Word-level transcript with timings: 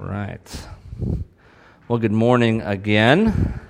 right. 0.00 0.66
Well, 1.86 1.98
good 1.98 2.12
morning 2.12 2.62
again. 2.62 3.60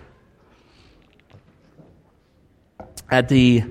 At 3.11 3.29
the 3.29 3.65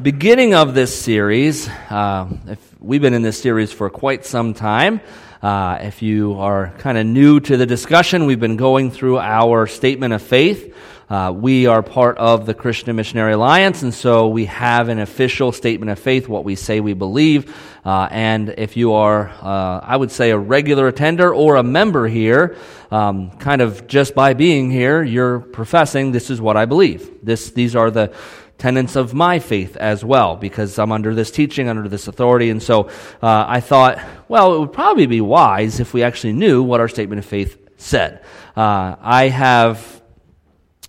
beginning 0.00 0.54
of 0.54 0.74
this 0.74 0.98
series, 0.98 1.68
uh, 1.90 2.26
if 2.46 2.80
we've 2.80 3.02
been 3.02 3.12
in 3.12 3.20
this 3.22 3.40
series 3.40 3.70
for 3.70 3.90
quite 3.90 4.24
some 4.24 4.54
time. 4.54 5.02
Uh, 5.46 5.78
if 5.80 6.02
you 6.02 6.34
are 6.40 6.74
kind 6.78 6.98
of 6.98 7.06
new 7.06 7.38
to 7.38 7.56
the 7.56 7.66
discussion, 7.66 8.26
we've 8.26 8.40
been 8.40 8.56
going 8.56 8.90
through 8.90 9.16
our 9.16 9.68
statement 9.68 10.12
of 10.12 10.20
faith. 10.20 10.74
Uh, 11.08 11.32
we 11.32 11.68
are 11.68 11.84
part 11.84 12.18
of 12.18 12.46
the 12.46 12.52
Christian 12.52 12.96
Missionary 12.96 13.34
Alliance, 13.34 13.84
and 13.84 13.94
so 13.94 14.26
we 14.26 14.46
have 14.46 14.88
an 14.88 14.98
official 14.98 15.52
statement 15.52 15.90
of 15.90 16.00
faith, 16.00 16.26
what 16.26 16.42
we 16.42 16.56
say 16.56 16.80
we 16.80 16.94
believe. 16.94 17.56
Uh, 17.84 18.08
and 18.10 18.56
if 18.58 18.76
you 18.76 18.94
are, 18.94 19.28
uh, 19.40 19.78
I 19.84 19.96
would 19.96 20.10
say, 20.10 20.32
a 20.32 20.38
regular 20.38 20.88
attender 20.88 21.32
or 21.32 21.54
a 21.54 21.62
member 21.62 22.08
here, 22.08 22.56
um, 22.90 23.30
kind 23.38 23.62
of 23.62 23.86
just 23.86 24.16
by 24.16 24.34
being 24.34 24.72
here, 24.72 25.04
you're 25.04 25.38
professing 25.38 26.10
this 26.10 26.28
is 26.28 26.40
what 26.40 26.56
I 26.56 26.64
believe. 26.64 27.08
This, 27.22 27.52
these 27.52 27.76
are 27.76 27.92
the 27.92 28.12
tenets 28.58 28.96
of 28.96 29.12
my 29.14 29.38
faith 29.38 29.76
as 29.76 30.04
well, 30.04 30.36
because 30.36 30.78
I'm 30.78 30.92
under 30.92 31.14
this 31.14 31.30
teaching, 31.30 31.68
under 31.68 31.88
this 31.88 32.08
authority. 32.08 32.50
And 32.50 32.62
so 32.62 32.88
uh, 33.22 33.44
I 33.46 33.60
thought, 33.60 33.98
well, 34.28 34.54
it 34.54 34.58
would 34.60 34.72
probably 34.72 35.06
be 35.06 35.20
wise 35.20 35.80
if 35.80 35.92
we 35.92 36.02
actually 36.02 36.32
knew 36.32 36.62
what 36.62 36.80
our 36.80 36.88
statement 36.88 37.18
of 37.18 37.26
faith 37.26 37.58
said. 37.76 38.24
Uh, 38.56 38.96
I 39.00 39.28
have 39.28 39.96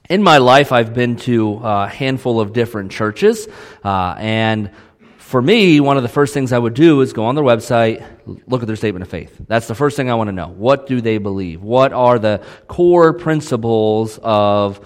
in 0.10 0.24
my 0.24 0.38
life, 0.38 0.72
I've 0.72 0.94
been 0.94 1.18
to 1.18 1.60
a 1.62 1.88
handful 1.88 2.40
of 2.40 2.54
different 2.54 2.94
churches, 2.94 3.46
uh, 3.84 4.16
and 4.18 4.72
for 5.18 5.42
me, 5.42 5.82
one 5.82 5.98
of 5.98 6.04
the 6.04 6.10
first 6.10 6.34
things 6.34 6.54
I 6.54 6.58
would 6.58 6.74
do 6.74 7.02
is 7.02 7.12
go 7.12 7.26
on 7.26 7.36
their 7.36 7.44
website, 7.44 8.02
look 8.48 8.62
at 8.62 8.68
their 8.68 8.78
statement 8.78 9.04
of 9.04 9.10
faith. 9.10 9.36
That's 9.46 9.68
the 9.68 9.76
first 9.76 9.98
thing 9.98 10.10
I 10.10 10.16
want 10.16 10.30
to 10.30 10.32
know. 10.32 10.48
What 10.48 10.88
do 10.88 11.02
they 11.02 11.18
believe? 11.18 11.62
What 11.62 11.92
are 11.92 12.18
the 12.18 12.42
core 12.70 13.12
principles 13.12 14.18
of 14.24 14.78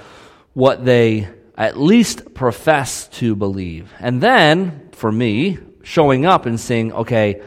what 0.54 0.84
they 0.84 1.30
at 1.62 1.80
least 1.80 2.34
profess 2.34 3.08
to 3.10 3.36
believe? 3.36 3.94
And 4.00 4.20
then, 4.20 4.90
for 4.94 5.12
me, 5.12 5.60
showing 5.84 6.26
up 6.26 6.48
and 6.48 6.60
saying, 6.60 6.92
okay, 6.94 7.42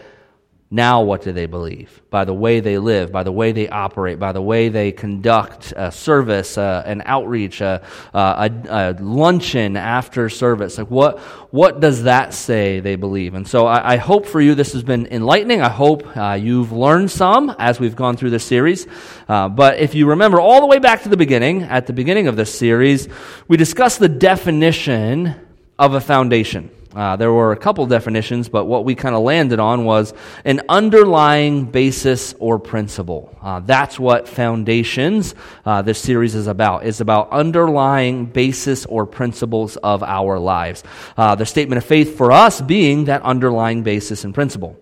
now, 0.71 1.03
what 1.03 1.23
do 1.23 1.33
they 1.33 1.47
believe? 1.47 2.03
By 2.11 2.25
the 2.25 2.35
way 2.35 2.61
they 2.61 2.79
live, 2.79 3.13
by 3.13 3.23
the 3.23 3.31
way 3.31 3.53
they 3.53 3.69
operate, 3.69 4.19
by 4.19 4.33
the 4.33 4.43
way 4.43 4.71
they 4.71 4.93
conduct 4.93 5.73
a 5.77 5.93
service, 5.93 6.59
uh, 6.59 6.83
an 6.85 7.03
outreach, 7.05 7.63
uh, 7.63 7.81
uh, 8.13 8.49
a, 8.49 8.69
a, 8.69 8.93
luncheon 9.01 9.77
after 9.77 10.29
service. 10.29 10.79
Like, 10.79 10.91
what, 10.91 11.21
what 11.53 11.81
does 11.81 12.05
that 12.05 12.35
say 12.35 12.81
they 12.81 12.97
believe? 12.97 13.35
And 13.35 13.47
so, 13.47 13.67
I, 13.67 13.93
I 13.93 13.97
hope 13.99 14.27
for 14.27 14.41
you 14.41 14.55
this 14.55 14.73
has 14.73 14.83
been 14.83 15.07
enlightening. 15.09 15.61
I 15.61 15.69
hope 15.69 16.17
uh, 16.17 16.33
you've 16.33 16.73
learned 16.73 17.11
some 17.11 17.55
as 17.59 17.79
we've 17.79 17.95
gone 17.95 18.17
through 18.17 18.31
this 18.31 18.45
series. 18.45 18.87
Uh, 19.29 19.49
but 19.51 19.79
if 19.79 19.95
you 19.95 20.09
remember 20.09 20.41
all 20.41 20.61
the 20.61 20.67
way 20.67 20.79
back 20.81 21.03
to 21.03 21.09
the 21.09 21.17
beginning, 21.17 21.63
at 21.63 21.87
the 21.87 21.93
beginning 21.93 22.27
of 22.27 22.37
this 22.37 22.53
series, 22.53 23.07
we 23.47 23.57
discussed 23.57 24.01
the 24.01 24.09
definition 24.09 25.35
of 25.79 25.95
a 25.95 26.01
foundation. 26.01 26.71
Uh, 26.95 27.17
there 27.17 27.33
were 27.33 27.51
a 27.51 27.57
couple 27.57 27.85
definitions, 27.87 28.49
but 28.49 28.67
what 28.67 28.85
we 28.85 28.95
kind 28.95 29.15
of 29.15 29.23
landed 29.23 29.59
on 29.59 29.85
was 29.85 30.15
an 30.45 30.61
underlying 30.69 31.65
basis 31.65 32.35
or 32.39 32.59
principle. 32.59 33.37
Uh, 33.43 33.59
that's 33.61 33.99
what 33.99 34.29
foundations 34.29 35.35
uh, 35.65 35.83
this 35.83 35.99
series 35.99 36.37
is 36.37 36.47
about. 36.47 36.87
It's 36.87 37.01
about 37.01 37.31
underlying 37.33 38.27
basis 38.27 38.87
or 38.87 39.07
principles 39.07 39.77
of 39.79 40.05
our 40.05 40.39
lives. 40.39 40.85
Uh, 41.17 41.35
the 41.35 41.47
statement 41.47 41.79
of 41.79 41.85
faith 41.85 42.17
for 42.17 42.31
us 42.31 42.61
being 42.61 43.07
that 43.07 43.23
underlying 43.23 43.83
basis 43.83 44.23
and 44.23 44.33
principle. 44.33 44.79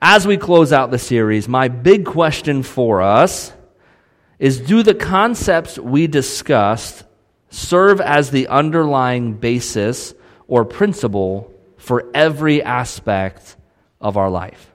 As 0.00 0.26
we 0.26 0.36
close 0.36 0.72
out 0.72 0.90
the 0.90 0.98
series, 0.98 1.48
my 1.48 1.68
big 1.68 2.04
question 2.04 2.62
for 2.62 3.02
us 3.02 3.52
is: 4.38 4.60
Do 4.60 4.82
the 4.82 4.94
concepts 4.94 5.78
we 5.78 6.06
discussed 6.06 7.04
serve 7.50 8.00
as 8.00 8.30
the 8.30 8.46
underlying 8.48 9.34
basis 9.34 10.14
or 10.46 10.64
principle? 10.64 11.52
For 11.86 12.10
every 12.14 12.64
aspect 12.64 13.54
of 14.00 14.16
our 14.16 14.28
life? 14.28 14.72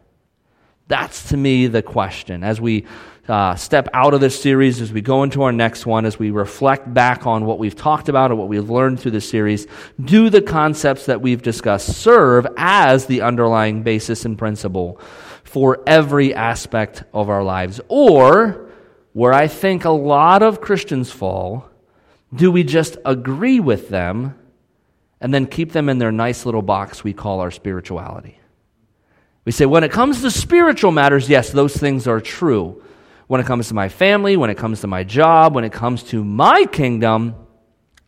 That's 0.87 1.27
to 1.29 1.37
me 1.37 1.67
the 1.67 1.81
question. 1.81 2.41
As 2.41 2.61
we 2.61 2.85
uh, 3.27 3.55
step 3.55 3.89
out 3.93 4.13
of 4.13 4.21
this 4.21 4.41
series, 4.41 4.79
as 4.79 4.93
we 4.93 5.01
go 5.01 5.23
into 5.23 5.43
our 5.43 5.51
next 5.51 5.85
one, 5.85 6.05
as 6.05 6.17
we 6.17 6.31
reflect 6.31 6.93
back 6.93 7.27
on 7.27 7.45
what 7.45 7.59
we've 7.59 7.75
talked 7.75 8.07
about 8.07 8.31
and 8.31 8.39
what 8.39 8.47
we've 8.47 8.69
learned 8.69 9.01
through 9.01 9.11
this 9.11 9.29
series, 9.29 9.67
do 10.01 10.29
the 10.29 10.41
concepts 10.41 11.07
that 11.07 11.21
we've 11.21 11.41
discussed 11.41 11.93
serve 11.97 12.47
as 12.55 13.07
the 13.07 13.23
underlying 13.23 13.83
basis 13.83 14.23
and 14.23 14.37
principle 14.37 14.97
for 15.43 15.83
every 15.85 16.33
aspect 16.33 17.03
of 17.13 17.29
our 17.29 17.43
lives? 17.43 17.81
Or, 17.89 18.69
where 19.11 19.33
I 19.33 19.49
think 19.49 19.83
a 19.83 19.89
lot 19.89 20.43
of 20.43 20.61
Christians 20.61 21.11
fall, 21.11 21.69
do 22.33 22.49
we 22.53 22.63
just 22.63 22.95
agree 23.03 23.59
with 23.59 23.89
them 23.89 24.35
and 25.21 25.33
then 25.33 25.45
keep 25.45 25.71
them 25.71 25.87
in 25.87 25.99
their 25.99 26.11
nice 26.11 26.45
little 26.45 26.63
box 26.63 27.03
we 27.03 27.13
call 27.13 27.39
our 27.39 27.51
spirituality. 27.51 28.39
We 29.45 29.51
say, 29.51 29.65
when 29.65 29.83
it 29.83 29.91
comes 29.91 30.21
to 30.21 30.31
spiritual 30.31 30.91
matters, 30.91 31.29
yes, 31.29 31.51
those 31.51 31.75
things 31.75 32.07
are 32.07 32.19
true. 32.19 32.83
When 33.27 33.39
it 33.39 33.47
comes 33.47 33.69
to 33.69 33.73
my 33.73 33.87
family, 33.87 34.35
when 34.35 34.49
it 34.49 34.57
comes 34.57 34.81
to 34.81 34.87
my 34.87 35.03
job, 35.03 35.55
when 35.55 35.63
it 35.63 35.71
comes 35.71 36.03
to 36.05 36.23
my 36.23 36.65
kingdom, 36.65 37.35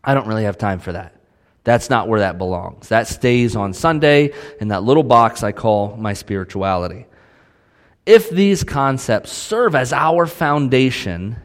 I 0.04 0.14
don't 0.14 0.28
really 0.28 0.44
have 0.44 0.58
time 0.58 0.80
for 0.80 0.92
that. 0.92 1.16
That's 1.64 1.90
not 1.90 2.08
where 2.08 2.20
that 2.20 2.38
belongs. 2.38 2.90
That 2.90 3.08
stays 3.08 3.56
on 3.56 3.74
Sunday 3.74 4.34
in 4.60 4.68
that 4.68 4.84
little 4.84 5.04
box 5.04 5.44
I 5.44 5.54
call 5.54 5.96
my 5.96 6.14
spirituality. 6.14 7.06
If 8.06 8.30
these 8.30 8.64
concepts 8.66 9.32
serve 9.32 9.76
as 9.76 9.94
our 9.94 10.26
foundation, 10.26 11.38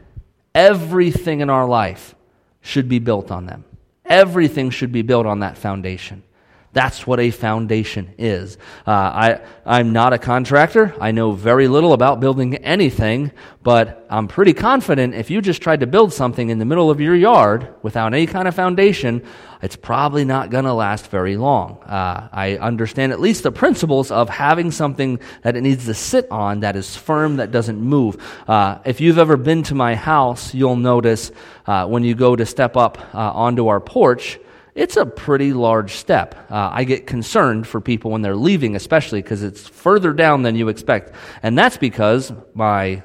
everything 0.53 1.39
in 1.39 1.49
our 1.49 1.65
life 1.65 2.15
should 2.59 2.89
be 2.89 2.99
built 2.99 3.31
on 3.31 3.45
them. 3.45 3.63
Everything 4.09 4.71
should 4.71 4.91
be 4.91 5.03
built 5.03 5.25
on 5.25 5.39
that 5.39 5.57
foundation. 5.57 6.23
That's 6.71 7.07
what 7.07 7.19
a 7.19 7.31
foundation 7.31 8.13
is. 8.19 8.57
Uh, 8.85 8.91
I, 8.91 9.41
I'm 9.65 9.91
not 9.91 10.13
a 10.13 10.19
contractor. 10.19 10.93
I 11.01 11.11
know 11.11 11.31
very 11.31 11.67
little 11.67 11.93
about 11.93 12.19
building 12.19 12.55
anything, 12.57 13.31
but 13.63 14.05
I'm 14.07 14.27
pretty 14.27 14.53
confident 14.53 15.15
if 15.15 15.31
you 15.31 15.41
just 15.41 15.63
tried 15.63 15.79
to 15.79 15.87
build 15.87 16.13
something 16.13 16.49
in 16.49 16.59
the 16.59 16.65
middle 16.65 16.91
of 16.91 17.01
your 17.01 17.15
yard 17.15 17.73
without 17.81 18.13
any 18.13 18.27
kind 18.27 18.47
of 18.47 18.53
foundation, 18.53 19.23
it's 19.63 19.75
probably 19.75 20.25
not 20.25 20.51
going 20.51 20.65
to 20.65 20.73
last 20.73 21.07
very 21.07 21.37
long. 21.37 21.81
Uh, 21.83 22.29
I 22.31 22.57
understand 22.57 23.13
at 23.13 23.19
least 23.19 23.41
the 23.41 23.51
principles 23.51 24.11
of 24.11 24.29
having 24.29 24.69
something 24.69 25.19
that 25.41 25.55
it 25.55 25.61
needs 25.61 25.85
to 25.85 25.95
sit 25.95 26.29
on 26.29 26.59
that 26.59 26.75
is 26.75 26.95
firm, 26.95 27.37
that 27.37 27.51
doesn't 27.51 27.81
move. 27.81 28.23
Uh, 28.47 28.77
if 28.85 29.01
you've 29.01 29.17
ever 29.17 29.37
been 29.37 29.63
to 29.63 29.75
my 29.75 29.95
house, 29.95 30.53
you'll 30.53 30.75
notice 30.75 31.31
uh, 31.65 31.87
when 31.87 32.03
you 32.03 32.13
go 32.13 32.35
to 32.35 32.45
step 32.45 32.77
up 32.77 32.99
uh, 33.15 33.17
onto 33.17 33.67
our 33.69 33.79
porch, 33.79 34.39
it's 34.79 34.95
a 34.95 35.05
pretty 35.05 35.51
large 35.51 35.91
step. 35.95 36.49
Uh, 36.49 36.69
I 36.71 36.85
get 36.85 37.05
concerned 37.05 37.67
for 37.67 37.81
people 37.81 38.11
when 38.11 38.21
they're 38.21 38.33
leaving, 38.33 38.77
especially 38.77 39.21
because 39.21 39.43
it's 39.43 39.67
further 39.67 40.13
down 40.13 40.41
than 40.41 40.55
you 40.55 40.69
expect. 40.69 41.13
And 41.43 41.57
that's 41.57 41.75
because 41.75 42.31
my 42.53 43.03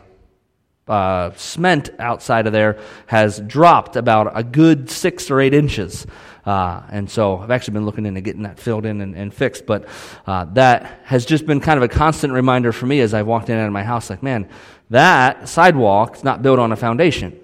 uh, 0.86 1.32
cement 1.34 1.90
outside 1.98 2.46
of 2.46 2.52
there 2.52 2.78
has 3.06 3.40
dropped 3.40 3.96
about 3.96 4.30
a 4.38 4.44
good 4.44 4.88
six 4.88 5.32
or 5.32 5.40
eight 5.40 5.52
inches. 5.52 6.06
Uh, 6.46 6.82
and 6.90 7.10
so 7.10 7.38
I've 7.38 7.50
actually 7.50 7.74
been 7.74 7.86
looking 7.86 8.06
into 8.06 8.20
getting 8.20 8.44
that 8.44 8.60
filled 8.60 8.86
in 8.86 9.00
and, 9.00 9.16
and 9.16 9.34
fixed. 9.34 9.66
But 9.66 9.86
uh, 10.28 10.44
that 10.52 11.00
has 11.02 11.26
just 11.26 11.44
been 11.44 11.60
kind 11.60 11.76
of 11.76 11.82
a 11.82 11.88
constant 11.88 12.32
reminder 12.32 12.70
for 12.70 12.86
me 12.86 13.00
as 13.00 13.12
I've 13.12 13.26
walked 13.26 13.48
in 13.48 13.56
and 13.56 13.62
out 13.62 13.66
of 13.66 13.72
my 13.72 13.82
house 13.82 14.10
like, 14.10 14.22
man, 14.22 14.48
that 14.91 15.48
sidewalk 15.48 16.18
is 16.18 16.22
not 16.22 16.41
built 16.41 16.60
on 16.60 16.70
a 16.70 16.76
foundation. 16.76 17.36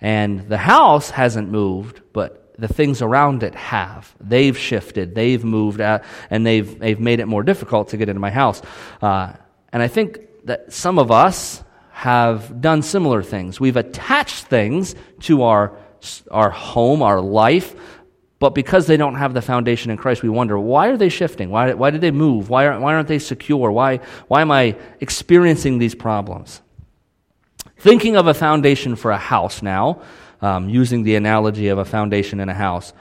And 0.00 0.48
the 0.48 0.58
house 0.58 1.10
hasn't 1.10 1.52
moved, 1.52 2.02
but 2.12 2.37
the 2.58 2.68
things 2.68 3.00
around 3.00 3.42
it 3.42 3.54
have. 3.54 4.14
They've 4.20 4.56
shifted, 4.58 5.14
they've 5.14 5.44
moved, 5.44 5.80
out, 5.80 6.02
and 6.28 6.44
they've, 6.44 6.78
they've 6.78 6.98
made 6.98 7.20
it 7.20 7.26
more 7.26 7.42
difficult 7.42 7.88
to 7.88 7.96
get 7.96 8.08
into 8.08 8.20
my 8.20 8.30
house. 8.30 8.60
Uh, 9.00 9.32
and 9.72 9.82
I 9.82 9.88
think 9.88 10.20
that 10.44 10.72
some 10.72 10.98
of 10.98 11.10
us 11.10 11.62
have 11.92 12.60
done 12.60 12.82
similar 12.82 13.22
things. 13.22 13.60
We've 13.60 13.76
attached 13.76 14.46
things 14.46 14.94
to 15.20 15.42
our, 15.42 15.76
our 16.30 16.50
home, 16.50 17.02
our 17.02 17.20
life, 17.20 17.74
but 18.40 18.54
because 18.54 18.86
they 18.86 18.96
don't 18.96 19.16
have 19.16 19.34
the 19.34 19.42
foundation 19.42 19.90
in 19.90 19.96
Christ, 19.96 20.22
we 20.22 20.28
wonder 20.28 20.58
why 20.58 20.88
are 20.88 20.96
they 20.96 21.08
shifting? 21.08 21.50
Why, 21.50 21.74
why 21.74 21.90
did 21.90 22.00
they 22.00 22.12
move? 22.12 22.50
Why 22.50 22.66
aren't, 22.66 22.82
why 22.82 22.94
aren't 22.94 23.08
they 23.08 23.18
secure? 23.18 23.70
Why, 23.70 23.96
why 24.28 24.42
am 24.42 24.50
I 24.50 24.76
experiencing 25.00 25.78
these 25.78 25.94
problems? 25.94 26.60
Thinking 27.78 28.16
of 28.16 28.26
a 28.26 28.34
foundation 28.34 28.96
for 28.96 29.10
a 29.10 29.18
house 29.18 29.62
now, 29.62 30.02
um, 30.40 30.68
using 30.68 31.02
the 31.02 31.16
analogy 31.16 31.68
of 31.68 31.78
a 31.78 31.84
foundation 31.84 32.40
in 32.40 32.48
a 32.48 32.54
house. 32.54 32.92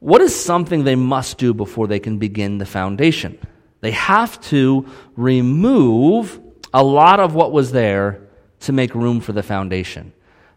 What 0.00 0.20
is 0.20 0.34
something 0.34 0.84
they 0.84 0.94
must 0.94 1.38
do 1.38 1.52
before 1.52 1.86
they 1.86 1.98
can 1.98 2.18
begin 2.18 2.58
the 2.58 2.66
foundation? 2.66 3.38
They 3.80 3.90
have 3.92 4.40
to 4.42 4.86
remove 5.16 6.40
a 6.72 6.82
lot 6.82 7.20
of 7.20 7.34
what 7.34 7.52
was 7.52 7.72
there 7.72 8.28
to 8.60 8.72
make 8.72 8.94
room 8.94 9.20
for 9.20 9.32
the 9.32 9.42
foundation. 9.42 10.12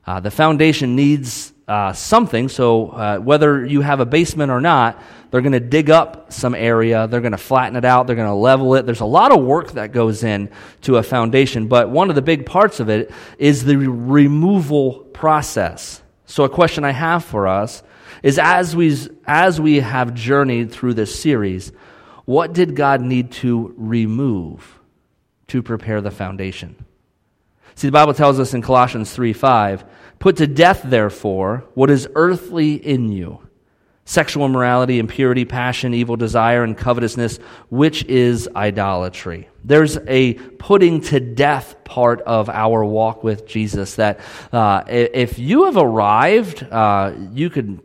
Uh, 0.05 0.19
the 0.19 0.31
foundation 0.31 0.95
needs 0.95 1.53
uh, 1.67 1.93
something, 1.93 2.49
so 2.49 2.89
uh, 2.89 3.17
whether 3.19 3.65
you 3.65 3.81
have 3.81 3.99
a 3.99 4.05
basement 4.05 4.51
or 4.51 4.59
not, 4.59 5.01
they're 5.29 5.41
going 5.41 5.53
to 5.53 5.59
dig 5.59 5.89
up 5.89 6.33
some 6.33 6.53
area, 6.53 7.07
they're 7.07 7.21
going 7.21 7.31
to 7.31 7.37
flatten 7.37 7.75
it 7.75 7.85
out, 7.85 8.07
they're 8.07 8.15
going 8.15 8.27
to 8.27 8.33
level 8.33 8.75
it. 8.75 8.85
There's 8.85 8.99
a 8.99 9.05
lot 9.05 9.31
of 9.31 9.43
work 9.43 9.71
that 9.73 9.91
goes 9.93 10.23
in 10.23 10.49
to 10.81 10.97
a 10.97 11.03
foundation, 11.03 11.67
but 11.67 11.89
one 11.89 12.09
of 12.09 12.15
the 12.15 12.21
big 12.21 12.45
parts 12.45 12.79
of 12.79 12.89
it 12.89 13.11
is 13.37 13.63
the 13.63 13.77
removal 13.77 14.99
process. 15.13 16.00
So, 16.31 16.45
a 16.45 16.49
question 16.49 16.85
I 16.85 16.91
have 16.91 17.25
for 17.25 17.45
us 17.45 17.83
is 18.23 18.39
as 18.39 18.73
we, 18.73 18.97
as 19.25 19.59
we 19.59 19.81
have 19.81 20.13
journeyed 20.13 20.71
through 20.71 20.93
this 20.93 21.13
series, 21.13 21.73
what 22.23 22.53
did 22.53 22.73
God 22.73 23.01
need 23.01 23.33
to 23.43 23.73
remove 23.75 24.79
to 25.47 25.61
prepare 25.61 25.99
the 25.99 26.09
foundation? 26.09 26.85
See, 27.75 27.89
the 27.89 27.91
Bible 27.91 28.13
tells 28.13 28.39
us 28.39 28.53
in 28.53 28.61
Colossians 28.61 29.11
3 29.11 29.33
5, 29.33 29.83
put 30.19 30.37
to 30.37 30.47
death, 30.47 30.83
therefore, 30.85 31.65
what 31.73 31.89
is 31.89 32.07
earthly 32.15 32.75
in 32.75 33.11
you 33.11 33.45
sexual 34.11 34.45
immorality, 34.45 34.99
impurity, 34.99 35.45
passion, 35.45 35.93
evil 35.93 36.17
desire, 36.17 36.65
and 36.65 36.77
covetousness, 36.77 37.37
which 37.69 38.03
is 38.05 38.49
idolatry. 38.57 39.47
There's 39.63 39.97
a 40.05 40.33
putting 40.33 40.99
to 41.01 41.21
death 41.21 41.81
part 41.85 42.19
of 42.23 42.49
our 42.49 42.83
walk 42.83 43.23
with 43.23 43.47
Jesus 43.47 43.95
that 43.95 44.19
uh, 44.51 44.83
if 44.87 45.39
you 45.39 45.63
have 45.63 45.77
arrived, 45.77 46.61
uh, 46.63 47.13
you 47.31 47.49
could 47.49 47.79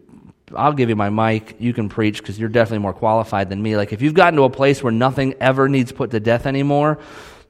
I'll 0.55 0.73
give 0.73 0.89
you 0.89 0.97
my 0.97 1.11
mic. 1.11 1.57
You 1.59 1.73
can 1.73 1.89
preach 1.89 2.19
because 2.19 2.39
you're 2.39 2.49
definitely 2.49 2.79
more 2.79 2.93
qualified 2.93 3.49
than 3.49 3.61
me. 3.61 3.77
Like, 3.77 3.93
if 3.93 4.01
you've 4.01 4.15
gotten 4.15 4.37
to 4.37 4.45
a 4.45 4.51
place 4.51 4.81
where 4.81 4.93
nothing 4.93 5.35
ever 5.41 5.69
needs 5.69 5.91
put 5.91 6.13
to 6.13 6.21
death 6.21 6.47
anymore, 6.47 6.99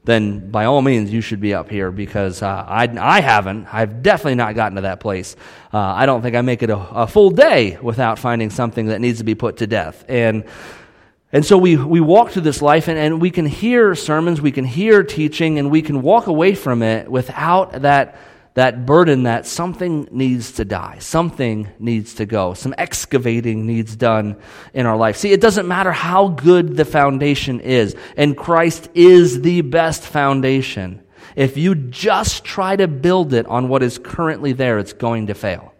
then 0.07 0.49
by 0.49 0.65
all 0.65 0.81
means 0.81 1.11
you 1.11 1.19
should 1.19 1.41
be 1.41 1.53
up 1.53 1.69
here 1.69 1.91
because 1.91 2.41
uh, 2.41 2.47
I, 2.47 2.89
I 2.97 3.19
haven't. 3.19 3.67
I've 3.71 4.01
definitely 4.01 4.35
not 4.35 4.55
gotten 4.55 4.77
to 4.77 4.81
that 4.83 5.01
place. 5.01 5.35
Uh, 5.73 5.79
I 5.79 6.05
don't 6.05 6.21
think 6.21 6.33
I 6.33 6.41
make 6.41 6.63
it 6.63 6.69
a, 6.69 6.77
a, 6.77 7.07
full 7.07 7.29
day 7.29 7.77
without 7.81 8.17
finding 8.17 8.49
something 8.49 8.85
that 8.87 9.01
needs 9.01 9.17
to 9.17 9.25
be 9.25 9.35
put 9.35 9.57
to 9.57 9.67
death. 9.67 10.05
And 10.07 10.45
and 11.33 11.45
so 11.45 11.57
we, 11.57 11.75
we 11.75 11.99
walk 11.99 12.31
through 12.31 12.43
this 12.43 12.61
life 12.61 12.87
and, 12.87 12.97
and 12.97 13.21
we 13.21 13.31
can 13.31 13.45
hear 13.45 13.95
sermons, 13.95 14.39
we 14.39 14.53
can 14.53 14.63
hear 14.63 15.03
teaching, 15.03 15.59
and 15.59 15.69
we 15.69 15.81
can 15.81 16.01
walk 16.01 16.27
away 16.27 16.55
from 16.55 16.81
it 16.81 17.11
without 17.11 17.81
that 17.81 18.17
that 18.57 18.87
burden 18.87 19.21
that 19.21 19.45
something 19.45 20.07
needs 20.09 20.53
to 20.53 20.65
die, 20.65 20.97
something 20.97 21.67
needs 21.77 22.15
to 22.15 22.25
go, 22.25 22.55
some 22.55 22.73
excavating 22.79 23.67
needs 23.67 23.95
done 23.95 24.35
in 24.73 24.87
our 24.87 24.97
life. 24.97 25.15
See, 25.15 25.31
it 25.31 25.41
doesn't 25.41 25.67
matter 25.67 25.91
how 25.91 26.29
good 26.29 26.75
the 26.75 26.83
foundation 26.83 27.59
is, 27.59 27.95
and 28.15 28.35
Christ 28.35 28.89
is 28.95 29.43
the 29.43 29.61
best 29.61 30.01
foundation. 30.01 31.03
If 31.35 31.55
you 31.55 31.75
just 31.75 32.43
try 32.43 32.75
to 32.75 32.87
build 32.87 33.31
it 33.31 33.45
on 33.45 33.69
what 33.69 33.83
is 33.83 33.99
currently 33.99 34.53
there, 34.53 34.79
it's 34.79 34.93
going 34.93 35.27
to 35.27 35.35
fail. 35.35 35.75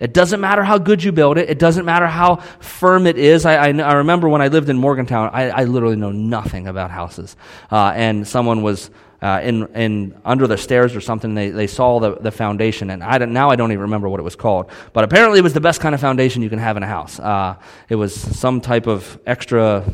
It 0.00 0.14
doesn't 0.14 0.40
matter 0.40 0.64
how 0.64 0.78
good 0.78 1.04
you 1.04 1.12
build 1.12 1.36
it. 1.36 1.50
It 1.50 1.58
doesn't 1.58 1.84
matter 1.84 2.06
how 2.06 2.36
firm 2.58 3.06
it 3.06 3.18
is. 3.18 3.44
I, 3.44 3.56
I, 3.56 3.68
I 3.68 3.92
remember 3.94 4.28
when 4.30 4.40
I 4.40 4.48
lived 4.48 4.70
in 4.70 4.78
Morgantown, 4.78 5.30
I, 5.32 5.50
I 5.50 5.64
literally 5.64 5.96
know 5.96 6.10
nothing 6.10 6.66
about 6.66 6.90
houses. 6.90 7.36
Uh, 7.70 7.92
and 7.94 8.26
someone 8.26 8.62
was 8.62 8.90
uh, 9.20 9.40
in, 9.42 9.66
in 9.74 10.20
under 10.24 10.46
the 10.46 10.56
stairs 10.56 10.96
or 10.96 11.02
something. 11.02 11.34
They, 11.34 11.50
they 11.50 11.66
saw 11.66 12.00
the, 12.00 12.14
the 12.14 12.30
foundation, 12.30 12.88
and 12.88 13.04
I 13.04 13.18
now 13.18 13.50
I 13.50 13.56
don't 13.56 13.70
even 13.72 13.82
remember 13.82 14.08
what 14.08 14.18
it 14.18 14.22
was 14.22 14.36
called. 14.36 14.70
But 14.94 15.04
apparently, 15.04 15.38
it 15.38 15.42
was 15.42 15.52
the 15.52 15.60
best 15.60 15.80
kind 15.80 15.94
of 15.94 16.00
foundation 16.00 16.40
you 16.40 16.48
can 16.48 16.58
have 16.58 16.78
in 16.78 16.82
a 16.82 16.86
house. 16.86 17.20
Uh, 17.20 17.56
it 17.90 17.96
was 17.96 18.14
some 18.14 18.62
type 18.62 18.86
of 18.86 19.18
extra 19.26 19.84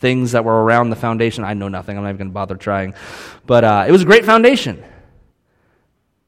things 0.00 0.32
that 0.32 0.44
were 0.44 0.64
around 0.64 0.90
the 0.90 0.96
foundation. 0.96 1.44
I 1.44 1.54
know 1.54 1.68
nothing. 1.68 1.96
I'm 1.96 2.02
not 2.02 2.10
even 2.10 2.18
going 2.18 2.30
to 2.30 2.34
bother 2.34 2.56
trying. 2.56 2.94
But 3.46 3.64
uh, 3.64 3.84
it 3.86 3.92
was 3.92 4.02
a 4.02 4.04
great 4.04 4.24
foundation. 4.24 4.84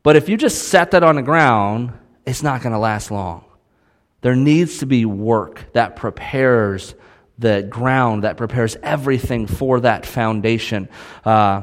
But 0.05 0.15
if 0.15 0.29
you 0.29 0.37
just 0.37 0.69
set 0.69 0.93
that 0.93 1.03
on 1.03 1.17
the 1.17 1.23
ground, 1.23 1.93
it's 2.27 2.43
not 2.43 2.61
going 2.63 2.73
to 2.73 2.79
last 2.79 3.11
long. 3.11 3.45
There 4.21 4.37
needs 4.37 4.79
to 4.79 4.87
be 4.87 5.05
work 5.05 5.65
that 5.73 5.97
prepares 5.97 6.95
the 7.39 7.63
ground, 7.63 8.25
that 8.25 8.37
prepares 8.37 8.77
everything 8.83 9.47
for 9.47 9.81
that 9.81 10.07
foundation. 10.07 10.89
Uh, 11.25 11.63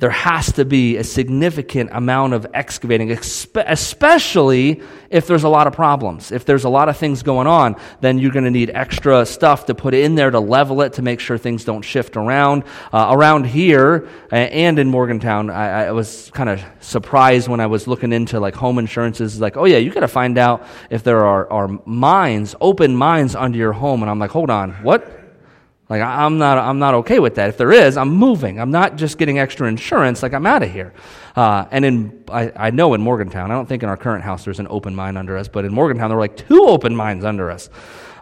there 0.00 0.10
has 0.10 0.50
to 0.52 0.64
be 0.64 0.96
a 0.96 1.04
significant 1.04 1.90
amount 1.92 2.32
of 2.32 2.46
excavating, 2.54 3.12
especially 3.12 4.82
if 5.10 5.26
there's 5.26 5.44
a 5.44 5.48
lot 5.48 5.66
of 5.66 5.74
problems. 5.74 6.32
If 6.32 6.46
there's 6.46 6.64
a 6.64 6.70
lot 6.70 6.88
of 6.88 6.96
things 6.96 7.22
going 7.22 7.46
on, 7.46 7.76
then 8.00 8.18
you're 8.18 8.32
going 8.32 8.46
to 8.46 8.50
need 8.50 8.70
extra 8.70 9.26
stuff 9.26 9.66
to 9.66 9.74
put 9.74 9.92
in 9.92 10.14
there 10.14 10.30
to 10.30 10.40
level 10.40 10.80
it 10.80 10.94
to 10.94 11.02
make 11.02 11.20
sure 11.20 11.36
things 11.36 11.66
don't 11.66 11.82
shift 11.82 12.16
around. 12.16 12.64
Uh, 12.90 13.08
around 13.10 13.44
here 13.44 14.08
and 14.30 14.78
in 14.78 14.88
Morgantown, 14.88 15.50
I, 15.50 15.88
I 15.88 15.92
was 15.92 16.30
kind 16.32 16.48
of 16.48 16.64
surprised 16.80 17.48
when 17.48 17.60
I 17.60 17.66
was 17.66 17.86
looking 17.86 18.14
into 18.14 18.40
like 18.40 18.54
home 18.54 18.78
insurances. 18.78 19.38
Like, 19.38 19.58
oh 19.58 19.66
yeah, 19.66 19.76
you 19.76 19.92
got 19.92 20.00
to 20.00 20.08
find 20.08 20.38
out 20.38 20.66
if 20.88 21.02
there 21.04 21.26
are, 21.26 21.52
are 21.52 21.68
mines, 21.84 22.54
open 22.62 22.96
mines 22.96 23.34
under 23.34 23.58
your 23.58 23.74
home. 23.74 24.00
And 24.02 24.10
I'm 24.10 24.18
like, 24.18 24.30
hold 24.30 24.48
on, 24.48 24.72
what? 24.82 25.19
Like, 25.90 26.02
I'm 26.02 26.38
not, 26.38 26.56
I'm 26.56 26.78
not 26.78 26.94
okay 26.94 27.18
with 27.18 27.34
that. 27.34 27.48
If 27.48 27.56
there 27.56 27.72
is, 27.72 27.96
I'm 27.96 28.10
moving. 28.10 28.60
I'm 28.60 28.70
not 28.70 28.94
just 28.94 29.18
getting 29.18 29.40
extra 29.40 29.66
insurance. 29.66 30.22
Like, 30.22 30.32
I'm 30.32 30.46
out 30.46 30.62
of 30.62 30.70
here. 30.70 30.94
Uh, 31.34 31.66
and 31.72 31.84
in, 31.84 32.24
I, 32.30 32.52
I 32.54 32.70
know 32.70 32.94
in 32.94 33.00
Morgantown, 33.00 33.50
I 33.50 33.54
don't 33.54 33.66
think 33.66 33.82
in 33.82 33.88
our 33.88 33.96
current 33.96 34.22
house 34.22 34.44
there's 34.44 34.60
an 34.60 34.68
open 34.70 34.94
mine 34.94 35.16
under 35.16 35.36
us, 35.36 35.48
but 35.48 35.64
in 35.64 35.74
Morgantown, 35.74 36.08
there 36.08 36.16
were 36.16 36.22
like 36.22 36.36
two 36.36 36.62
open 36.68 36.94
mines 36.94 37.24
under 37.24 37.50
us. 37.50 37.68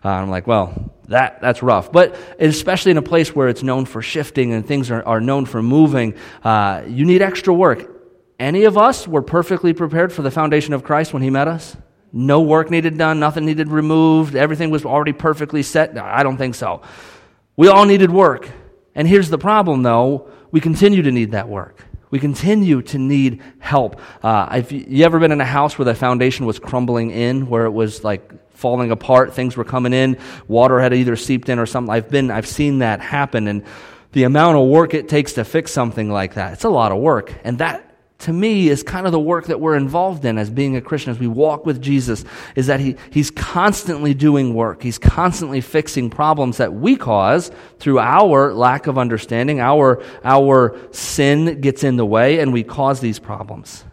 Uh, 0.03 0.09
I'm 0.09 0.31
like, 0.31 0.47
well, 0.47 0.95
that, 1.09 1.43
that's 1.43 1.63
rough. 1.63 1.93
But 1.93 2.17
especially 2.39 2.93
in 2.93 2.97
a 2.97 3.03
place 3.03 3.35
where 3.35 3.49
it's 3.49 3.63
known 3.63 3.85
for 3.85 4.01
shifting 4.01 4.55
and 4.55 4.67
things 4.67 4.91
are, 4.91 5.07
are 5.07 5.21
known 5.21 5.45
for 5.45 5.63
moving, 5.63 6.15
uh, 6.43 6.85
you 6.87 7.05
need 7.05 7.21
extra 7.21 7.53
work. 7.53 7.87
Any 8.39 8.65
of 8.65 8.79
us 8.79 9.07
were 9.07 9.23
perfectly 9.23 9.75
prepared 9.75 10.11
for 10.11 10.23
the 10.23 10.31
foundation 10.31 10.73
of 10.73 10.85
Christ 10.85 11.13
when 11.13 11.23
He 11.23 11.29
met 11.29 11.49
us? 11.49 11.77
No 12.15 12.41
work 12.41 12.71
needed 12.71 12.97
done, 12.97 13.21
nothing 13.21 13.45
needed 13.45 13.69
removed, 13.69 14.37
everything 14.37 14.71
was 14.71 14.87
already 14.87 15.13
perfectly 15.13 15.63
set? 15.63 15.99
I 15.99 16.23
don't 16.23 16.39
think 16.39 16.55
so. 16.55 16.81
We 17.59 17.67
all 17.67 17.87
needed 17.87 18.13
work. 18.13 18.49
And 18.95 19.09
here's 19.09 19.31
the 19.31 19.37
problem, 19.37 19.83
though 19.83 20.31
we 20.53 20.61
continue 20.61 21.03
to 21.03 21.11
need 21.11 21.33
that 21.33 21.49
work. 21.49 21.85
We 22.09 22.21
continue 22.21 22.83
to 22.83 22.99
need 22.99 23.43
help. 23.59 24.01
Uh, 24.23 24.49
have 24.49 24.71
you 24.71 25.05
ever 25.05 25.19
been 25.19 25.33
in 25.33 25.41
a 25.41 25.45
house 25.45 25.77
where 25.77 25.85
the 25.85 25.97
foundation 25.97 26.47
was 26.47 26.61
crumbling 26.61 27.11
in, 27.11 27.49
where 27.49 27.65
it 27.65 27.73
was 27.73 28.05
like 28.05 28.53
falling 28.53 28.93
apart, 28.93 29.35
things 29.35 29.57
were 29.57 29.65
coming 29.65 29.93
in, 29.93 30.19
water 30.47 30.79
had 30.79 30.95
either 30.95 31.17
seeped 31.17 31.49
in 31.49 31.59
or 31.59 31.67
something? 31.67 31.93
I've 31.93 32.09
been, 32.09 32.31
I've 32.31 32.47
seen 32.47 32.79
that 32.79 33.01
happen, 33.01 33.49
and 33.49 33.65
the 34.13 34.23
amount 34.23 34.57
of 34.57 34.69
work 34.69 34.95
it 34.95 35.09
takes 35.09 35.33
to 35.33 35.45
fix 35.45 35.73
something 35.73 36.09
like 36.09 36.35
that, 36.35 36.53
it's 36.53 36.65
a 36.65 36.71
lot 36.71 36.93
of 36.93 36.99
work. 36.99 37.35
And 37.43 37.59
that 37.59 37.88
to 38.19 38.33
me 38.33 38.69
is 38.69 38.83
kind 38.83 39.07
of 39.07 39.13
the 39.13 39.21
work 39.21 39.47
that 39.47 39.61
we're 39.61 39.77
involved 39.77 40.25
in 40.25 40.39
as 40.39 40.51
being 40.51 40.77
a 40.77 40.81
Christian, 40.81 41.13
as 41.13 41.21
we 41.21 41.29
walk 41.29 41.65
with 41.65 41.81
Jesus, 41.81 42.25
is 42.57 42.67
that 42.67 42.81
he, 42.81 42.97
he's 43.11 43.31
constantly 43.31 44.13
doing 44.13 44.55
work. 44.55 44.83
He's 44.83 44.99
constantly 44.99 45.61
fixing 45.61 46.11
problems 46.11 46.57
that 46.57 46.73
we 46.73 46.97
cause 46.97 47.53
through 47.79 48.01
our 48.01 48.53
lack 48.53 48.89
of 48.89 48.99
understanding. 48.99 49.61
Our, 49.61 50.03
our 50.25 50.77
sin 50.91 51.61
gets 51.61 51.85
in 51.85 51.97
the 51.97 52.07
way 52.07 52.41
and 52.41 52.53
we 52.53 52.65
cause 52.65 52.99
these 52.99 53.21
problems. 53.21 53.85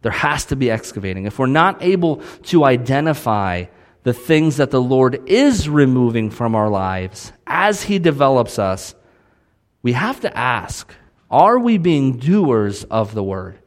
There 0.00 0.12
has 0.12 0.46
to 0.46 0.56
be 0.56 0.70
excavating. 0.70 1.26
If 1.26 1.38
we're 1.38 1.46
not 1.46 1.82
able 1.82 2.22
to 2.44 2.64
identify 2.64 3.66
the 4.04 4.14
things 4.14 4.56
that 4.56 4.70
the 4.70 4.80
Lord 4.80 5.28
is 5.28 5.68
removing 5.68 6.30
from 6.30 6.54
our 6.54 6.70
lives 6.70 7.32
as 7.46 7.82
He 7.82 7.98
develops 7.98 8.58
us, 8.58 8.94
we 9.82 9.92
have 9.92 10.20
to 10.20 10.34
ask 10.34 10.94
are 11.30 11.58
we 11.58 11.78
being 11.78 12.16
doers 12.16 12.84
of 12.84 13.14
the 13.14 13.22
word 13.22 13.58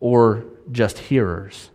or 0.00 0.44
just 0.70 0.98
hearers? 0.98 1.70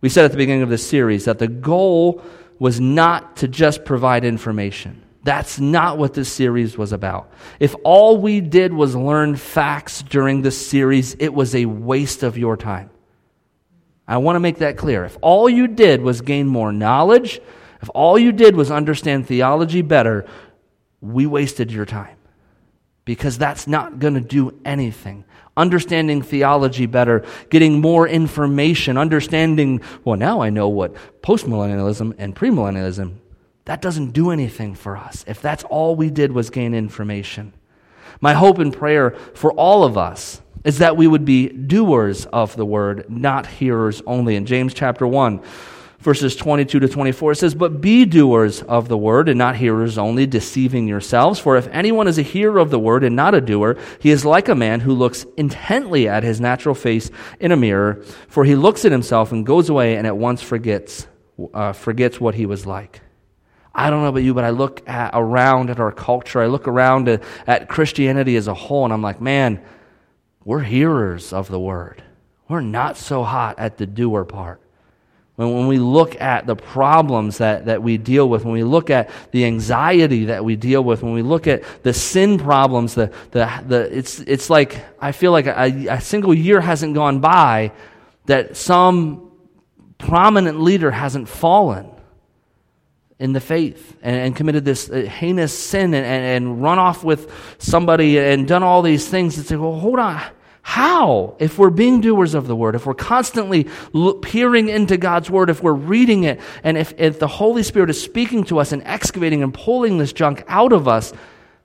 We 0.00 0.08
said 0.08 0.24
at 0.24 0.30
the 0.30 0.36
beginning 0.36 0.62
of 0.62 0.68
this 0.68 0.86
series 0.86 1.24
that 1.24 1.38
the 1.38 1.48
goal 1.48 2.22
was 2.58 2.80
not 2.80 3.38
to 3.38 3.48
just 3.48 3.84
provide 3.84 4.24
information. 4.24 5.02
That's 5.24 5.58
not 5.58 5.98
what 5.98 6.14
this 6.14 6.30
series 6.30 6.78
was 6.78 6.92
about. 6.92 7.32
If 7.58 7.74
all 7.82 8.16
we 8.16 8.40
did 8.40 8.72
was 8.72 8.94
learn 8.94 9.34
facts 9.34 10.02
during 10.02 10.42
this 10.42 10.66
series, 10.66 11.14
it 11.18 11.34
was 11.34 11.54
a 11.54 11.66
waste 11.66 12.22
of 12.22 12.38
your 12.38 12.56
time. 12.56 12.90
I 14.06 14.18
want 14.18 14.36
to 14.36 14.40
make 14.40 14.58
that 14.58 14.76
clear. 14.76 15.04
If 15.04 15.18
all 15.20 15.50
you 15.50 15.66
did 15.66 16.00
was 16.00 16.20
gain 16.20 16.46
more 16.46 16.72
knowledge, 16.72 17.40
if 17.82 17.90
all 17.92 18.16
you 18.16 18.30
did 18.30 18.54
was 18.54 18.70
understand 18.70 19.26
theology 19.26 19.82
better, 19.82 20.26
we 21.00 21.26
wasted 21.26 21.72
your 21.72 21.86
time 21.86 22.15
because 23.06 23.38
that's 23.38 23.66
not 23.66 23.98
going 23.98 24.12
to 24.12 24.20
do 24.20 24.60
anything. 24.66 25.24
Understanding 25.56 26.20
theology 26.20 26.84
better, 26.84 27.24
getting 27.48 27.80
more 27.80 28.06
information, 28.06 28.98
understanding, 28.98 29.80
well, 30.04 30.18
now 30.18 30.42
I 30.42 30.50
know 30.50 30.68
what 30.68 30.94
postmillennialism 31.22 32.14
and 32.18 32.36
premillennialism, 32.36 33.14
that 33.64 33.80
doesn't 33.80 34.10
do 34.10 34.30
anything 34.30 34.74
for 34.74 34.98
us 34.98 35.24
if 35.26 35.40
that's 35.40 35.64
all 35.64 35.96
we 35.96 36.10
did 36.10 36.32
was 36.32 36.50
gain 36.50 36.74
information. 36.74 37.54
My 38.20 38.34
hope 38.34 38.58
and 38.58 38.72
prayer 38.72 39.12
for 39.34 39.52
all 39.52 39.84
of 39.84 39.96
us 39.96 40.42
is 40.64 40.78
that 40.78 40.96
we 40.96 41.06
would 41.06 41.24
be 41.24 41.48
doers 41.48 42.26
of 42.26 42.56
the 42.56 42.66
word, 42.66 43.08
not 43.08 43.46
hearers 43.46 44.02
only. 44.06 44.34
In 44.34 44.46
James 44.46 44.74
chapter 44.74 45.06
1, 45.06 45.40
verses 46.06 46.36
22 46.36 46.78
to 46.78 46.88
24. 46.88 47.32
It 47.32 47.36
says, 47.36 47.56
But 47.56 47.80
be 47.80 48.04
doers 48.04 48.62
of 48.62 48.86
the 48.86 48.96
word 48.96 49.28
and 49.28 49.36
not 49.36 49.56
hearers 49.56 49.98
only, 49.98 50.24
deceiving 50.24 50.86
yourselves. 50.86 51.40
For 51.40 51.56
if 51.56 51.66
anyone 51.72 52.06
is 52.06 52.16
a 52.16 52.22
hearer 52.22 52.60
of 52.60 52.70
the 52.70 52.78
word 52.78 53.02
and 53.02 53.16
not 53.16 53.34
a 53.34 53.40
doer, 53.40 53.76
he 53.98 54.12
is 54.12 54.24
like 54.24 54.48
a 54.48 54.54
man 54.54 54.78
who 54.78 54.94
looks 54.94 55.26
intently 55.36 56.08
at 56.08 56.22
his 56.22 56.40
natural 56.40 56.76
face 56.76 57.10
in 57.40 57.50
a 57.50 57.56
mirror. 57.56 58.04
For 58.28 58.44
he 58.44 58.54
looks 58.54 58.84
at 58.84 58.92
himself 58.92 59.32
and 59.32 59.44
goes 59.44 59.68
away 59.68 59.96
and 59.96 60.06
at 60.06 60.16
once 60.16 60.40
forgets, 60.40 61.08
uh, 61.52 61.72
forgets 61.72 62.20
what 62.20 62.36
he 62.36 62.46
was 62.46 62.66
like. 62.66 63.00
I 63.74 63.90
don't 63.90 64.02
know 64.02 64.08
about 64.08 64.22
you, 64.22 64.32
but 64.32 64.44
I 64.44 64.50
look 64.50 64.88
at, 64.88 65.10
around 65.12 65.70
at 65.70 65.80
our 65.80 65.90
culture. 65.90 66.40
I 66.40 66.46
look 66.46 66.68
around 66.68 67.08
at, 67.08 67.24
at 67.48 67.68
Christianity 67.68 68.36
as 68.36 68.46
a 68.46 68.54
whole, 68.54 68.84
and 68.84 68.94
I'm 68.94 69.02
like, 69.02 69.20
man, 69.20 69.60
we're 70.44 70.62
hearers 70.62 71.32
of 71.32 71.48
the 71.48 71.58
word. 71.58 72.04
We're 72.48 72.60
not 72.60 72.96
so 72.96 73.24
hot 73.24 73.58
at 73.58 73.76
the 73.76 73.86
doer 73.86 74.24
part. 74.24 74.62
When, 75.36 75.52
when 75.52 75.66
we 75.66 75.78
look 75.78 76.20
at 76.20 76.46
the 76.46 76.56
problems 76.56 77.38
that, 77.38 77.66
that 77.66 77.82
we 77.82 77.98
deal 77.98 78.28
with, 78.28 78.44
when 78.44 78.54
we 78.54 78.64
look 78.64 78.90
at 78.90 79.10
the 79.30 79.44
anxiety 79.44 80.26
that 80.26 80.44
we 80.44 80.56
deal 80.56 80.82
with, 80.82 81.02
when 81.02 81.12
we 81.12 81.22
look 81.22 81.46
at 81.46 81.62
the 81.82 81.92
sin 81.92 82.38
problems, 82.38 82.94
the, 82.94 83.12
the, 83.30 83.64
the, 83.66 83.96
it's, 83.96 84.20
it's 84.20 84.50
like 84.50 84.82
I 85.00 85.12
feel 85.12 85.32
like 85.32 85.46
a, 85.46 85.86
a 85.88 86.00
single 86.00 86.34
year 86.34 86.60
hasn't 86.60 86.94
gone 86.94 87.20
by 87.20 87.72
that 88.26 88.56
some 88.56 89.30
prominent 89.98 90.60
leader 90.60 90.90
hasn't 90.90 91.28
fallen 91.28 91.90
in 93.18 93.32
the 93.32 93.40
faith 93.40 93.96
and, 94.02 94.16
and 94.16 94.36
committed 94.36 94.64
this 94.64 94.90
uh, 94.90 94.96
heinous 94.96 95.56
sin 95.56 95.94
and, 95.94 96.04
and, 96.04 96.24
and, 96.24 96.62
run 96.62 96.78
off 96.78 97.02
with 97.02 97.32
somebody 97.58 98.18
and 98.18 98.46
done 98.46 98.62
all 98.62 98.82
these 98.82 99.08
things 99.08 99.38
and 99.38 99.46
say, 99.46 99.56
well, 99.56 99.78
hold 99.78 99.98
on. 99.98 100.22
How? 100.66 101.36
If 101.38 101.58
we're 101.58 101.70
being 101.70 102.00
doers 102.00 102.34
of 102.34 102.48
the 102.48 102.56
word, 102.56 102.74
if 102.74 102.86
we're 102.86 102.94
constantly 102.94 103.68
peering 104.20 104.68
into 104.68 104.96
God's 104.96 105.30
word, 105.30 105.48
if 105.48 105.62
we're 105.62 105.72
reading 105.72 106.24
it, 106.24 106.40
and 106.64 106.76
if, 106.76 106.92
if 106.98 107.20
the 107.20 107.28
Holy 107.28 107.62
Spirit 107.62 107.88
is 107.88 108.02
speaking 108.02 108.42
to 108.46 108.58
us 108.58 108.72
and 108.72 108.82
excavating 108.82 109.44
and 109.44 109.54
pulling 109.54 109.98
this 109.98 110.12
junk 110.12 110.42
out 110.48 110.72
of 110.72 110.88
us, 110.88 111.12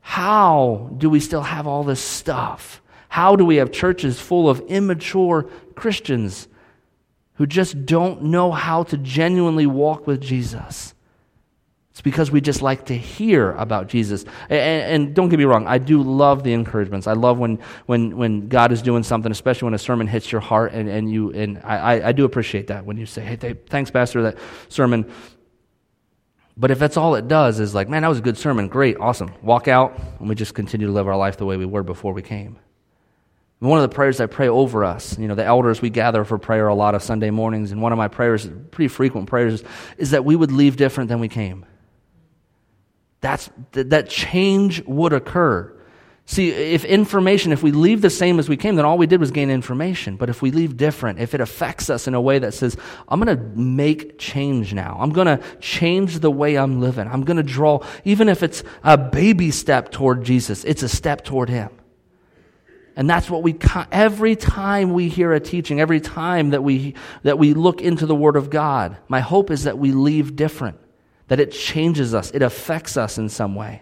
how 0.02 0.92
do 1.00 1.10
we 1.10 1.20
still 1.20 1.42
have 1.42 1.66
all 1.66 1.84
this 1.84 2.00
stuff? 2.00 2.80
How 3.10 3.36
do 3.36 3.44
we 3.44 3.56
have 3.56 3.72
churches 3.72 4.20
full 4.20 4.48
of 4.48 4.60
immature 4.68 5.50
Christians 5.74 6.48
who 7.34 7.48
just 7.48 7.88
don't 7.88 8.26
know 8.26 8.52
how 8.52 8.84
to 8.84 8.98
genuinely 8.98 9.66
walk 9.66 10.06
with 10.06 10.22
Jesus? 10.22 10.94
It's 11.92 12.02
because 12.02 12.32
we 12.32 12.40
just 12.40 12.62
like 12.62 12.86
to 12.86 12.98
hear 12.98 13.52
about 13.52 13.88
Jesus. 13.88 14.24
And, 14.50 15.04
and, 15.04 15.14
don't 15.14 15.28
get 15.28 15.38
me 15.38 15.44
wrong, 15.44 15.68
I 15.68 15.78
do 15.78 16.02
love 16.02 16.42
the 16.42 16.54
encouragements. 16.54 17.06
I 17.06 17.14
love 17.14 17.38
when, 17.38 17.60
when, 17.86 18.16
when 18.16 18.48
God 18.48 18.72
is 18.72 18.82
doing 18.82 19.04
something, 19.04 19.30
especially 19.30 19.66
when 19.66 19.74
a 19.74 19.80
sermon 19.80 20.08
hits 20.08 20.32
your 20.32 20.40
heart, 20.40 20.72
and, 20.72 20.88
and, 20.88 21.12
you, 21.12 21.32
and 21.32 21.60
I, 21.66 22.08
I 22.08 22.12
do 22.14 22.24
appreciate 22.24 22.68
that 22.68 22.86
when 22.86 22.96
you 22.96 23.06
say, 23.06 23.22
hey, 23.22 23.56
thanks, 23.68 23.92
Pastor, 23.92 24.24
that 24.24 24.38
sermon. 24.70 25.12
But 26.56 26.72
if 26.72 26.80
that's 26.80 26.96
all 26.96 27.16
it 27.16 27.28
does 27.28 27.60
is 27.60 27.76
like, 27.76 27.90
man, 27.90 28.04
that 28.04 28.08
was 28.08 28.20
a 28.20 28.24
good 28.24 28.38
sermon, 28.38 28.70
great, 28.70 28.98
awesome. 28.98 29.34
Walk 29.42 29.68
out, 29.68 30.00
and 30.20 30.30
we 30.30 30.36
just 30.36 30.54
continue 30.54 30.88
to 30.88 30.94
live 30.94 31.10
our 31.10 31.18
life 31.18 31.36
the 31.36 31.46
way 31.46 31.58
we 31.58 31.66
were 31.66 31.84
before 31.84 32.14
we 32.14 32.22
came. 32.22 32.58
one 33.60 33.84
of 33.84 33.90
the 33.90 33.94
prayers 33.94 34.22
I 34.22 34.28
pray 34.28 34.48
over 34.48 34.86
us, 34.86 35.20
you 35.20 35.28
know, 35.28 35.36
the 35.36 35.44
elders, 35.44 35.82
we 35.82 35.90
gather 35.90 36.24
for 36.24 36.38
prayer 36.38 36.70
a 36.70 36.74
lot 36.74 36.96
of 36.96 37.04
Sunday 37.04 37.32
mornings, 37.32 37.74
and 37.74 37.82
one 37.82 37.92
of 37.92 37.98
my 37.98 38.08
prayers, 38.08 38.48
pretty 38.72 38.88
frequent 38.88 39.28
prayers, 39.28 39.62
is 39.98 40.12
that 40.12 40.24
we 40.24 40.38
would 40.38 40.54
leave 40.54 40.78
different 40.78 41.10
than 41.10 41.20
we 41.20 41.28
came 41.28 41.66
that's, 43.22 43.50
that 43.72 44.10
change 44.10 44.84
would 44.86 45.14
occur. 45.14 45.78
See, 46.26 46.50
if 46.50 46.86
information, 46.86 47.52
if 47.52 47.62
we 47.62 47.72
leave 47.72 48.02
the 48.02 48.10
same 48.10 48.40
as 48.40 48.48
we 48.48 48.56
came, 48.56 48.76
then 48.76 48.86
all 48.86 48.98
we 48.98 49.06
did 49.06 49.20
was 49.20 49.32
gain 49.32 49.50
information. 49.50 50.16
But 50.16 50.30
if 50.30 50.42
we 50.42 50.52
leave 50.52 50.78
different, 50.78 51.20
if 51.20 51.34
it 51.34 51.42
affects 51.42 51.90
us 51.90 52.08
in 52.08 52.14
a 52.14 52.22
way 52.22 52.40
that 52.40 52.54
says, 52.54 52.78
I'm 53.10 53.20
going 53.20 53.38
to 53.38 53.44
make 53.60 54.18
change 54.18 54.74
now, 54.74 54.98
I'm 55.00 55.12
going 55.12 55.28
to 55.28 55.44
change 55.60 56.20
the 56.20 56.32
way 56.32 56.58
I'm 56.58 56.80
living, 56.80 57.08
I'm 57.08 57.24
going 57.24 57.38
to 57.38 57.44
draw, 57.44 57.86
even 58.06 58.30
if 58.30 58.44
it's 58.44 58.64
a 58.84 58.98
baby 58.98 59.52
step 59.52 59.92
toward 59.92 60.24
Jesus, 60.24 60.64
it's 60.64 60.84
a 60.84 60.90
step 60.90 61.26
toward 61.26 61.50
Him. 61.50 61.70
And 62.96 63.10
that's 63.10 63.30
what 63.30 63.44
we, 63.44 63.58
every 63.92 64.36
time 64.36 64.94
we 64.94 65.10
hear 65.10 65.34
a 65.34 65.40
teaching, 65.40 65.80
every 65.80 66.02
time 66.02 66.52
that 66.52 66.64
we, 66.64 66.96
that 67.24 67.40
we 67.40 67.54
look 67.54 67.82
into 67.82 68.06
the 68.06 68.16
Word 68.16 68.36
of 68.36 68.50
God, 68.50 68.98
my 69.08 69.22
hope 69.22 69.52
is 69.52 69.64
that 69.64 69.78
we 69.78 69.92
leave 69.92 70.36
different 70.36 70.78
that 71.32 71.40
it 71.40 71.50
changes 71.50 72.14
us, 72.14 72.30
it 72.32 72.42
affects 72.42 72.98
us 72.98 73.18
in 73.18 73.30
some 73.30 73.56
way. 73.56 73.82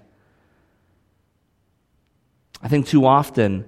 I 2.61 2.67
think 2.67 2.85
too 2.85 3.07
often 3.07 3.67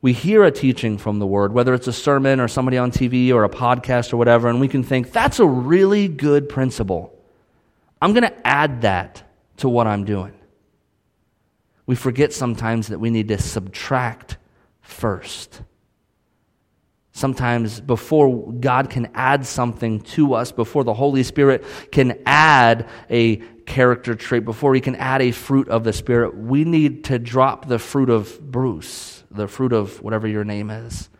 we 0.00 0.14
hear 0.14 0.44
a 0.44 0.50
teaching 0.50 0.96
from 0.96 1.18
the 1.18 1.26
Word, 1.26 1.52
whether 1.52 1.74
it's 1.74 1.86
a 1.86 1.92
sermon 1.92 2.40
or 2.40 2.48
somebody 2.48 2.78
on 2.78 2.90
TV 2.90 3.30
or 3.30 3.44
a 3.44 3.50
podcast 3.50 4.14
or 4.14 4.16
whatever, 4.16 4.48
and 4.48 4.62
we 4.62 4.66
can 4.66 4.82
think, 4.82 5.12
that's 5.12 5.40
a 5.40 5.46
really 5.46 6.08
good 6.08 6.48
principle. 6.48 7.14
I'm 8.00 8.14
going 8.14 8.22
to 8.22 8.46
add 8.46 8.80
that 8.80 9.22
to 9.58 9.68
what 9.68 9.86
I'm 9.86 10.06
doing. 10.06 10.32
We 11.84 11.96
forget 11.96 12.32
sometimes 12.32 12.88
that 12.88 12.98
we 12.98 13.10
need 13.10 13.28
to 13.28 13.36
subtract 13.36 14.38
first. 14.80 15.60
Sometimes 17.14 17.78
before 17.78 18.52
God 18.52 18.88
can 18.88 19.10
add 19.14 19.44
something 19.44 20.00
to 20.00 20.32
us, 20.32 20.50
before 20.50 20.82
the 20.82 20.94
Holy 20.94 21.22
Spirit 21.22 21.62
can 21.92 22.18
add 22.24 22.88
a 23.10 23.36
character 23.66 24.14
trait, 24.14 24.46
before 24.46 24.74
He 24.74 24.80
can 24.80 24.96
add 24.96 25.20
a 25.20 25.30
fruit 25.30 25.68
of 25.68 25.84
the 25.84 25.92
Spirit, 25.92 26.34
we 26.36 26.64
need 26.64 27.04
to 27.04 27.18
drop 27.18 27.68
the 27.68 27.78
fruit 27.78 28.08
of 28.08 28.40
Bruce, 28.40 29.24
the 29.30 29.46
fruit 29.46 29.74
of 29.74 30.02
whatever 30.02 30.26
your 30.26 30.42
name 30.42 30.70
is. 30.70 31.10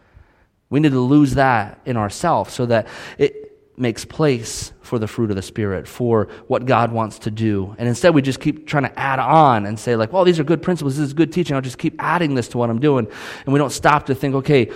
We 0.71 0.81
need 0.81 0.93
to 0.93 1.01
lose 1.01 1.35
that 1.35 1.81
in 1.85 1.99
ourselves 1.99 2.55
so 2.55 2.65
that 2.67 2.89
it 3.19 3.51
makes 3.77 4.07
place 4.07 4.73
for 4.81 4.99
the 4.99 5.07
fruit 5.07 5.29
of 5.29 5.37
the 5.37 5.43
Spirit, 5.43 5.87
for 5.87 6.29
what 6.47 6.65
God 6.65 6.91
wants 6.91 7.19
to 7.21 7.31
do. 7.31 7.77
And 7.79 7.87
instead, 7.87 8.15
we 8.15 8.23
just 8.23 8.41
keep 8.41 8.67
trying 8.67 8.85
to 8.85 8.99
add 8.99 9.19
on 9.19 9.67
and 9.67 9.79
say, 9.79 9.95
like, 9.97 10.11
well, 10.11 10.25
these 10.25 10.41
are 10.41 10.45
good 10.45 10.63
principles, 10.63 10.97
this 10.97 11.07
is 11.07 11.13
good 11.13 11.33
teaching, 11.33 11.55
I'll 11.55 11.63
just 11.63 11.79
keep 11.79 11.97
adding 11.99 12.35
this 12.35 12.49
to 12.49 12.59
what 12.59 12.71
I'm 12.71 12.81
doing. 12.81 13.07
And 13.45 13.53
we 13.53 13.59
don't 13.59 13.73
stop 13.73 14.07
to 14.07 14.15
think, 14.15 14.35
okay, 14.37 14.71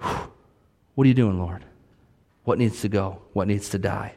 whew, 0.00 0.32
what 0.96 1.04
are 1.04 1.08
you 1.08 1.14
doing, 1.14 1.38
Lord? 1.38 1.62
What 2.44 2.58
needs 2.58 2.80
to 2.80 2.88
go? 2.88 3.20
What 3.34 3.48
needs 3.48 3.68
to 3.70 3.78
die? 3.78 4.14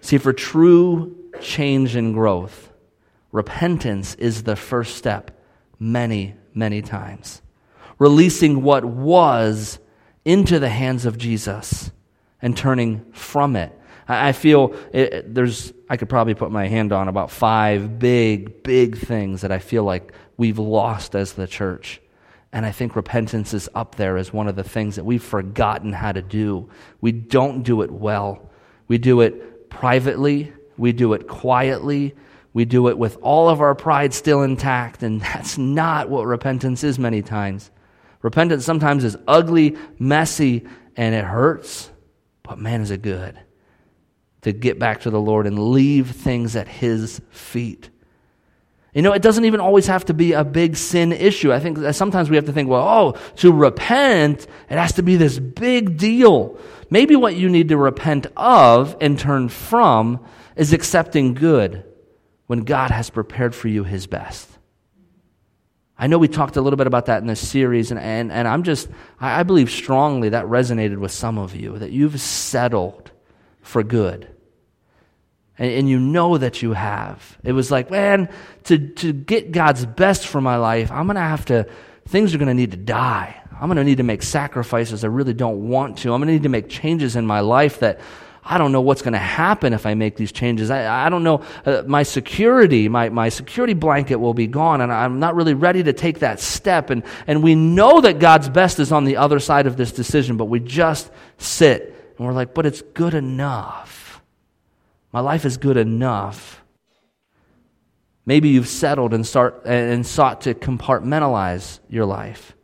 See, 0.00 0.16
for 0.16 0.32
true 0.32 1.16
change 1.40 1.96
and 1.96 2.14
growth, 2.14 2.70
repentance 3.32 4.14
is 4.14 4.44
the 4.44 4.54
first 4.54 4.96
step 4.96 5.42
many, 5.80 6.36
many 6.54 6.82
times. 6.82 7.42
Releasing 7.98 8.62
what 8.62 8.84
was 8.84 9.80
into 10.24 10.60
the 10.60 10.68
hands 10.68 11.04
of 11.04 11.18
Jesus 11.18 11.90
and 12.40 12.56
turning 12.56 13.04
from 13.12 13.56
it. 13.56 13.76
I 14.06 14.30
feel 14.30 14.74
it, 14.92 15.34
there's, 15.34 15.72
I 15.88 15.96
could 15.96 16.08
probably 16.08 16.34
put 16.34 16.52
my 16.52 16.68
hand 16.68 16.92
on 16.92 17.08
about 17.08 17.32
five 17.32 17.98
big, 17.98 18.62
big 18.62 18.98
things 18.98 19.40
that 19.40 19.50
I 19.50 19.58
feel 19.58 19.82
like 19.82 20.12
we've 20.36 20.60
lost 20.60 21.16
as 21.16 21.32
the 21.32 21.48
church. 21.48 22.00
And 22.52 22.66
I 22.66 22.72
think 22.72 22.96
repentance 22.96 23.54
is 23.54 23.68
up 23.74 23.94
there 23.94 24.16
as 24.16 24.32
one 24.32 24.48
of 24.48 24.56
the 24.56 24.64
things 24.64 24.96
that 24.96 25.04
we've 25.04 25.22
forgotten 25.22 25.92
how 25.92 26.12
to 26.12 26.22
do. 26.22 26.68
We 27.00 27.12
don't 27.12 27.62
do 27.62 27.82
it 27.82 27.90
well. 27.90 28.50
We 28.88 28.98
do 28.98 29.20
it 29.20 29.70
privately, 29.70 30.52
we 30.76 30.92
do 30.92 31.12
it 31.12 31.28
quietly, 31.28 32.16
we 32.52 32.64
do 32.64 32.88
it 32.88 32.98
with 32.98 33.16
all 33.22 33.48
of 33.48 33.60
our 33.60 33.76
pride 33.76 34.12
still 34.12 34.42
intact, 34.42 35.04
and 35.04 35.20
that's 35.20 35.56
not 35.56 36.08
what 36.08 36.26
repentance 36.26 36.82
is 36.82 36.98
many 36.98 37.22
times. 37.22 37.70
Repentance 38.22 38.64
sometimes 38.64 39.04
is 39.04 39.16
ugly, 39.28 39.76
messy, 39.98 40.66
and 40.96 41.14
it 41.14 41.24
hurts, 41.24 41.90
but 42.42 42.58
man, 42.58 42.80
is 42.80 42.90
it 42.90 43.02
good 43.02 43.38
to 44.42 44.52
get 44.52 44.78
back 44.78 45.00
to 45.02 45.10
the 45.10 45.20
Lord 45.20 45.46
and 45.46 45.58
leave 45.58 46.10
things 46.10 46.56
at 46.56 46.66
His 46.66 47.20
feet. 47.30 47.89
You 48.94 49.02
know, 49.02 49.12
it 49.12 49.22
doesn't 49.22 49.44
even 49.44 49.60
always 49.60 49.86
have 49.86 50.04
to 50.06 50.14
be 50.14 50.32
a 50.32 50.42
big 50.42 50.76
sin 50.76 51.12
issue. 51.12 51.52
I 51.52 51.60
think 51.60 51.78
sometimes 51.94 52.28
we 52.28 52.36
have 52.36 52.46
to 52.46 52.52
think, 52.52 52.68
well, 52.68 52.86
oh, 52.86 53.20
to 53.36 53.52
repent, 53.52 54.46
it 54.68 54.76
has 54.76 54.94
to 54.94 55.02
be 55.02 55.16
this 55.16 55.38
big 55.38 55.96
deal. 55.96 56.58
Maybe 56.90 57.14
what 57.14 57.36
you 57.36 57.48
need 57.48 57.68
to 57.68 57.76
repent 57.76 58.26
of 58.36 58.96
and 59.00 59.16
turn 59.16 59.48
from 59.48 60.24
is 60.56 60.72
accepting 60.72 61.34
good 61.34 61.84
when 62.48 62.60
God 62.60 62.90
has 62.90 63.10
prepared 63.10 63.54
for 63.54 63.68
you 63.68 63.84
his 63.84 64.08
best. 64.08 64.48
I 65.96 66.08
know 66.08 66.18
we 66.18 66.28
talked 66.28 66.56
a 66.56 66.60
little 66.60 66.78
bit 66.78 66.88
about 66.88 67.06
that 67.06 67.20
in 67.20 67.28
this 67.28 67.46
series, 67.46 67.92
and, 67.92 68.00
and, 68.00 68.32
and 68.32 68.48
I'm 68.48 68.64
just, 68.64 68.88
I, 69.20 69.40
I 69.40 69.42
believe 69.44 69.70
strongly 69.70 70.30
that 70.30 70.46
resonated 70.46 70.96
with 70.96 71.12
some 71.12 71.38
of 71.38 71.54
you, 71.54 71.78
that 71.78 71.92
you've 71.92 72.20
settled 72.20 73.12
for 73.60 73.84
good 73.84 74.28
and, 75.60 75.70
and, 75.70 75.88
you 75.88 76.00
know 76.00 76.38
that 76.38 76.62
you 76.62 76.72
have. 76.72 77.38
It 77.44 77.52
was 77.52 77.70
like, 77.70 77.90
man, 77.90 78.30
to, 78.64 78.78
to 78.78 79.12
get 79.12 79.52
God's 79.52 79.86
best 79.86 80.26
for 80.26 80.40
my 80.40 80.56
life, 80.56 80.90
I'm 80.90 81.06
going 81.06 81.16
to 81.16 81.20
have 81.20 81.44
to, 81.46 81.68
things 82.08 82.34
are 82.34 82.38
going 82.38 82.48
to 82.48 82.54
need 82.54 82.72
to 82.72 82.76
die. 82.76 83.40
I'm 83.52 83.68
going 83.68 83.76
to 83.76 83.84
need 83.84 83.98
to 83.98 84.02
make 84.02 84.22
sacrifices 84.22 85.04
I 85.04 85.08
really 85.08 85.34
don't 85.34 85.68
want 85.68 85.98
to. 85.98 86.14
I'm 86.14 86.20
going 86.20 86.28
to 86.28 86.32
need 86.32 86.44
to 86.44 86.48
make 86.48 86.70
changes 86.70 87.14
in 87.14 87.26
my 87.26 87.40
life 87.40 87.80
that 87.80 88.00
I 88.42 88.56
don't 88.56 88.72
know 88.72 88.80
what's 88.80 89.02
going 89.02 89.12
to 89.12 89.18
happen 89.18 89.74
if 89.74 89.84
I 89.84 89.92
make 89.92 90.16
these 90.16 90.32
changes. 90.32 90.70
I, 90.70 91.06
I 91.06 91.10
don't 91.10 91.22
know. 91.22 91.44
Uh, 91.66 91.82
my 91.86 92.04
security, 92.04 92.88
my, 92.88 93.10
my 93.10 93.28
security 93.28 93.74
blanket 93.74 94.16
will 94.16 94.32
be 94.32 94.46
gone, 94.46 94.80
and 94.80 94.90
I'm 94.90 95.20
not 95.20 95.34
really 95.34 95.52
ready 95.52 95.82
to 95.82 95.92
take 95.92 96.20
that 96.20 96.40
step. 96.40 96.88
And, 96.88 97.02
and 97.26 97.42
we 97.42 97.54
know 97.54 98.00
that 98.00 98.18
God's 98.18 98.48
best 98.48 98.80
is 98.80 98.92
on 98.92 99.04
the 99.04 99.18
other 99.18 99.40
side 99.40 99.66
of 99.66 99.76
this 99.76 99.92
decision, 99.92 100.38
but 100.38 100.46
we 100.46 100.58
just 100.58 101.10
sit 101.36 102.14
and 102.16 102.26
we're 102.26 102.32
like, 102.32 102.54
but 102.54 102.66
it's 102.66 102.82
good 102.82 103.14
enough. 103.14 103.99
My 105.12 105.20
life 105.20 105.44
is 105.44 105.56
good 105.56 105.76
enough. 105.76 106.62
Maybe 108.26 108.50
you've 108.50 108.68
settled 108.68 109.12
and, 109.12 109.26
start, 109.26 109.62
and 109.64 110.06
sought 110.06 110.42
to 110.42 110.54
compartmentalize 110.54 111.80
your 111.88 112.04
life. 112.04 112.54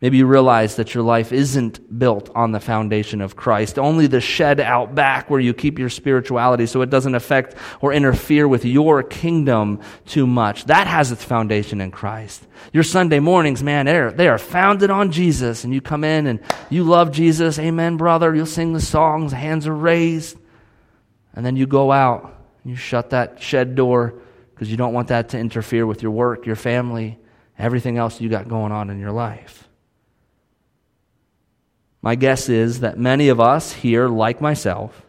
Maybe 0.00 0.16
you 0.16 0.26
realize 0.26 0.76
that 0.76 0.94
your 0.94 1.04
life 1.04 1.30
isn't 1.30 1.98
built 1.98 2.30
on 2.34 2.52
the 2.52 2.60
foundation 2.60 3.20
of 3.20 3.36
Christ, 3.36 3.78
only 3.78 4.06
the 4.06 4.22
shed 4.22 4.58
out 4.58 4.94
back 4.94 5.28
where 5.28 5.40
you 5.40 5.52
keep 5.52 5.78
your 5.78 5.90
spirituality 5.90 6.64
so 6.64 6.80
it 6.80 6.88
doesn't 6.88 7.14
affect 7.14 7.54
or 7.82 7.92
interfere 7.92 8.48
with 8.48 8.64
your 8.64 9.02
kingdom 9.02 9.80
too 10.06 10.26
much. 10.26 10.64
That 10.64 10.86
has 10.86 11.12
its 11.12 11.22
foundation 11.22 11.82
in 11.82 11.90
Christ. 11.90 12.46
Your 12.72 12.82
Sunday 12.82 13.20
mornings, 13.20 13.62
man, 13.62 13.84
they're, 13.84 14.10
they 14.10 14.28
are 14.28 14.38
founded 14.38 14.88
on 14.88 15.12
Jesus, 15.12 15.64
and 15.64 15.74
you 15.74 15.82
come 15.82 16.04
in 16.04 16.26
and 16.26 16.40
you 16.70 16.84
love 16.84 17.12
Jesus. 17.12 17.58
Amen, 17.58 17.98
brother. 17.98 18.34
You'll 18.34 18.46
sing 18.46 18.72
the 18.72 18.80
songs, 18.80 19.32
hands 19.32 19.66
are 19.66 19.76
raised. 19.76 20.38
And 21.34 21.44
then 21.44 21.56
you 21.56 21.66
go 21.66 21.92
out, 21.92 22.36
you 22.64 22.76
shut 22.76 23.10
that 23.10 23.40
shed 23.42 23.74
door 23.74 24.14
because 24.54 24.70
you 24.70 24.76
don't 24.76 24.92
want 24.92 25.08
that 25.08 25.30
to 25.30 25.38
interfere 25.38 25.86
with 25.86 26.02
your 26.02 26.12
work, 26.12 26.46
your 26.46 26.56
family, 26.56 27.18
everything 27.58 27.98
else 27.98 28.20
you 28.20 28.28
got 28.28 28.48
going 28.48 28.72
on 28.72 28.90
in 28.90 28.98
your 28.98 29.12
life. 29.12 29.68
My 32.02 32.14
guess 32.14 32.48
is 32.48 32.80
that 32.80 32.98
many 32.98 33.28
of 33.28 33.40
us 33.40 33.72
here, 33.72 34.08
like 34.08 34.40
myself, 34.40 35.06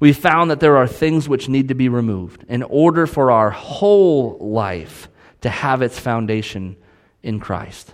we 0.00 0.12
found 0.12 0.50
that 0.50 0.60
there 0.60 0.76
are 0.76 0.86
things 0.86 1.28
which 1.28 1.48
need 1.48 1.68
to 1.68 1.74
be 1.74 1.88
removed 1.88 2.44
in 2.48 2.62
order 2.62 3.06
for 3.06 3.30
our 3.30 3.50
whole 3.50 4.38
life 4.38 5.08
to 5.42 5.50
have 5.50 5.82
its 5.82 5.98
foundation 5.98 6.76
in 7.22 7.40
Christ. 7.40 7.92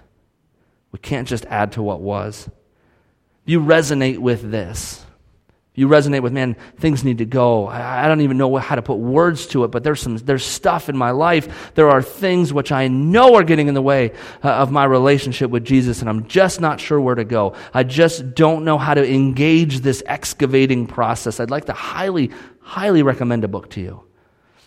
We 0.92 0.98
can't 0.98 1.26
just 1.26 1.46
add 1.46 1.72
to 1.72 1.82
what 1.82 2.00
was. 2.00 2.48
You 3.44 3.60
resonate 3.60 4.18
with 4.18 4.50
this 4.50 5.04
you 5.74 5.88
resonate 5.88 6.20
with, 6.22 6.34
man, 6.34 6.54
things 6.76 7.02
need 7.02 7.18
to 7.18 7.24
go. 7.24 7.66
I, 7.66 8.06
don't 8.06 8.20
even 8.20 8.36
know 8.36 8.56
how 8.56 8.74
to 8.74 8.82
put 8.82 8.96
words 8.98 9.46
to 9.48 9.64
it, 9.64 9.68
but 9.68 9.82
there's 9.82 10.02
some, 10.02 10.18
there's 10.18 10.44
stuff 10.44 10.90
in 10.90 10.96
my 10.98 11.12
life. 11.12 11.72
There 11.74 11.88
are 11.88 12.02
things 12.02 12.52
which 12.52 12.70
I 12.70 12.88
know 12.88 13.36
are 13.36 13.42
getting 13.42 13.68
in 13.68 13.74
the 13.74 13.80
way 13.80 14.12
uh, 14.44 14.50
of 14.50 14.70
my 14.70 14.84
relationship 14.84 15.50
with 15.50 15.64
Jesus, 15.64 16.00
and 16.00 16.10
I'm 16.10 16.26
just 16.26 16.60
not 16.60 16.78
sure 16.78 17.00
where 17.00 17.14
to 17.14 17.24
go. 17.24 17.54
I 17.72 17.84
just 17.84 18.34
don't 18.34 18.66
know 18.66 18.76
how 18.76 18.92
to 18.92 19.14
engage 19.14 19.80
this 19.80 20.02
excavating 20.04 20.86
process. 20.86 21.40
I'd 21.40 21.50
like 21.50 21.64
to 21.66 21.72
highly, 21.72 22.32
highly 22.60 23.02
recommend 23.02 23.42
a 23.44 23.48
book 23.48 23.70
to 23.70 23.80
you. 23.80 24.02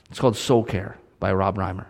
It's 0.10 0.20
called 0.20 0.38
Soul 0.38 0.64
Care 0.64 0.98
by 1.20 1.34
Rob 1.34 1.58
Reimer. 1.58 1.86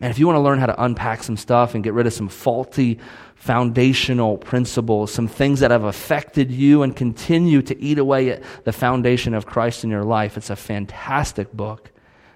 Man, 0.00 0.10
if 0.10 0.18
you 0.18 0.26
want 0.26 0.36
to 0.36 0.40
learn 0.40 0.58
how 0.58 0.66
to 0.66 0.82
unpack 0.82 1.22
some 1.22 1.36
stuff 1.36 1.74
and 1.74 1.84
get 1.84 1.92
rid 1.92 2.06
of 2.06 2.14
some 2.14 2.28
faulty 2.28 3.00
foundational 3.40 4.36
principles, 4.36 5.10
some 5.10 5.26
things 5.26 5.60
that 5.60 5.70
have 5.70 5.84
affected 5.84 6.50
you 6.50 6.82
and 6.82 6.94
continue 6.94 7.62
to 7.62 7.82
eat 7.82 7.98
away 7.98 8.28
at 8.32 8.42
the 8.64 8.72
foundation 8.72 9.32
of 9.32 9.46
Christ 9.46 9.82
in 9.82 9.88
your 9.88 10.04
life, 10.04 10.36
it's 10.36 10.50
a 10.50 10.56
fantastic 10.56 11.50
book. 11.50 11.90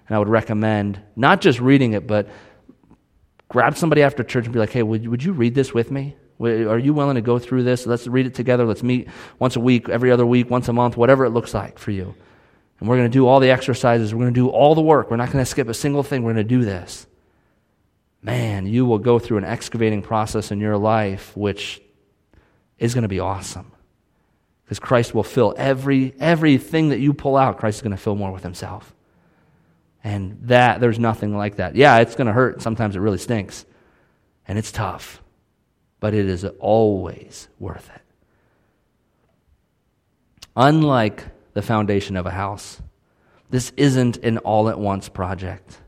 And 0.09 0.17
I 0.17 0.19
would 0.19 0.31
recommend 0.31 0.99
not 1.15 1.43
just 1.43 1.61
reading 1.61 1.93
it, 1.93 2.07
but 2.07 2.31
grab 3.51 3.77
somebody 3.77 4.03
after 4.03 4.25
church 4.25 4.47
and 4.47 4.55
be 4.55 4.59
like, 4.59 4.71
hey, 4.71 4.83
would, 4.83 5.07
would 5.07 5.23
you 5.23 5.35
read 5.35 5.55
this 5.55 5.75
with 5.75 5.91
me? 5.91 6.17
Are 6.41 6.79
you 6.79 6.95
willing 6.95 7.17
to 7.17 7.21
go 7.21 7.39
through 7.39 7.65
this? 7.65 7.87
Let's 7.87 8.07
read 8.07 8.25
it 8.25 8.35
together. 8.35 8.65
Let's 8.65 8.83
meet 8.83 9.09
once 9.39 9.57
a 9.57 9.61
week, 9.61 9.91
every 9.91 10.11
other 10.11 10.25
week, 10.25 10.49
once 10.49 10.69
a 10.69 10.73
month, 10.73 10.97
whatever 10.97 11.27
it 11.27 11.31
looks 11.31 11.53
like 11.53 11.79
for 11.79 11.91
you. 11.91 12.15
And 12.81 12.89
we're 12.89 12.97
going 12.97 13.11
to 13.11 13.13
do 13.13 13.27
all 13.27 13.41
the 13.41 13.51
exercises. 13.51 14.15
We're 14.15 14.23
going 14.23 14.33
to 14.33 14.41
do 14.41 14.49
all 14.49 14.75
the 14.75 14.81
work. 14.81 15.11
We're 15.11 15.19
not 15.19 15.31
going 15.31 15.45
to 15.45 15.51
skip 15.51 15.69
a 15.69 15.75
single 15.75 16.03
thing. 16.03 16.23
We're 16.23 16.33
going 16.33 16.49
to 16.49 16.49
do 16.49 16.65
this 16.65 17.07
man, 18.25 18.67
you 18.67 18.87
will 18.87 18.99
go 18.99 19.19
through 19.19 19.37
an 19.39 19.45
excavating 19.45 20.03
process 20.03 20.51
in 20.51 20.59
your 20.59 20.79
life 20.79 21.37
which 21.37 21.81
is 22.79 22.95
going 22.95 23.03
to 23.03 23.09
be 23.09 23.21
awesome. 23.21 23.71
Because 24.65 24.79
Christ 24.79 25.15
will 25.15 25.23
fill 25.23 25.55
every 25.59 26.15
everything 26.19 26.89
that 26.89 26.99
you 26.99 27.13
pull 27.13 27.37
out, 27.37 27.59
Christ 27.59 27.79
is 27.79 27.83
going 27.83 27.91
to 27.91 28.03
fill 28.03 28.17
more 28.17 28.33
with 28.33 28.43
himself. 28.43 28.95
And 30.03 30.39
that 30.43 30.81
there's 30.81 30.99
nothing 30.99 31.37
like 31.37 31.57
that. 31.57 31.77
Yeah, 31.77 31.99
it's 31.99 32.15
going 32.15 32.27
to 32.27 32.33
hurt. 32.33 32.63
Sometimes 32.63 32.97
it 32.97 33.01
really 33.01 33.19
stinks. 33.19 33.67
And 34.49 34.59
it's 34.59 34.73
tough. 34.73 35.23
But 36.01 36.15
it 36.15 36.27
is 36.27 36.45
always 36.61 37.49
worth 37.59 37.91
it. 37.95 38.03
Unlike 40.57 41.25
the 41.53 41.63
foundation 41.63 42.17
of 42.17 42.27
a 42.27 42.31
house, 42.31 42.81
this 43.51 43.73
isn't 43.77 44.19
an 44.19 44.39
all 44.39 44.69
at 44.69 44.79
once 44.79 45.09
project. 45.09 45.79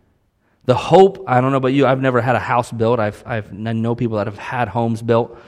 The 0.66 0.74
hope, 0.74 1.24
I 1.28 1.40
don't 1.40 1.52
know 1.52 1.58
about 1.58 1.72
you, 1.72 1.86
I've 1.86 2.00
never 2.00 2.20
had 2.20 2.34
a 2.34 2.40
house 2.40 2.72
built. 2.72 2.98
I've, 2.98 3.22
I've, 3.24 3.52
I 3.52 3.72
know 3.72 3.94
people 3.94 4.18
that 4.18 4.26
have 4.26 4.36
had 4.36 4.68
homes 4.68 5.00
built. 5.00 5.38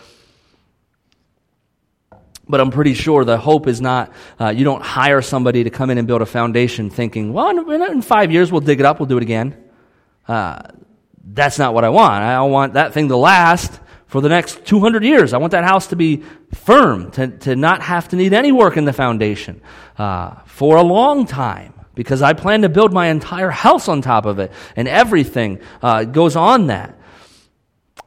But 2.48 2.60
I'm 2.60 2.70
pretty 2.70 2.94
sure 2.94 3.24
the 3.24 3.36
hope 3.36 3.66
is 3.66 3.80
not, 3.80 4.12
uh, 4.40 4.48
you 4.48 4.64
don't 4.64 4.82
hire 4.82 5.20
somebody 5.20 5.64
to 5.64 5.70
come 5.70 5.90
in 5.90 5.98
and 5.98 6.06
build 6.06 6.22
a 6.22 6.26
foundation 6.26 6.88
thinking, 6.88 7.32
well, 7.32 7.50
in, 7.50 7.82
in 7.82 8.00
five 8.00 8.32
years 8.32 8.50
we'll 8.50 8.62
dig 8.62 8.80
it 8.80 8.86
up, 8.86 9.00
we'll 9.00 9.08
do 9.08 9.18
it 9.18 9.22
again. 9.22 9.62
Uh, 10.26 10.62
that's 11.24 11.58
not 11.58 11.74
what 11.74 11.84
I 11.84 11.90
want. 11.90 12.22
I 12.22 12.40
want 12.42 12.74
that 12.74 12.94
thing 12.94 13.08
to 13.08 13.16
last 13.16 13.80
for 14.06 14.20
the 14.20 14.28
next 14.28 14.64
200 14.64 15.04
years. 15.04 15.34
I 15.34 15.38
want 15.38 15.50
that 15.50 15.64
house 15.64 15.88
to 15.88 15.96
be 15.96 16.22
firm, 16.54 17.10
to, 17.12 17.26
to 17.28 17.56
not 17.56 17.82
have 17.82 18.08
to 18.08 18.16
need 18.16 18.32
any 18.32 18.52
work 18.52 18.76
in 18.76 18.84
the 18.84 18.92
foundation 18.92 19.60
uh, 19.98 20.36
for 20.46 20.76
a 20.76 20.82
long 20.82 21.26
time 21.26 21.74
because 21.98 22.22
I 22.22 22.32
plan 22.32 22.62
to 22.62 22.68
build 22.68 22.92
my 22.92 23.08
entire 23.08 23.50
house 23.50 23.88
on 23.88 24.02
top 24.02 24.24
of 24.24 24.38
it, 24.38 24.52
and 24.76 24.86
everything 24.86 25.58
uh, 25.82 26.04
goes 26.04 26.36
on 26.36 26.68
that. 26.68 26.96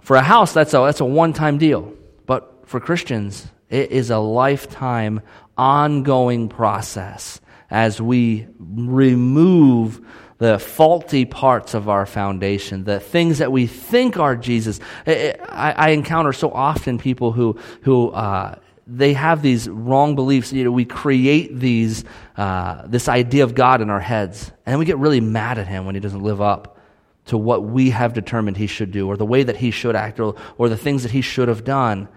For 0.02 0.16
a 0.16 0.22
house, 0.22 0.54
that's 0.54 0.74
a, 0.74 0.78
that's 0.78 1.02
a 1.02 1.06
one 1.06 1.34
time 1.34 1.58
deal. 1.58 1.94
But 2.26 2.70
for 2.70 2.80
Christians, 2.80 3.46
it 3.70 3.92
is 3.92 4.10
a 4.10 4.18
lifetime, 4.18 5.20
ongoing 5.58 6.48
process 6.48 7.42
as 7.70 8.02
we 8.02 8.48
remove 8.58 10.00
the 10.38 10.58
faulty 10.58 11.26
parts 11.26 11.74
of 11.74 11.90
our 11.90 12.06
foundation, 12.06 12.86
the 12.86 13.02
things 13.02 13.40
that 13.40 13.52
we 13.52 13.68
think 13.68 14.16
are 14.16 14.38
Jesus. 14.38 14.80
I, 15.06 15.36
I 15.50 15.90
encounter 15.90 16.32
so 16.32 16.50
often 16.50 16.98
people 16.98 17.34
who, 17.34 17.60
who 17.82 18.12
uh, 18.12 18.56
they 18.94 19.14
have 19.14 19.42
these 19.42 19.70
wrong 19.70 20.16
beliefs. 20.16 20.52
You 20.52 20.66
know, 20.66 20.72
we 20.72 20.86
create 20.86 21.58
these, 21.58 22.04
uh, 22.36 22.86
this 22.88 23.08
idea 23.08 23.44
of 23.44 23.56
God 23.56 23.82
in 23.82 23.90
our 23.90 24.02
heads, 24.02 24.52
and 24.66 24.80
we 24.80 24.86
get 24.86 24.98
really 24.98 25.22
mad 25.22 25.58
at 25.58 25.68
Him 25.68 25.86
when 25.86 25.96
He 25.96 26.02
doesn't 26.02 26.22
live 26.22 26.42
up 26.42 26.78
to 27.26 27.38
what 27.38 27.64
we 27.64 27.92
have 27.92 28.14
determined 28.14 28.58
He 28.58 28.68
should 28.68 28.92
do, 28.92 29.08
or 29.08 29.16
the 29.16 29.26
way 29.26 29.44
that 29.44 29.56
He 29.58 29.72
should 29.72 29.96
act, 29.96 30.20
or, 30.20 30.36
or 30.58 30.68
the 30.68 30.78
things 30.78 31.04
that 31.04 31.12
He 31.12 31.22
should 31.22 31.48
have 31.48 31.64
done. 31.64 32.10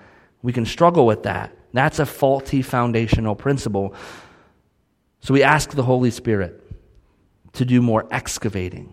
We 0.42 0.52
can 0.52 0.66
struggle 0.66 1.06
with 1.06 1.22
that. 1.22 1.56
That's 1.72 1.98
a 2.00 2.06
faulty 2.06 2.62
foundational 2.62 3.34
principle. 3.34 3.94
So 5.20 5.32
we 5.32 5.42
ask 5.42 5.70
the 5.70 5.82
Holy 5.82 6.10
Spirit 6.10 6.60
to 7.54 7.64
do 7.64 7.80
more 7.80 8.06
excavating. 8.10 8.92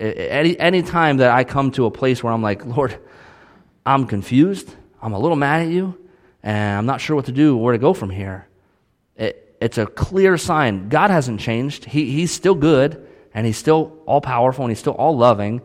Any, 0.00 0.58
any 0.58 0.82
time 0.82 1.18
that 1.18 1.30
I 1.30 1.44
come 1.44 1.72
to 1.72 1.86
a 1.86 1.90
place 1.90 2.22
where 2.22 2.32
I'm 2.32 2.42
like, 2.42 2.64
Lord, 2.64 2.98
I'm 3.84 4.06
confused, 4.06 4.74
I'm 5.02 5.12
a 5.12 5.18
little 5.18 5.36
mad 5.36 5.62
at 5.66 5.68
you, 5.68 5.98
and 6.42 6.78
I'm 6.78 6.86
not 6.86 7.00
sure 7.00 7.16
what 7.16 7.26
to 7.26 7.32
do, 7.32 7.56
where 7.56 7.72
to 7.72 7.78
go 7.78 7.92
from 7.92 8.10
here. 8.10 8.48
It, 9.16 9.56
it's 9.60 9.78
a 9.78 9.86
clear 9.86 10.36
sign. 10.38 10.88
God 10.88 11.10
hasn't 11.10 11.40
changed. 11.40 11.84
He, 11.84 12.12
he's 12.12 12.32
still 12.32 12.54
good, 12.54 13.06
and 13.34 13.46
He's 13.46 13.58
still 13.58 13.98
all 14.06 14.20
powerful, 14.20 14.64
and 14.64 14.70
He's 14.70 14.78
still 14.78 14.94
all 14.94 15.16
loving. 15.16 15.60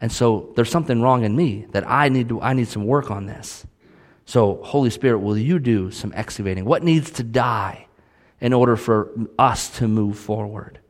And 0.00 0.10
so 0.10 0.52
there's 0.56 0.70
something 0.70 1.00
wrong 1.00 1.24
in 1.24 1.34
me 1.34 1.66
that 1.70 1.88
I 1.88 2.08
need, 2.08 2.28
to, 2.28 2.40
I 2.40 2.52
need 2.52 2.68
some 2.68 2.86
work 2.86 3.10
on 3.10 3.26
this. 3.26 3.66
So, 4.24 4.60
Holy 4.62 4.90
Spirit, 4.90 5.20
will 5.20 5.38
you 5.38 5.58
do 5.58 5.90
some 5.90 6.12
excavating? 6.14 6.64
What 6.64 6.82
needs 6.82 7.10
to 7.12 7.22
die 7.22 7.86
in 8.40 8.52
order 8.52 8.76
for 8.76 9.10
us 9.38 9.70
to 9.78 9.88
move 9.88 10.18
forward? 10.18 10.80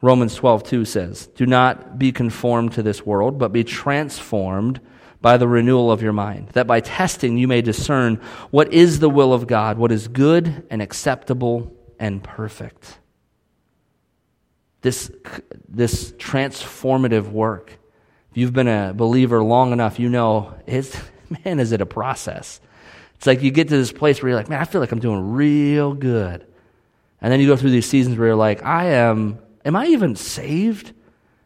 Romans 0.00 0.34
12, 0.34 0.64
2 0.64 0.84
says, 0.84 1.26
Do 1.28 1.46
not 1.46 1.98
be 1.98 2.10
conformed 2.10 2.72
to 2.72 2.82
this 2.82 3.06
world, 3.06 3.38
but 3.38 3.52
be 3.52 3.62
transformed 3.62 4.80
by 5.22 5.36
the 5.36 5.46
renewal 5.46 5.90
of 5.90 6.02
your 6.02 6.12
mind, 6.12 6.48
that 6.48 6.66
by 6.66 6.80
testing 6.80 7.38
you 7.38 7.46
may 7.46 7.62
discern 7.62 8.16
what 8.50 8.72
is 8.72 8.98
the 8.98 9.08
will 9.08 9.32
of 9.32 9.46
God, 9.46 9.78
what 9.78 9.92
is 9.92 10.08
good 10.08 10.66
and 10.68 10.82
acceptable 10.82 11.72
and 11.98 12.22
perfect. 12.22 12.98
This, 14.82 15.12
this 15.68 16.10
transformative 16.12 17.30
work, 17.30 17.78
if 18.32 18.36
you've 18.36 18.52
been 18.52 18.66
a 18.66 18.92
believer 18.92 19.42
long 19.42 19.72
enough, 19.72 20.00
you 20.00 20.08
know, 20.08 20.54
it's, 20.66 20.96
man, 21.44 21.60
is 21.60 21.70
it 21.70 21.80
a 21.80 21.86
process. 21.86 22.60
It's 23.14 23.26
like 23.26 23.42
you 23.42 23.52
get 23.52 23.68
to 23.68 23.76
this 23.76 23.92
place 23.92 24.20
where 24.20 24.30
you're 24.30 24.38
like, 24.38 24.48
man, 24.48 24.60
I 24.60 24.64
feel 24.64 24.80
like 24.80 24.90
I'm 24.90 24.98
doing 24.98 25.32
real 25.32 25.94
good. 25.94 26.44
And 27.20 27.32
then 27.32 27.38
you 27.38 27.46
go 27.46 27.56
through 27.56 27.70
these 27.70 27.86
seasons 27.86 28.18
where 28.18 28.28
you're 28.28 28.36
like, 28.36 28.64
I 28.64 28.86
am, 28.86 29.38
am 29.64 29.76
I 29.76 29.86
even 29.86 30.16
saved? 30.16 30.92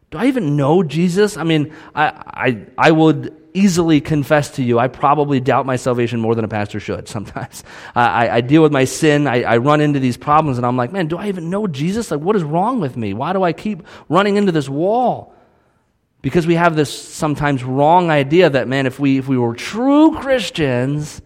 Do 0.09 0.17
I 0.17 0.25
even 0.25 0.55
know 0.55 0.81
Jesus? 0.81 1.37
I 1.37 1.43
mean, 1.43 1.75
I, 1.93 2.07
I, 2.07 2.65
I 2.79 2.91
would 2.91 3.46
easily 3.57 4.01
confess 4.01 4.51
to 4.51 4.63
you, 4.63 4.77
I 4.77 4.87
probably 4.87 5.39
doubt 5.39 5.65
my 5.65 5.75
salvation 5.75 6.19
more 6.19 6.35
than 6.35 6.45
a 6.45 6.47
pastor 6.47 6.79
should 6.79 7.07
sometimes. 7.07 7.63
I, 7.95 8.29
I, 8.29 8.41
deal 8.41 8.61
with 8.61 8.71
my 8.71 8.85
sin, 8.85 9.27
I, 9.27 9.43
I 9.43 9.57
run 9.57 9.81
into 9.81 9.99
these 9.99 10.17
problems, 10.17 10.57
and 10.57 10.65
I'm 10.65 10.77
like, 10.77 10.91
man, 10.91 11.07
do 11.07 11.17
I 11.17 11.27
even 11.27 11.49
know 11.49 11.67
Jesus? 11.67 12.11
Like, 12.11 12.19
what 12.19 12.35
is 12.35 12.43
wrong 12.43 12.79
with 12.79 12.95
me? 12.95 13.13
Why 13.13 13.33
do 13.33 13.43
I 13.43 13.53
keep 13.53 13.83
running 14.09 14.37
into 14.37 14.51
this 14.51 14.69
wall? 14.69 15.33
Because 16.21 16.45
we 16.45 16.55
have 16.55 16.75
this 16.75 16.91
sometimes 16.91 17.63
wrong 17.63 18.09
idea 18.09 18.49
that, 18.49 18.67
man, 18.67 18.85
if 18.85 18.99
we, 18.99 19.17
if 19.17 19.27
we 19.27 19.37
were 19.37 19.55
true 19.55 20.17
Christians, 20.19 21.21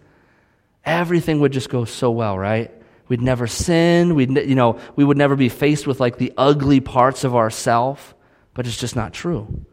everything 0.84 1.40
would 1.40 1.52
just 1.52 1.68
go 1.68 1.84
so 1.84 2.10
well, 2.10 2.38
right? 2.38 2.70
We'd 3.08 3.20
never 3.20 3.46
sin. 3.46 4.14
We'd, 4.14 4.30
you 4.30 4.54
know, 4.54 4.78
we 4.96 5.04
would 5.04 5.18
never 5.18 5.36
be 5.36 5.48
faced 5.48 5.86
with 5.86 6.00
like 6.00 6.18
the 6.18 6.32
ugly 6.36 6.80
parts 6.80 7.24
of 7.24 7.34
ourself, 7.34 8.14
but 8.54 8.66
it's 8.66 8.76
just 8.76 8.96
not 8.96 9.12
true. 9.12 9.66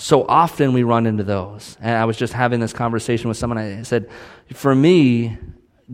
So 0.00 0.24
often 0.26 0.72
we 0.72 0.84
run 0.84 1.06
into 1.06 1.24
those. 1.24 1.76
And 1.80 1.96
I 1.96 2.04
was 2.04 2.16
just 2.16 2.32
having 2.32 2.60
this 2.60 2.72
conversation 2.72 3.28
with 3.28 3.36
someone. 3.36 3.58
I 3.58 3.82
said, 3.82 4.08
for 4.54 4.72
me, 4.72 5.36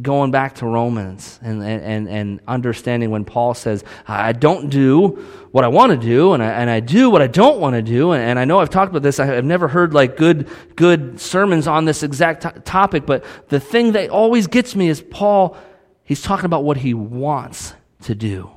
going 0.03 0.31
back 0.31 0.57
to 0.57 0.67
Romans 0.67 1.41
and, 1.43 1.63
and, 1.63 2.07
and 2.07 2.41
understanding 2.47 3.11
when 3.11 3.25
Paul 3.25 3.55
says, 3.55 3.83
I 4.07 4.33
don't 4.33 4.69
do 4.69 5.25
what 5.53 5.65
I 5.65 5.69
want 5.69 5.93
to 5.93 5.97
do, 5.97 6.35
and 6.35 6.43
I, 6.43 6.51
and 6.51 6.69
I 6.69 6.81
do 6.81 7.09
what 7.09 7.23
I 7.23 7.29
don't 7.29 7.61
want 7.61 7.77
to 7.77 7.83
do. 7.83 8.13
And, 8.13 8.23
and 8.23 8.39
I 8.39 8.45
know 8.45 8.59
I've 8.59 8.69
talked 8.69 8.91
about 8.91 9.03
this. 9.03 9.19
I've 9.19 9.45
never 9.45 9.69
heard 9.69 9.95
like 9.95 10.19
good, 10.19 10.51
good 10.77 11.19
sermons 11.19 11.67
on 11.67 11.87
this 11.87 12.03
exact 12.03 12.43
t- 12.43 12.61
topic, 12.65 13.07
but 13.07 13.25
the 13.49 13.61
thing 13.61 13.93
that 13.93 14.11
always 14.11 14.49
gets 14.49 14.77
me 14.77 14.89
is 14.89 15.01
Paul, 15.01 15.57
he's 16.03 16.21
talking 16.21 16.45
about 16.45 16.65
what 16.65 16.77
he 16.77 16.93
wants 16.93 17.73
to 18.03 18.15
do. 18.15 18.51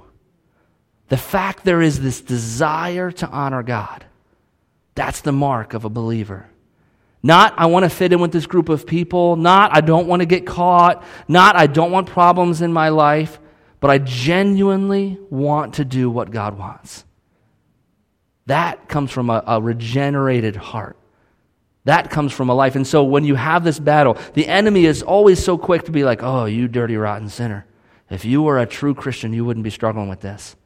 The 1.08 1.18
fact 1.18 1.64
there 1.64 1.82
is 1.82 2.02
this 2.02 2.20
desire 2.20 3.12
to 3.12 3.30
honor 3.30 3.64
God 3.64 4.04
that's 4.98 5.22
the 5.22 5.32
mark 5.32 5.74
of 5.74 5.86
a 5.86 5.90
believer. 5.90 6.50
Not, 7.24 7.54
I 7.58 7.68
want 7.68 7.84
to 7.84 7.90
fit 7.90 8.12
in 8.12 8.20
with 8.20 8.32
this 8.32 8.46
group 8.46 8.68
of 8.68 8.86
people. 8.86 9.36
Not, 9.38 9.76
I 9.76 9.82
don't 9.82 10.08
want 10.08 10.22
to 10.22 10.26
get 10.26 10.46
caught. 10.46 11.04
Not, 11.28 11.56
I 11.56 11.68
don't 11.68 11.92
want 11.92 12.08
problems 12.08 12.62
in 12.62 12.74
my 12.74 12.90
life. 12.90 13.40
But 13.80 13.92
I 13.92 14.00
genuinely 14.00 15.20
want 15.30 15.76
to 15.76 15.86
do 15.86 16.10
what 16.10 16.32
God 16.32 16.58
wants. 16.58 17.06
That 18.48 18.90
comes 18.90 19.12
from 19.12 19.30
a, 19.30 19.44
a 19.46 19.62
regenerated 19.62 20.56
heart. 20.56 20.98
That 21.86 22.10
comes 22.10 22.34
from 22.34 22.50
a 22.50 22.54
life. 22.54 22.76
And 22.76 22.86
so 22.86 23.06
when 23.06 23.24
you 23.24 23.36
have 23.36 23.64
this 23.64 23.80
battle, 23.80 24.18
the 24.34 24.46
enemy 24.48 24.86
is 24.86 25.04
always 25.04 25.42
so 25.42 25.58
quick 25.58 25.84
to 25.84 25.92
be 25.92 26.04
like, 26.04 26.22
oh, 26.22 26.44
you 26.44 26.68
dirty, 26.68 26.98
rotten 26.98 27.30
sinner. 27.30 27.66
If 28.10 28.26
you 28.26 28.42
were 28.42 28.60
a 28.60 28.66
true 28.66 28.94
Christian, 28.94 29.32
you 29.32 29.46
wouldn't 29.46 29.64
be 29.64 29.70
struggling 29.70 30.10
with 30.10 30.20
this. 30.20 30.57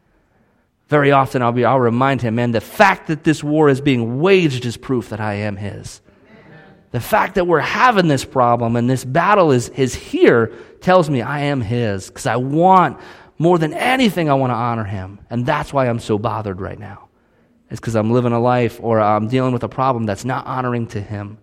Very 0.92 1.14
often 1.14 1.42
I'll, 1.42 1.54
be, 1.54 1.64
I'll 1.64 1.80
remind 1.80 2.22
him, 2.22 2.36
man, 2.36 2.52
the 2.52 2.60
fact 2.60 3.08
that 3.08 3.24
this 3.24 3.42
war 3.42 3.70
is 3.70 3.80
being 3.80 4.20
waged 4.20 4.66
is 4.66 4.76
proof 4.76 5.08
that 5.12 5.22
I 5.22 5.36
am 5.36 5.56
his. 5.56 6.02
The 6.92 7.00
fact 7.00 7.36
that 7.36 7.48
we're 7.48 7.62
having 7.62 8.10
this 8.10 8.26
problem 8.26 8.76
and 8.76 8.90
this 8.90 9.06
battle 9.06 9.54
is, 9.54 9.70
is 9.70 9.96
here 9.96 10.52
tells 10.82 11.10
me 11.10 11.22
I 11.22 11.44
am 11.44 11.62
his 11.62 12.08
because 12.08 12.26
I 12.26 12.36
want, 12.36 13.00
more 13.38 13.58
than 13.58 13.74
anything, 13.74 14.30
I 14.30 14.34
want 14.34 14.52
to 14.52 14.56
honor 14.56 14.84
him. 14.84 15.22
And 15.30 15.46
that's 15.46 15.72
why 15.72 15.88
I'm 15.88 16.00
so 16.00 16.20
bothered 16.20 16.60
right 16.60 16.78
now. 16.78 17.08
It's 17.70 17.80
because 17.80 17.96
I'm 17.96 18.12
living 18.12 18.34
a 18.34 18.40
life 18.42 18.78
or 18.84 19.00
I'm 19.00 19.30
dealing 19.30 19.54
with 19.54 19.64
a 19.64 19.70
problem 19.70 20.06
that's 20.06 20.26
not 20.26 20.46
honoring 20.46 20.88
to 20.88 21.00
him. 21.00 21.38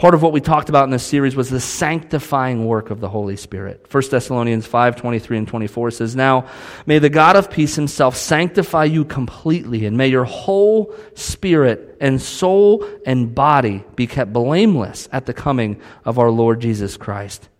Part 0.00 0.14
of 0.14 0.22
what 0.22 0.32
we 0.32 0.40
talked 0.40 0.70
about 0.70 0.84
in 0.84 0.90
this 0.90 1.04
series 1.04 1.36
was 1.36 1.50
the 1.50 1.60
sanctifying 1.60 2.64
work 2.64 2.88
of 2.88 3.00
the 3.00 3.08
Holy 3.10 3.36
Spirit. 3.36 3.84
1 3.92 4.02
Thessalonians 4.10 4.64
5 4.64 4.96
23 4.96 5.36
and 5.36 5.46
24 5.46 5.90
says, 5.90 6.16
Now 6.16 6.48
may 6.86 6.98
the 6.98 7.10
God 7.10 7.36
of 7.36 7.50
peace 7.50 7.74
himself 7.74 8.16
sanctify 8.16 8.84
you 8.84 9.04
completely, 9.04 9.84
and 9.84 9.98
may 9.98 10.08
your 10.08 10.24
whole 10.24 10.94
spirit 11.14 11.98
and 12.00 12.18
soul 12.18 12.88
and 13.04 13.34
body 13.34 13.84
be 13.94 14.06
kept 14.06 14.32
blameless 14.32 15.06
at 15.12 15.26
the 15.26 15.34
coming 15.34 15.78
of 16.06 16.18
our 16.18 16.30
Lord 16.30 16.60
Jesus 16.60 16.96
Christ. 16.96 17.50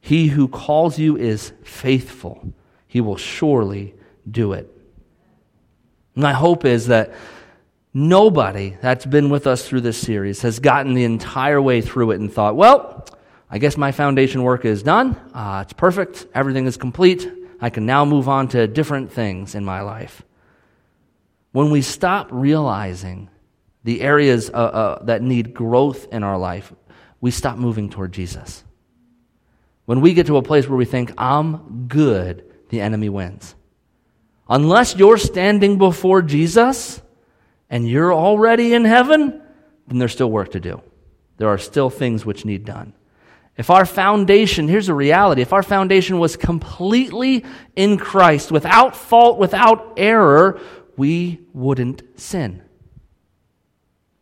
He 0.00 0.26
who 0.26 0.48
calls 0.48 0.98
you 0.98 1.16
is 1.16 1.52
faithful, 1.62 2.52
he 2.88 3.00
will 3.00 3.18
surely 3.18 3.94
do 4.28 4.52
it. 4.52 4.68
My 6.16 6.32
hope 6.32 6.64
is 6.64 6.88
that 6.88 7.14
Nobody 7.96 8.76
that's 8.82 9.06
been 9.06 9.30
with 9.30 9.46
us 9.46 9.68
through 9.68 9.82
this 9.82 9.96
series 9.96 10.42
has 10.42 10.58
gotten 10.58 10.94
the 10.94 11.04
entire 11.04 11.62
way 11.62 11.80
through 11.80 12.10
it 12.10 12.20
and 12.20 12.32
thought, 12.32 12.56
well, 12.56 13.06
I 13.48 13.58
guess 13.58 13.76
my 13.76 13.92
foundation 13.92 14.42
work 14.42 14.64
is 14.64 14.82
done. 14.82 15.14
Uh, 15.32 15.62
it's 15.64 15.72
perfect. 15.74 16.26
Everything 16.34 16.66
is 16.66 16.76
complete. 16.76 17.30
I 17.60 17.70
can 17.70 17.86
now 17.86 18.04
move 18.04 18.28
on 18.28 18.48
to 18.48 18.66
different 18.66 19.12
things 19.12 19.54
in 19.54 19.64
my 19.64 19.82
life. 19.82 20.22
When 21.52 21.70
we 21.70 21.82
stop 21.82 22.26
realizing 22.32 23.30
the 23.84 24.00
areas 24.00 24.50
uh, 24.50 24.54
uh, 24.54 25.04
that 25.04 25.22
need 25.22 25.54
growth 25.54 26.08
in 26.12 26.24
our 26.24 26.36
life, 26.36 26.72
we 27.20 27.30
stop 27.30 27.58
moving 27.58 27.90
toward 27.90 28.10
Jesus. 28.10 28.64
When 29.84 30.00
we 30.00 30.14
get 30.14 30.26
to 30.26 30.36
a 30.36 30.42
place 30.42 30.68
where 30.68 30.76
we 30.76 30.84
think, 30.84 31.12
I'm 31.16 31.86
good, 31.86 32.44
the 32.70 32.80
enemy 32.80 33.08
wins. 33.08 33.54
Unless 34.48 34.96
you're 34.96 35.16
standing 35.16 35.78
before 35.78 36.22
Jesus, 36.22 37.00
and 37.70 37.88
you're 37.88 38.12
already 38.12 38.74
in 38.74 38.84
heaven, 38.84 39.42
then 39.86 39.98
there's 39.98 40.12
still 40.12 40.30
work 40.30 40.52
to 40.52 40.60
do. 40.60 40.82
There 41.36 41.48
are 41.48 41.58
still 41.58 41.90
things 41.90 42.24
which 42.24 42.44
need 42.44 42.64
done. 42.64 42.94
If 43.56 43.70
our 43.70 43.86
foundation, 43.86 44.66
here's 44.66 44.88
a 44.88 44.94
reality, 44.94 45.42
if 45.42 45.52
our 45.52 45.62
foundation 45.62 46.18
was 46.18 46.36
completely 46.36 47.44
in 47.76 47.98
Christ, 47.98 48.50
without 48.50 48.96
fault, 48.96 49.38
without 49.38 49.94
error, 49.96 50.60
we 50.96 51.40
wouldn't 51.52 52.02
sin. 52.20 52.62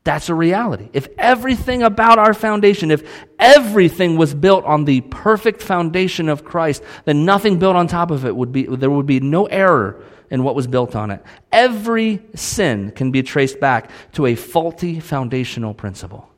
That's 0.04 0.28
a 0.28 0.34
reality. 0.34 0.90
If 0.92 1.08
everything 1.16 1.82
about 1.82 2.18
our 2.18 2.34
foundation, 2.34 2.90
if 2.90 3.08
everything 3.38 4.16
was 4.16 4.34
built 4.34 4.64
on 4.64 4.84
the 4.84 5.00
perfect 5.02 5.62
foundation 5.62 6.28
of 6.28 6.44
Christ, 6.44 6.82
then 7.04 7.24
nothing 7.24 7.58
built 7.58 7.76
on 7.76 7.86
top 7.86 8.10
of 8.10 8.26
it 8.26 8.34
would 8.34 8.50
be, 8.50 8.64
there 8.64 8.90
would 8.90 9.06
be 9.06 9.20
no 9.20 9.46
error 9.46 10.02
and 10.32 10.42
what 10.42 10.56
was 10.56 10.66
built 10.66 10.96
on 10.96 11.10
it. 11.10 11.22
Every 11.52 12.22
sin 12.34 12.90
can 12.90 13.12
be 13.12 13.22
traced 13.22 13.60
back 13.60 13.90
to 14.12 14.26
a 14.26 14.34
faulty 14.34 14.98
foundational 14.98 15.74
principle, 15.74 16.28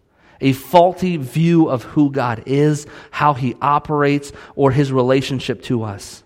a 0.40 0.52
faulty 0.52 1.16
view 1.16 1.68
of 1.68 1.84
who 1.84 2.10
God 2.10 2.42
is, 2.44 2.86
how 3.12 3.34
he 3.34 3.54
operates, 3.62 4.32
or 4.56 4.72
his 4.72 4.92
relationship 4.92 5.62
to 5.62 5.84
us. 5.84 6.24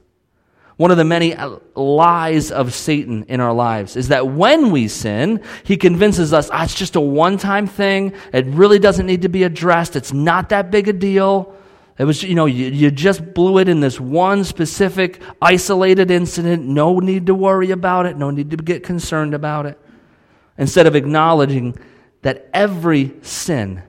One 0.79 0.91
of 0.91 0.97
the 0.97 1.05
many 1.05 1.37
lies 1.75 2.51
of 2.51 2.73
Satan 2.73 3.25
in 3.25 3.41
our 3.41 3.53
lives 3.53 3.97
is 3.97 4.09
that 4.09 4.29
when 4.29 4.71
we 4.71 4.89
sin, 4.89 5.43
he 5.65 5.77
convinces 5.77 6.33
us 6.33 6.49
ah, 6.51 6.65
it's 6.65 6.75
just 6.75 6.97
a 6.97 7.01
one 7.01 7.37
time 7.37 7.67
thing. 7.67 8.15
It 8.33 8.47
really 8.47 8.79
doesn't 8.79 9.05
need 9.05 9.23
to 9.23 9.29
be 9.29 9.43
addressed. 9.43 9.95
It's 9.95 10.13
not 10.13 10.49
that 10.49 10.71
big 10.71 10.89
a 10.89 10.93
deal. 10.93 11.55
It 11.99 12.05
was, 12.05 12.23
you 12.23 12.37
know, 12.37 12.47
you, 12.47 12.67
you 12.67 12.93
just 12.93 13.35
blew 13.35 13.59
it 13.59 13.69
in 13.69 13.81
this 13.81 13.99
one 13.99 14.45
specific 14.45 15.21
isolated 15.43 16.13
incident. 16.13 16.65
No 16.65 17.01
need 17.01 17.27
to 17.27 17.35
worry 17.35 17.73
about 17.73 18.07
it. 18.07 18.17
No 18.17 18.31
need 18.31 18.51
to 18.51 18.57
get 18.57 18.85
concerned 18.85 19.35
about 19.35 19.67
it. 19.67 19.79
Instead 20.57 20.87
of 20.87 20.95
acknowledging 20.95 21.77
that 22.23 22.49
every 22.55 23.15
sin 23.23 23.83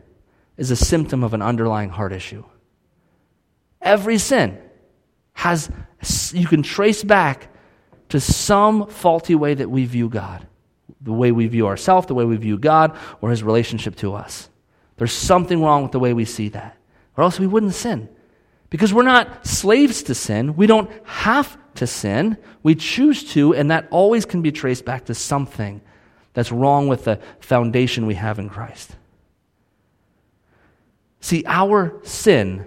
is 0.58 0.72
a 0.72 0.76
symptom 0.76 1.24
of 1.24 1.36
an 1.36 1.44
underlying 1.44 1.90
heart 1.90 2.12
issue. 2.12 2.44
Every 3.80 4.18
sin 4.18 4.58
has, 5.34 5.70
you 6.34 6.48
can 6.48 6.64
trace 6.64 7.04
back 7.04 7.48
to 8.10 8.20
some 8.20 8.88
faulty 8.88 9.36
way 9.36 9.54
that 9.54 9.70
we 9.70 9.86
view 9.86 10.10
God, 10.10 10.48
the 11.00 11.14
way 11.14 11.32
we 11.32 11.46
view 11.46 11.68
ourselves, 11.68 12.08
the 12.08 12.16
way 12.16 12.26
we 12.26 12.38
view 12.38 12.58
God, 12.58 12.98
or 13.22 13.30
his 13.30 13.44
relationship 13.44 13.96
to 13.98 14.16
us. 14.16 14.50
There's 14.98 15.14
something 15.14 15.62
wrong 15.62 15.84
with 15.84 15.92
the 15.92 16.00
way 16.00 16.14
we 16.14 16.26
see 16.26 16.50
that 16.50 16.79
or 17.20 17.24
else 17.24 17.38
we 17.38 17.48
wouldn't 17.48 17.74
sin. 17.74 18.08
Because 18.70 18.94
we're 18.94 19.04
not 19.04 19.46
slaves 19.46 20.04
to 20.04 20.16
sin. 20.16 20.56
We 20.56 20.68
don't 20.68 20.90
have 21.04 21.58
to 21.76 21.86
sin. 21.86 22.38
We 22.64 22.76
choose 22.76 23.26
to, 23.34 23.54
and 23.54 23.72
that 23.72 23.90
always 23.92 24.24
can 24.24 24.42
be 24.42 24.54
traced 24.54 24.86
back 24.86 25.04
to 25.06 25.14
something 25.14 25.82
that's 26.32 26.50
wrong 26.50 26.88
with 26.88 27.04
the 27.04 27.20
foundation 27.42 28.06
we 28.06 28.14
have 28.16 28.40
in 28.40 28.48
Christ. 28.48 28.96
See, 31.20 31.44
our 31.46 32.00
sin 32.04 32.66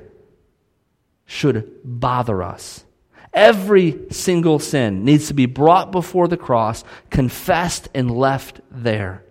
should 1.24 1.70
bother 1.82 2.42
us. 2.42 2.84
Every 3.32 4.00
single 4.10 4.58
sin 4.58 5.02
needs 5.02 5.28
to 5.28 5.34
be 5.34 5.46
brought 5.46 5.92
before 5.92 6.28
the 6.28 6.36
cross, 6.36 6.84
confessed, 7.08 7.88
and 7.94 8.10
left 8.10 8.60
there. 8.70 9.24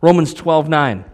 Romans 0.00 0.32
12 0.32 0.70
9. 0.70 1.11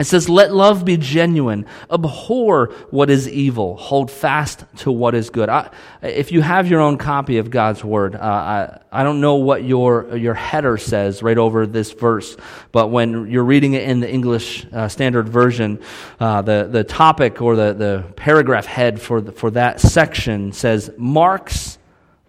It 0.00 0.04
says, 0.04 0.28
Let 0.28 0.54
love 0.54 0.84
be 0.84 0.96
genuine. 0.96 1.66
Abhor 1.90 2.72
what 2.90 3.10
is 3.10 3.28
evil. 3.28 3.76
Hold 3.76 4.10
fast 4.10 4.64
to 4.78 4.90
what 4.90 5.14
is 5.14 5.28
good. 5.28 5.50
I, 5.50 5.70
if 6.00 6.32
you 6.32 6.40
have 6.40 6.66
your 6.66 6.80
own 6.80 6.96
copy 6.96 7.36
of 7.38 7.50
God's 7.50 7.84
Word, 7.84 8.14
uh, 8.14 8.18
I, 8.18 8.78
I 8.90 9.02
don't 9.02 9.20
know 9.20 9.34
what 9.36 9.64
your, 9.64 10.16
your 10.16 10.32
header 10.32 10.78
says 10.78 11.22
right 11.22 11.36
over 11.36 11.66
this 11.66 11.92
verse, 11.92 12.36
but 12.72 12.88
when 12.88 13.30
you're 13.30 13.44
reading 13.44 13.74
it 13.74 13.82
in 13.82 14.00
the 14.00 14.10
English 14.10 14.66
uh, 14.72 14.88
Standard 14.88 15.28
Version, 15.28 15.78
uh, 16.18 16.40
the, 16.40 16.68
the 16.70 16.84
topic 16.84 17.42
or 17.42 17.54
the, 17.54 17.74
the 17.74 18.04
paragraph 18.16 18.64
head 18.64 19.00
for, 19.00 19.20
the, 19.20 19.32
for 19.32 19.50
that 19.50 19.78
section 19.78 20.52
says, 20.52 20.90
Marks 20.96 21.76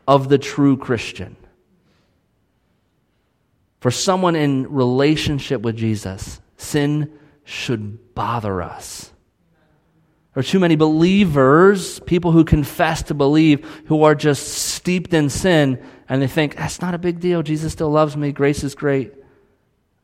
of 0.06 0.28
the 0.28 0.38
True 0.38 0.76
Christian. 0.76 1.38
For 3.80 3.92
someone 3.92 4.36
in 4.36 4.70
relationship 4.72 5.62
with 5.62 5.78
Jesus, 5.78 6.42
sin 6.58 7.20
should 7.44 8.14
bother 8.16 8.62
us. 8.62 9.12
There 10.34 10.42
are 10.42 10.44
too 10.44 10.60
many 10.60 10.76
believers, 10.76 12.00
people 12.02 12.32
who 12.32 12.44
confess 12.44 13.04
to 13.04 13.14
believe, 13.14 13.64
who 13.86 14.04
are 14.04 14.16
just 14.16 14.48
steeped 14.48 15.14
in 15.14 15.30
sin, 15.30 15.84
and 16.10 16.22
they 16.22 16.28
think, 16.28 16.56
that's 16.56 16.82
not 16.82 16.94
a 16.96 16.98
big 16.98 17.20
deal. 17.20 17.44
Jesus 17.44 17.72
still 17.72 17.90
loves 17.90 18.18
me. 18.18 18.32
Grace 18.32 18.64
is 18.64 18.74
great. 18.74 19.14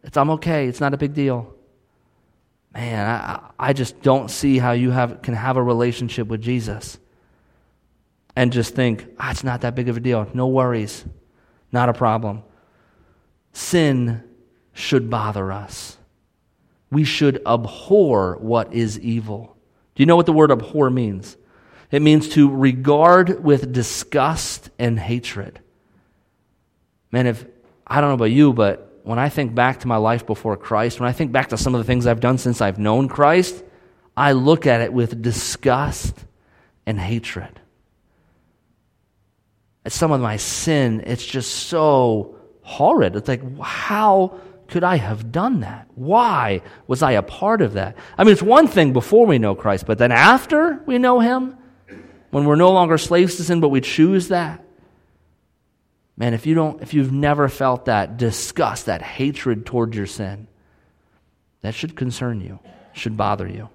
It's, 0.04 0.18
I'm 0.18 0.30
okay. 0.32 0.68
It's 0.68 0.80
not 0.80 0.94
a 0.94 0.98
big 0.98 1.14
deal. 1.14 1.54
Man, 2.74 3.10
I, 3.10 3.50
I 3.58 3.74
just 3.74 4.02
don't 4.04 4.30
see 4.30 4.60
how 4.60 4.74
you 4.74 4.92
have, 4.92 5.24
can 5.24 5.34
have 5.34 5.58
a 5.58 5.64
relationship 5.64 6.28
with 6.28 6.42
Jesus. 6.42 7.00
and 8.40 8.54
just 8.54 8.74
think, 8.74 9.06
ah, 9.20 9.32
it's 9.32 9.44
not 9.44 9.62
that 9.62 9.76
big 9.76 9.90
of 9.90 9.98
a 9.98 10.00
deal. 10.00 10.26
No 10.34 10.48
worries. 10.48 11.04
Not 11.74 11.90
a 11.90 11.94
problem. 11.94 12.44
Sin 13.52 14.24
should 14.72 15.10
bother 15.10 15.52
us. 15.52 15.98
We 16.92 17.04
should 17.04 17.42
abhor 17.46 18.38
what 18.40 18.74
is 18.74 19.00
evil. 19.00 19.56
Do 19.96 20.02
you 20.02 20.08
know 20.08 20.16
what 20.16 20.26
the 20.26 20.34
word 20.34 20.52
abhor 20.52 20.90
means? 20.90 21.38
It 21.92 22.02
means 22.02 22.30
to 22.30 22.50
regard 22.50 23.44
with 23.44 23.72
disgust 23.72 24.70
and 24.78 25.00
hatred. 25.00 25.60
Man, 27.12 27.28
if 27.28 27.46
I 27.86 28.00
don't 28.00 28.12
know 28.12 28.16
about 28.16 28.26
you, 28.26 28.54
but 28.54 29.00
when 29.04 29.18
I 29.18 29.30
think 29.30 29.56
back 29.56 29.80
to 29.80 29.88
my 29.88 29.98
life 29.98 30.26
before 30.28 30.56
Christ, 30.56 31.00
when 31.00 31.10
I 31.10 31.12
think 31.12 31.32
back 31.32 31.50
to 31.50 31.58
some 31.58 31.74
of 31.74 31.80
the 31.80 31.86
things 31.86 32.06
I've 32.06 32.20
done 32.20 32.38
since 32.38 32.62
I've 32.62 32.78
known 32.78 33.08
Christ, 33.08 33.64
I 34.16 34.34
look 34.34 34.68
at 34.68 34.82
it 34.82 34.94
with 34.94 35.22
disgust 35.22 36.16
and 36.86 37.00
hatred. 37.00 37.60
At 39.86 39.92
some 39.92 40.12
of 40.12 40.22
my 40.22 40.38
sin, 40.38 41.04
it's 41.06 41.26
just 41.26 41.52
so 41.52 42.36
horrid. 42.62 43.16
It's 43.16 43.28
like, 43.28 43.42
how 43.60 44.40
could 44.70 44.84
I 44.84 44.98
have 44.98 45.32
done 45.32 45.62
that? 45.62 45.88
Why 45.96 46.62
was 46.88 47.02
I 47.02 47.14
a 47.14 47.24
part 47.24 47.62
of 47.62 47.74
that? 47.74 47.98
I 48.18 48.24
mean, 48.24 48.34
it's 48.34 48.42
one 48.42 48.68
thing 48.68 48.94
before 48.94 49.26
we 49.26 49.40
know 49.40 49.56
Christ, 49.56 49.86
but 49.86 49.98
then 49.98 50.12
after 50.12 50.82
we 50.86 50.98
know 50.98 51.20
Him, 51.20 51.58
when 52.30 52.46
we're 52.46 52.56
no 52.56 52.72
longer 52.72 52.98
slaves 52.98 53.36
to 53.38 53.44
sin, 53.44 53.60
but 53.60 53.70
we 53.70 53.82
choose 53.82 54.28
that. 54.28 54.64
Man, 56.18 56.34
if 56.34 56.46
you 56.46 56.54
don't, 56.54 56.82
if 56.82 56.94
you've 56.94 57.12
never 57.12 57.50
felt 57.50 57.86
that 57.86 58.18
disgust, 58.18 58.86
that 58.86 59.02
hatred 59.02 59.66
toward 59.66 59.96
your 59.96 60.06
sin, 60.06 60.48
that 61.62 61.74
should 61.74 61.96
concern 61.96 62.42
you, 62.42 62.60
should 62.94 63.18
bother 63.18 63.48
you. 63.48 63.70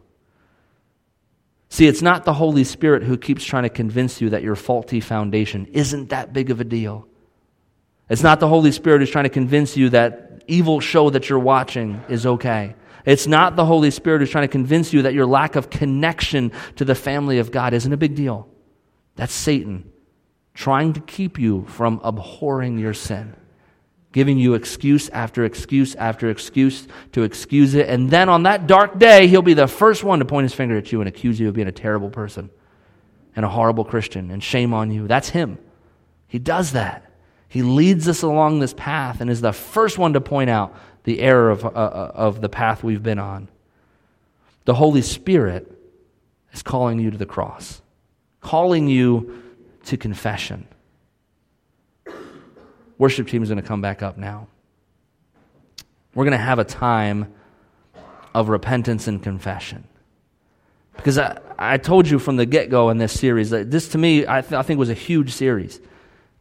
See, 1.71 1.89
it's 1.89 2.03
not 2.03 2.25
the 2.25 2.35
Holy 2.35 2.63
Spirit 2.63 3.03
who 3.03 3.17
keeps 3.17 3.45
trying 3.45 3.65
to 3.65 3.69
convince 3.69 4.21
you 4.21 4.31
that 4.31 4.43
your 4.43 4.55
faulty 4.55 5.01
foundation 5.01 5.67
isn't 5.73 6.11
that 6.11 6.33
big 6.33 6.51
of 6.51 6.61
a 6.61 6.65
deal. 6.65 7.09
It's 8.09 8.23
not 8.23 8.39
the 8.39 8.49
Holy 8.49 8.71
Spirit 8.71 9.01
who's 9.01 9.11
trying 9.11 9.25
to 9.25 9.31
convince 9.31 9.77
you 9.77 9.89
that 9.91 10.24
evil 10.47 10.81
show 10.81 11.11
that 11.11 11.29
you're 11.29 11.39
watching 11.39 12.03
is 12.09 12.27
okay. 12.27 12.75
It's 13.05 13.27
not 13.27 13.57
the 13.57 13.65
Holy 13.65 13.91
Spirit 13.91 14.21
who's 14.21 14.31
trying 14.31 14.45
to 14.45 14.53
convince 14.53 14.93
you 14.93 15.03
that 15.03 15.15
your 15.15 15.27
lack 15.27 15.57
of 15.57 15.71
connection 15.71 16.53
to 16.77 16.85
the 16.85 16.95
family 16.95 17.39
of 17.39 17.51
God 17.51 17.75
isn't 17.75 17.93
a 17.93 17.97
big 17.97 18.15
deal. 18.15 18.49
That's 19.17 19.33
Satan 19.33 19.91
trying 20.55 20.93
to 20.93 21.01
keep 21.01 21.39
you 21.39 21.65
from 21.67 22.01
abhorring 22.05 22.79
your 22.79 22.95
sin, 22.95 23.35
giving 24.13 24.39
you 24.39 24.55
excuse 24.55 25.09
after 25.11 25.45
excuse 25.45 25.95
after 25.97 26.31
excuse 26.31 26.87
to 27.13 27.25
excuse 27.25 27.75
it. 27.75 27.89
And 27.89 28.09
then 28.09 28.29
on 28.29 28.45
that 28.45 28.67
dark 28.67 28.99
day, 28.99 29.27
he'll 29.27 29.43
be 29.43 29.55
the 29.55 29.67
first 29.67 30.05
one 30.05 30.21
to 30.21 30.25
point 30.25 30.45
his 30.45 30.55
finger 30.55 30.77
at 30.77 30.93
you 30.93 31.01
and 31.01 31.09
accuse 31.09 31.39
you 31.39 31.49
of 31.49 31.55
being 31.55 31.69
a 31.69 31.73
terrible 31.73 32.11
person 32.11 32.51
and 33.37 33.45
a 33.45 33.49
horrible 33.49 33.85
Christian 33.85 34.31
and 34.31 34.43
shame 34.43 34.73
on 34.73 34.93
you. 34.93 35.09
That's 35.09 35.29
him. 35.29 35.59
He 36.29 36.39
does 36.39 36.73
that. 36.73 37.11
He 37.55 37.63
leads 37.63 38.09
us 38.09 38.23
along 38.23 38.59
this 38.59 38.75
path 38.75 39.21
and 39.21 39.31
is 39.31 39.41
the 39.41 39.53
first 39.53 39.97
one 39.97 40.15
to 40.15 40.21
point 40.21 40.51
out 40.51 40.75
the 41.05 41.21
error 41.21 41.51
of, 41.51 41.65
uh, 41.65 41.69
uh, 41.69 42.11
of 42.13 42.41
the 42.41 42.49
path 42.49 42.83
we've 42.83 43.01
been 43.01 43.21
on. 43.21 43.47
The 44.65 44.75
Holy 44.75 45.03
Spirit 45.03 45.71
is 46.53 46.65
calling 46.65 46.99
you 46.99 47.13
to 47.13 47.17
the 47.17 47.27
cross, 47.27 47.81
calling 48.41 48.89
you 48.89 49.41
to 49.85 49.97
confession. 49.97 50.67
Worship 52.99 53.29
team 53.29 53.45
is 53.45 53.51
going 53.51 53.63
to 53.63 53.69
come 53.69 53.81
back 53.81 54.03
up 54.03 54.19
now. 54.19 54.49
We're 56.13 56.25
going 56.25 56.37
to 56.37 56.45
have 56.45 56.59
a 56.59 56.65
time 56.65 57.33
of 58.35 58.49
repentance 58.49 59.07
and 59.07 59.23
confession. 59.23 59.87
Because 60.97 61.19
I, 61.19 61.39
I 61.57 61.79
told 61.79 62.09
you 62.09 62.19
from 62.19 62.35
the 62.35 62.47
get 62.47 62.69
go 62.69 62.91
in 62.91 62.99
this 62.99 63.13
series 63.13 63.51
that 63.51 63.71
this 63.71 63.91
to 63.91 63.99
me, 63.99 64.27
I, 64.27 64.41
th- 64.41 64.55
I 64.55 64.63
think 64.63 64.81
was 64.81 64.91
a 64.91 64.95
huge 64.95 65.31
series 65.31 65.79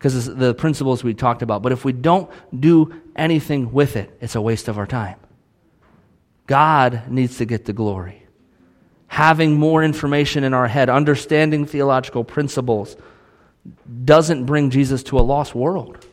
because 0.03 0.25
the 0.35 0.53
principles 0.53 1.01
we 1.01 1.13
talked 1.13 1.41
about. 1.41 1.61
But 1.61 1.71
if 1.71 1.85
we 1.85 1.93
don't 1.93 2.29
do 2.57 3.01
anything 3.15 3.71
with 3.71 3.95
it, 3.95 4.17
it's 4.19 4.35
a 4.35 4.41
waste 4.41 4.67
of 4.67 4.77
our 4.77 4.85
time. 4.85 5.15
God 6.45 7.09
needs 7.09 7.37
to 7.37 7.45
get 7.45 7.63
the 7.63 7.71
glory. 7.71 8.25
Having 9.07 9.55
more 9.55 9.81
information 9.81 10.43
in 10.43 10.53
our 10.53 10.67
head, 10.67 10.89
understanding 10.89 11.65
theological 11.65 12.25
principles, 12.25 12.97
doesn't 14.03 14.43
bring 14.43 14.71
Jesus 14.71 15.03
to 15.03 15.19
a 15.19 15.21
lost 15.21 15.55
world. 15.55 16.05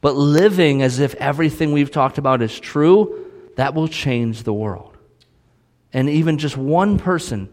But 0.00 0.16
living 0.16 0.80
as 0.80 0.98
if 0.98 1.14
everything 1.16 1.72
we've 1.72 1.90
talked 1.90 2.16
about 2.16 2.40
is 2.40 2.58
true, 2.58 3.30
that 3.56 3.74
will 3.74 3.88
change 3.88 4.44
the 4.44 4.54
world. 4.54 4.96
And 5.92 6.08
even 6.08 6.38
just 6.38 6.56
one 6.56 6.98
person 6.98 7.50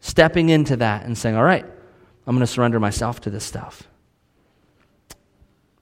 stepping 0.00 0.50
into 0.50 0.76
that 0.76 1.06
and 1.06 1.16
saying, 1.16 1.34
All 1.34 1.44
right, 1.44 1.64
I'm 2.26 2.36
going 2.36 2.40
to 2.40 2.46
surrender 2.46 2.78
myself 2.78 3.22
to 3.22 3.30
this 3.30 3.44
stuff. 3.44 3.88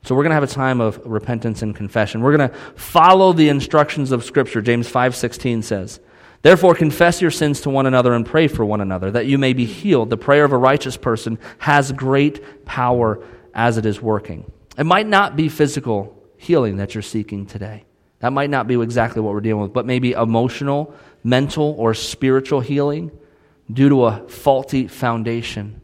So 0.05 0.15
we're 0.15 0.23
going 0.23 0.33
to 0.33 0.35
have 0.35 0.43
a 0.43 0.47
time 0.47 0.83
of 0.83 1.01
repentance 1.05 1.63
and 1.63 1.75
confession. 1.75 2.21
We're 2.21 2.37
going 2.37 2.51
to 2.51 2.57
follow 2.77 3.33
the 3.33 3.49
instructions 3.49 4.13
of 4.13 4.23
Scripture. 4.23 4.61
James 4.61 4.87
5:16 4.87 5.63
says, 5.63 5.99
"Therefore 6.43 6.75
confess 6.75 7.23
your 7.23 7.31
sins 7.31 7.63
to 7.63 7.71
one 7.71 7.87
another 7.87 8.13
and 8.13 8.27
pray 8.27 8.47
for 8.47 8.67
one 8.67 8.83
another 8.83 9.11
that 9.11 9.25
you 9.27 9.39
may 9.39 9.55
be 9.55 9.65
healed. 9.65 10.11
The 10.11 10.19
prayer 10.19 10.45
of 10.45 10.53
a 10.53 10.59
righteous 10.59 10.99
person 10.99 11.39
has 11.59 11.91
great 11.91 12.67
power 12.67 13.19
as 13.55 13.79
it 13.79 13.87
is 13.87 14.03
working." 14.03 14.45
It 14.77 14.85
might 14.85 15.09
not 15.09 15.37
be 15.37 15.49
physical 15.49 16.15
healing 16.37 16.77
that 16.77 16.95
you're 16.95 17.01
seeking 17.03 17.47
today. 17.47 17.85
That 18.21 18.35
might 18.35 18.51
not 18.51 18.67
be 18.67 18.81
exactly 18.81 19.23
what 19.23 19.33
we're 19.33 19.41
dealing 19.41 19.63
with, 19.63 19.73
but 19.73 19.87
maybe 19.87 20.13
emotional, 20.13 20.93
mental, 21.23 21.75
or 21.79 21.95
spiritual 21.95 22.61
healing 22.61 23.11
due 23.73 23.89
to 23.89 24.05
a 24.05 24.23
faulty 24.29 24.87
foundation. 24.87 25.81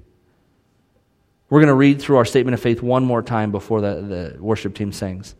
We're 1.50 1.58
going 1.58 1.68
to 1.68 1.74
read 1.74 2.00
through 2.00 2.16
our 2.16 2.24
statement 2.24 2.54
of 2.54 2.60
faith 2.60 2.80
one 2.80 3.04
more 3.04 3.22
time 3.22 3.50
before 3.50 3.80
the, 3.80 4.34
the 4.36 4.42
worship 4.42 4.74
team 4.74 4.92
sings. 4.92 5.34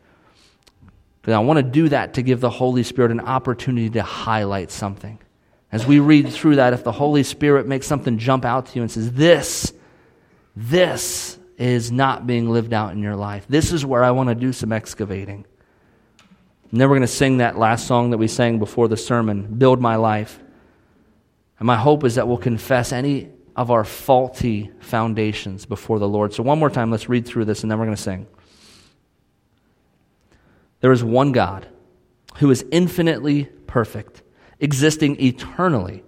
Because 1.23 1.35
I 1.35 1.38
want 1.38 1.59
to 1.59 1.62
do 1.62 1.88
that 1.88 2.14
to 2.14 2.23
give 2.23 2.40
the 2.40 2.51
Holy 2.51 2.83
Spirit 2.83 3.12
an 3.12 3.20
opportunity 3.20 3.88
to 3.90 4.03
highlight 4.03 4.73
something. 4.73 5.20
As 5.70 5.87
we 5.87 6.01
read 6.01 6.29
through 6.31 6.57
that, 6.57 6.73
if 6.73 6.83
the 6.83 6.92
Holy 6.92 7.23
Spirit 7.23 7.68
makes 7.68 7.87
something 7.87 8.18
jump 8.18 8.44
out 8.44 8.66
to 8.66 8.77
you 8.77 8.83
and 8.83 8.90
says, 8.90 9.12
This, 9.12 9.73
this 10.57 11.38
is 11.57 11.92
not 11.92 12.27
being 12.27 12.51
lived 12.51 12.73
out 12.73 12.92
in 12.92 13.03
your 13.03 13.14
life. 13.14 13.46
This 13.49 13.73
is 13.73 13.87
where 13.87 14.03
I 14.03 14.11
want 14.11 14.31
to 14.31 14.35
do 14.35 14.53
some 14.53 14.73
excavating. 14.73 15.44
And 16.73 16.81
then 16.81 16.88
we're 16.88 16.96
going 16.96 17.03
to 17.03 17.07
sing 17.07 17.38
that 17.38 17.57
last 17.57 17.87
song 17.87 18.11
that 18.11 18.18
we 18.18 18.27
sang 18.27 18.59
before 18.59 18.88
the 18.88 18.96
sermon, 18.96 19.59
Build 19.59 19.81
My 19.81 19.96
Life. 19.96 20.40
And 21.59 21.66
my 21.66 21.77
hope 21.77 22.03
is 22.05 22.16
that 22.16 22.27
we'll 22.27 22.38
confess 22.38 22.92
any 22.92 23.29
of 23.61 23.70
our 23.70 23.85
faulty 23.85 24.70
foundations 24.81 25.66
before 25.66 25.99
the 25.99 26.09
Lord. 26.09 26.33
So, 26.33 26.42
one 26.42 26.59
more 26.59 26.70
time, 26.70 26.90
let's 26.90 27.11
read 27.11 27.27
through 27.27 27.44
this 27.44 27.61
and 27.62 27.70
then 27.70 27.79
we're 27.79 27.85
going 27.85 27.94
to 27.94 28.03
sing. 28.03 28.27
There 30.81 30.92
is 30.92 31.05
one 31.05 31.33
God 31.33 31.68
who 32.37 32.51
is 32.51 32.64
infinitely 32.70 33.51
perfect, 33.66 34.23
existing 34.61 35.23
eternally 35.23 36.03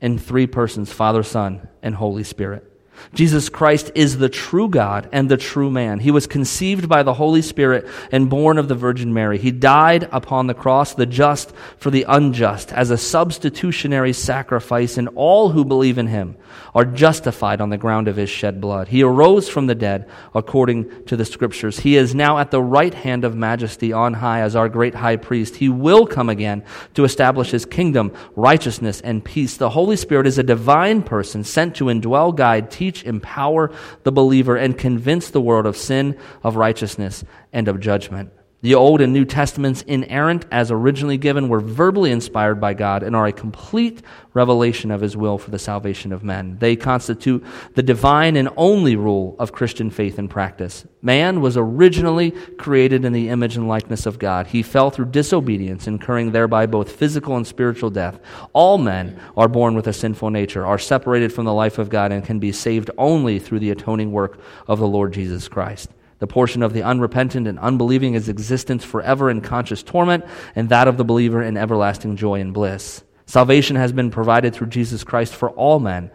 in 0.00 0.18
three 0.18 0.48
persons 0.48 0.92
Father, 0.92 1.22
Son, 1.22 1.68
and 1.80 1.94
Holy 1.94 2.24
Spirit. 2.24 2.75
Jesus 3.14 3.48
Christ 3.48 3.90
is 3.94 4.18
the 4.18 4.28
true 4.28 4.68
God 4.68 5.08
and 5.12 5.28
the 5.28 5.36
true 5.36 5.70
man. 5.70 5.98
He 5.98 6.10
was 6.10 6.26
conceived 6.26 6.88
by 6.88 7.02
the 7.02 7.14
Holy 7.14 7.42
Spirit 7.42 7.88
and 8.12 8.30
born 8.30 8.58
of 8.58 8.68
the 8.68 8.74
Virgin 8.74 9.12
Mary. 9.12 9.38
He 9.38 9.50
died 9.50 10.08
upon 10.12 10.46
the 10.46 10.54
cross, 10.54 10.94
the 10.94 11.06
just 11.06 11.52
for 11.78 11.90
the 11.90 12.04
unjust, 12.08 12.72
as 12.72 12.90
a 12.90 12.98
substitutionary 12.98 14.12
sacrifice, 14.12 14.98
and 14.98 15.08
all 15.14 15.50
who 15.50 15.64
believe 15.64 15.98
in 15.98 16.06
him 16.06 16.36
are 16.74 16.84
justified 16.84 17.60
on 17.60 17.70
the 17.70 17.78
ground 17.78 18.08
of 18.08 18.16
his 18.16 18.30
shed 18.30 18.60
blood. 18.60 18.88
He 18.88 19.02
arose 19.02 19.48
from 19.48 19.66
the 19.66 19.74
dead 19.74 20.08
according 20.34 21.04
to 21.06 21.16
the 21.16 21.24
scriptures. 21.24 21.80
He 21.80 21.96
is 21.96 22.14
now 22.14 22.38
at 22.38 22.50
the 22.50 22.62
right 22.62 22.92
hand 22.92 23.24
of 23.24 23.34
majesty 23.34 23.92
on 23.92 24.14
high 24.14 24.40
as 24.40 24.54
our 24.54 24.68
great 24.68 24.94
high 24.94 25.16
priest. 25.16 25.56
He 25.56 25.68
will 25.68 26.06
come 26.06 26.28
again 26.28 26.64
to 26.94 27.04
establish 27.04 27.50
his 27.50 27.64
kingdom, 27.64 28.12
righteousness, 28.34 29.00
and 29.00 29.24
peace. 29.24 29.56
The 29.56 29.70
Holy 29.70 29.96
Spirit 29.96 30.26
is 30.26 30.38
a 30.38 30.42
divine 30.42 31.02
person 31.02 31.44
sent 31.44 31.76
to 31.76 31.84
indwell, 31.86 32.34
guide, 32.34 32.70
teach, 32.70 32.85
teach, 32.86 33.04
empower 33.04 33.70
the 34.04 34.12
believer, 34.12 34.56
and 34.56 34.76
convince 34.78 35.30
the 35.30 35.40
world 35.40 35.66
of 35.66 35.76
sin, 35.76 36.16
of 36.42 36.56
righteousness, 36.56 37.24
and 37.52 37.68
of 37.68 37.80
judgment. 37.80 38.30
The 38.62 38.74
Old 38.74 39.02
and 39.02 39.12
New 39.12 39.26
Testaments, 39.26 39.82
inerrant 39.82 40.46
as 40.50 40.70
originally 40.70 41.18
given, 41.18 41.48
were 41.48 41.60
verbally 41.60 42.10
inspired 42.10 42.58
by 42.58 42.72
God 42.72 43.02
and 43.02 43.14
are 43.14 43.26
a 43.26 43.32
complete 43.32 44.00
revelation 44.32 44.90
of 44.90 45.02
His 45.02 45.14
will 45.14 45.36
for 45.36 45.50
the 45.50 45.58
salvation 45.58 46.10
of 46.10 46.24
men. 46.24 46.56
They 46.58 46.74
constitute 46.74 47.44
the 47.74 47.82
divine 47.82 48.34
and 48.34 48.48
only 48.56 48.96
rule 48.96 49.36
of 49.38 49.52
Christian 49.52 49.90
faith 49.90 50.18
and 50.18 50.30
practice. 50.30 50.86
Man 51.02 51.42
was 51.42 51.58
originally 51.58 52.30
created 52.30 53.04
in 53.04 53.12
the 53.12 53.28
image 53.28 53.56
and 53.56 53.68
likeness 53.68 54.06
of 54.06 54.18
God. 54.18 54.46
He 54.46 54.62
fell 54.62 54.90
through 54.90 55.10
disobedience, 55.10 55.86
incurring 55.86 56.32
thereby 56.32 56.64
both 56.64 56.90
physical 56.90 57.36
and 57.36 57.46
spiritual 57.46 57.90
death. 57.90 58.18
All 58.54 58.78
men 58.78 59.20
are 59.36 59.48
born 59.48 59.74
with 59.74 59.86
a 59.86 59.92
sinful 59.92 60.30
nature, 60.30 60.64
are 60.64 60.78
separated 60.78 61.30
from 61.30 61.44
the 61.44 61.52
life 61.52 61.78
of 61.78 61.90
God, 61.90 62.10
and 62.10 62.24
can 62.24 62.38
be 62.38 62.52
saved 62.52 62.90
only 62.96 63.38
through 63.38 63.60
the 63.60 63.70
atoning 63.70 64.12
work 64.12 64.40
of 64.66 64.78
the 64.78 64.88
Lord 64.88 65.12
Jesus 65.12 65.46
Christ. 65.46 65.90
The 66.18 66.26
portion 66.26 66.62
of 66.62 66.72
the 66.72 66.82
unrepentant 66.82 67.46
and 67.46 67.58
unbelieving 67.58 68.14
is 68.14 68.28
existence 68.28 68.84
forever 68.84 69.28
in 69.30 69.42
conscious 69.42 69.82
torment, 69.82 70.24
and 70.54 70.68
that 70.70 70.88
of 70.88 70.96
the 70.96 71.04
believer 71.04 71.42
in 71.42 71.56
everlasting 71.56 72.16
joy 72.16 72.40
and 72.40 72.54
bliss. 72.54 73.04
Salvation 73.26 73.76
has 73.76 73.92
been 73.92 74.10
provided 74.10 74.54
through 74.54 74.68
Jesus 74.68 75.04
Christ 75.04 75.34
for 75.34 75.50
all 75.50 75.78
men, 75.78 76.10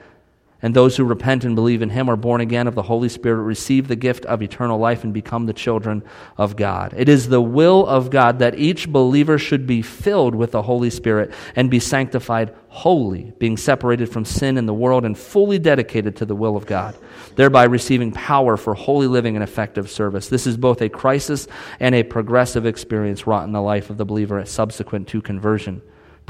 And 0.61 0.75
those 0.75 0.95
who 0.95 1.03
repent 1.03 1.43
and 1.43 1.55
believe 1.55 1.81
in 1.81 1.89
him 1.89 2.09
are 2.09 2.15
born 2.15 2.39
again 2.39 2.67
of 2.67 2.75
the 2.75 2.83
Holy 2.83 3.09
Spirit, 3.09 3.43
receive 3.43 3.87
the 3.87 3.95
gift 3.95 4.25
of 4.25 4.43
eternal 4.43 4.77
life, 4.77 5.03
and 5.03 5.13
become 5.13 5.45
the 5.45 5.53
children 5.53 6.03
of 6.37 6.55
God. 6.55 6.93
It 6.95 7.09
is 7.09 7.29
the 7.29 7.41
will 7.41 7.85
of 7.87 8.11
God 8.11 8.39
that 8.39 8.59
each 8.59 8.87
believer 8.87 9.39
should 9.39 9.65
be 9.65 9.81
filled 9.81 10.35
with 10.35 10.51
the 10.51 10.61
Holy 10.61 10.91
Spirit 10.91 11.33
and 11.55 11.71
be 11.71 11.79
sanctified 11.79 12.53
wholly, 12.71 13.34
being 13.38 13.57
separated 13.57 14.10
from 14.10 14.23
sin 14.23 14.57
in 14.57 14.65
the 14.65 14.73
world 14.73 15.03
and 15.03 15.17
fully 15.17 15.60
dedicated 15.60 16.15
to 16.15 16.25
the 16.25 16.34
will 16.34 16.55
of 16.55 16.65
God, 16.65 16.95
thereby 17.36 17.65
receiving 17.65 18.13
power 18.13 18.55
for 18.55 18.73
holy 18.73 19.07
living 19.07 19.36
and 19.36 19.43
effective 19.43 19.91
service. 19.91 20.29
This 20.29 20.47
is 20.47 20.55
both 20.55 20.81
a 20.81 20.88
crisis 20.88 21.49
and 21.81 21.93
a 21.93 22.03
progressive 22.03 22.65
experience 22.65 23.27
wrought 23.27 23.43
in 23.43 23.51
the 23.51 23.62
life 23.62 23.89
of 23.89 23.97
the 23.97 24.05
believer 24.05 24.43
subsequent 24.45 25.10
to 25.10 25.21
conversion. 25.21 25.81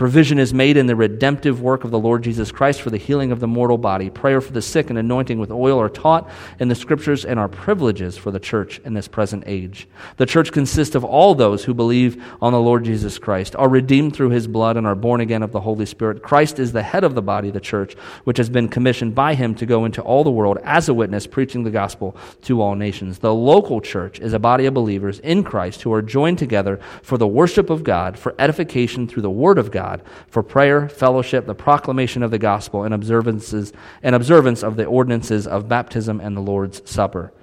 Provision 0.02 0.40
is 0.40 0.52
made 0.52 0.78
in 0.78 0.88
the 0.88 0.96
redemptive 0.96 1.62
work 1.62 1.84
of 1.84 1.92
the 1.92 2.00
Lord 2.00 2.24
Jesus 2.24 2.52
Christ 2.52 2.82
for 2.82 2.90
the 2.90 2.98
healing 2.98 3.32
of 3.32 3.40
the 3.40 3.48
mortal 3.48 3.78
body. 3.78 4.10
Prayer 4.10 4.42
for 4.42 4.52
the 4.52 4.60
sick 4.60 4.90
and 4.90 4.98
anointing 4.98 5.38
with 5.38 5.52
oil 5.52 5.80
are 5.80 5.90
taught 5.90 6.28
in 6.60 6.70
the 6.70 6.74
scriptures 6.74 7.24
and 7.24 7.40
are 7.40 7.48
privileges 7.48 8.18
for 8.18 8.32
the 8.32 8.40
church 8.40 8.80
in 8.80 8.96
this 8.96 9.08
present 9.08 9.44
age. 9.46 9.88
The 10.18 10.26
church 10.26 10.52
consists 10.52 10.96
of 10.96 11.06
all 11.06 11.36
those 11.36 11.66
who 11.66 11.76
believe 11.76 12.20
on 12.42 12.52
the 12.52 12.60
Lord 12.60 12.84
Jesus 12.84 13.20
Christ, 13.20 13.56
are 13.56 13.70
redeemed 13.70 14.16
through 14.16 14.32
his 14.32 14.48
blood, 14.48 14.76
and 14.76 14.88
are 14.88 14.96
born 14.96 15.22
again 15.22 15.44
of 15.44 15.52
the 15.52 15.62
Holy 15.62 15.86
Spirit. 15.86 16.24
Christ 16.24 16.58
is 16.58 16.72
the 16.72 16.82
head 16.82 17.04
of 17.04 17.14
the 17.14 17.22
body, 17.22 17.52
the 17.52 17.60
church, 17.60 17.94
which 18.24 18.40
has 18.40 18.50
been 18.50 18.70
commissioned 18.70 19.14
by 19.14 19.36
him 19.36 19.54
to 19.54 19.68
go 19.68 19.86
into 19.86 20.02
all 20.02 20.24
the 20.24 20.32
world 20.32 20.58
as 20.64 20.90
a 20.90 20.96
witness, 20.96 21.28
preaching 21.28 21.64
the 21.64 21.70
gospel 21.70 22.18
to 22.42 22.60
all 22.60 22.74
nations. 22.74 23.20
The 23.20 23.36
local 23.36 23.80
church 23.80 24.20
is 24.20 24.34
a 24.34 24.40
body 24.40 24.66
of 24.66 24.74
believers 24.74 25.20
in 25.20 25.44
Christ 25.44 25.84
who 25.84 25.94
are 25.94 26.02
joined 26.02 26.40
together 26.40 26.80
for 27.04 27.20
the 27.20 27.28
worship 27.28 27.70
of 27.70 27.84
God, 27.84 28.18
for 28.18 28.34
edification 28.40 29.08
through 29.08 29.22
the 29.22 29.30
word 29.30 29.60
of 29.60 29.70
God 29.70 29.91
God 29.92 30.04
for 30.28 30.44
prayer, 30.44 30.88
fellowship, 30.88 31.46
the 31.46 31.56
proclamation 31.56 32.24
of 32.24 32.32
the 32.32 32.38
gospel, 32.38 32.84
and 32.84 32.94
observances 32.94 33.74
and 34.02 34.16
observance 34.16 34.64
of 34.64 34.76
the 34.76 34.86
ordinances 34.86 35.48
of 35.48 35.68
baptism 35.68 36.20
and 36.20 36.36
the 36.36 36.42
Lord's 36.42 36.90
Supper. 36.90 37.34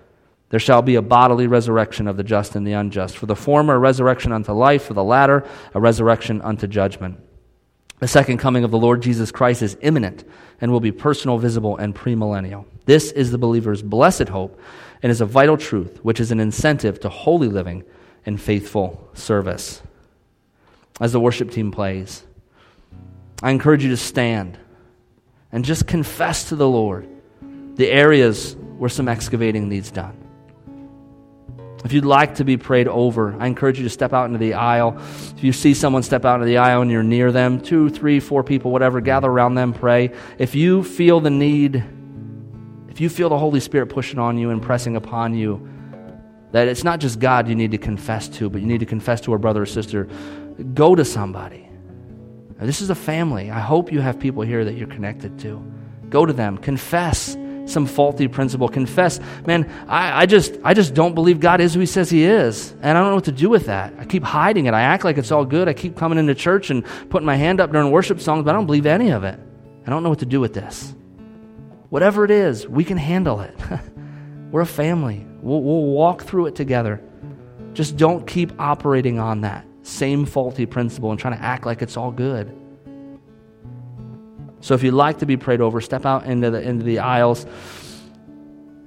There 0.50 0.60
shall 0.60 0.80
be 0.80 0.94
a 0.94 1.02
bodily 1.02 1.46
resurrection 1.46 2.08
of 2.08 2.16
the 2.16 2.24
just 2.24 2.56
and 2.56 2.66
the 2.66 2.72
unjust. 2.72 3.18
For 3.18 3.26
the 3.26 3.36
former, 3.36 3.74
a 3.74 3.78
resurrection 3.78 4.32
unto 4.32 4.52
life, 4.52 4.84
for 4.84 4.94
the 4.94 5.04
latter, 5.04 5.44
a 5.74 5.80
resurrection 5.80 6.40
unto 6.40 6.66
judgment. 6.66 7.20
The 7.98 8.08
second 8.08 8.38
coming 8.38 8.64
of 8.64 8.70
the 8.70 8.78
Lord 8.78 9.02
Jesus 9.02 9.30
Christ 9.30 9.60
is 9.60 9.76
imminent 9.82 10.24
and 10.60 10.72
will 10.72 10.80
be 10.80 10.92
personal, 10.92 11.36
visible, 11.36 11.76
and 11.76 11.94
premillennial. 11.94 12.64
This 12.86 13.12
is 13.12 13.30
the 13.30 13.38
believer's 13.38 13.82
blessed 13.82 14.28
hope 14.28 14.58
and 15.02 15.12
is 15.12 15.20
a 15.20 15.26
vital 15.26 15.58
truth, 15.58 15.98
which 16.02 16.20
is 16.20 16.30
an 16.30 16.40
incentive 16.40 16.98
to 17.00 17.08
holy 17.10 17.48
living 17.48 17.84
and 18.24 18.40
faithful 18.40 19.06
service. 19.12 19.82
As 21.00 21.12
the 21.12 21.20
worship 21.20 21.50
team 21.50 21.70
plays, 21.70 22.24
I 23.42 23.50
encourage 23.50 23.84
you 23.84 23.90
to 23.90 23.96
stand 23.96 24.58
and 25.52 25.64
just 25.64 25.86
confess 25.86 26.48
to 26.48 26.56
the 26.56 26.68
Lord 26.68 27.08
the 27.76 27.88
areas 27.88 28.56
where 28.76 28.90
some 28.90 29.08
excavating 29.08 29.68
needs 29.68 29.90
done. 29.90 30.16
If 31.84 31.92
you'd 31.92 32.04
like 32.04 32.34
to 32.36 32.44
be 32.44 32.56
prayed 32.56 32.88
over, 32.88 33.40
I 33.40 33.46
encourage 33.46 33.78
you 33.78 33.84
to 33.84 33.90
step 33.90 34.12
out 34.12 34.26
into 34.26 34.38
the 34.38 34.54
aisle. 34.54 34.96
If 34.98 35.44
you 35.44 35.52
see 35.52 35.74
someone 35.74 36.02
step 36.02 36.24
out 36.24 36.34
into 36.34 36.46
the 36.46 36.56
aisle 36.56 36.82
and 36.82 36.90
you're 36.90 37.04
near 37.04 37.30
them, 37.30 37.60
two, 37.60 37.88
three, 37.88 38.18
four 38.18 38.42
people, 38.42 38.72
whatever, 38.72 39.00
gather 39.00 39.30
around 39.30 39.54
them, 39.54 39.72
pray. 39.72 40.10
If 40.38 40.56
you 40.56 40.82
feel 40.82 41.20
the 41.20 41.30
need, 41.30 41.84
if 42.88 43.00
you 43.00 43.08
feel 43.08 43.28
the 43.28 43.38
Holy 43.38 43.60
Spirit 43.60 43.86
pushing 43.86 44.18
on 44.18 44.38
you 44.38 44.50
and 44.50 44.60
pressing 44.60 44.96
upon 44.96 45.34
you, 45.34 45.68
that 46.50 46.66
it's 46.66 46.82
not 46.82 46.98
just 46.98 47.20
God 47.20 47.48
you 47.48 47.54
need 47.54 47.70
to 47.70 47.78
confess 47.78 48.28
to, 48.30 48.50
but 48.50 48.60
you 48.60 48.66
need 48.66 48.80
to 48.80 48.86
confess 48.86 49.20
to 49.22 49.34
a 49.34 49.38
brother 49.38 49.62
or 49.62 49.66
sister, 49.66 50.08
go 50.74 50.96
to 50.96 51.04
somebody. 51.04 51.67
This 52.60 52.82
is 52.82 52.90
a 52.90 52.94
family. 52.94 53.50
I 53.50 53.60
hope 53.60 53.92
you 53.92 54.00
have 54.00 54.18
people 54.18 54.42
here 54.42 54.64
that 54.64 54.74
you're 54.74 54.88
connected 54.88 55.38
to. 55.40 55.64
Go 56.10 56.26
to 56.26 56.32
them. 56.32 56.58
Confess 56.58 57.36
some 57.66 57.86
faulty 57.86 58.26
principle. 58.26 58.68
Confess, 58.68 59.20
man, 59.46 59.70
I, 59.86 60.22
I, 60.22 60.26
just 60.26 60.58
I 60.64 60.74
just 60.74 60.94
don't 60.94 61.14
believe 61.14 61.38
God 61.38 61.60
is 61.60 61.74
who 61.74 61.80
he 61.80 61.86
says 61.86 62.10
he 62.10 62.24
is. 62.24 62.72
And 62.82 62.98
I 62.98 63.00
don't 63.00 63.10
know 63.10 63.14
what 63.14 63.26
to 63.26 63.32
do 63.32 63.48
with 63.48 63.66
that. 63.66 63.94
I 63.98 64.04
keep 64.04 64.24
hiding 64.24 64.66
it. 64.66 64.74
I 64.74 64.80
act 64.80 65.04
like 65.04 65.18
it's 65.18 65.30
all 65.30 65.44
good. 65.44 65.68
I 65.68 65.72
keep 65.72 65.96
coming 65.96 66.18
into 66.18 66.34
church 66.34 66.70
and 66.70 66.84
putting 67.10 67.26
my 67.26 67.36
hand 67.36 67.60
up 67.60 67.70
during 67.70 67.90
worship 67.92 68.20
songs, 68.20 68.44
but 68.44 68.50
I 68.50 68.54
don't 68.54 68.66
believe 68.66 68.86
any 68.86 69.10
of 69.10 69.22
it. 69.22 69.38
I 69.86 69.90
don't 69.90 70.02
know 70.02 70.08
what 70.08 70.20
to 70.20 70.26
do 70.26 70.40
with 70.40 70.54
this. 70.54 70.94
Whatever 71.90 72.24
it 72.24 72.30
is, 72.30 72.66
we 72.66 72.84
can 72.84 72.98
handle 72.98 73.40
it. 73.40 73.54
We're 74.50 74.62
a 74.62 74.66
family. 74.66 75.26
We'll, 75.42 75.62
we'll 75.62 75.86
walk 75.86 76.22
through 76.22 76.46
it 76.46 76.54
together. 76.54 77.02
Just 77.72 77.96
don't 77.96 78.26
keep 78.26 78.58
operating 78.60 79.18
on 79.18 79.42
that 79.42 79.67
same 79.88 80.26
faulty 80.26 80.66
principle 80.66 81.10
and 81.10 81.18
trying 81.18 81.36
to 81.36 81.42
act 81.42 81.66
like 81.66 81.82
it's 81.82 81.96
all 81.96 82.10
good. 82.10 82.54
So 84.60 84.74
if 84.74 84.82
you'd 84.82 84.94
like 84.94 85.18
to 85.18 85.26
be 85.26 85.36
prayed 85.36 85.60
over, 85.60 85.80
step 85.80 86.04
out 86.04 86.26
into 86.26 86.50
the, 86.50 86.60
into 86.60 86.84
the 86.84 86.98
aisles. 86.98 87.46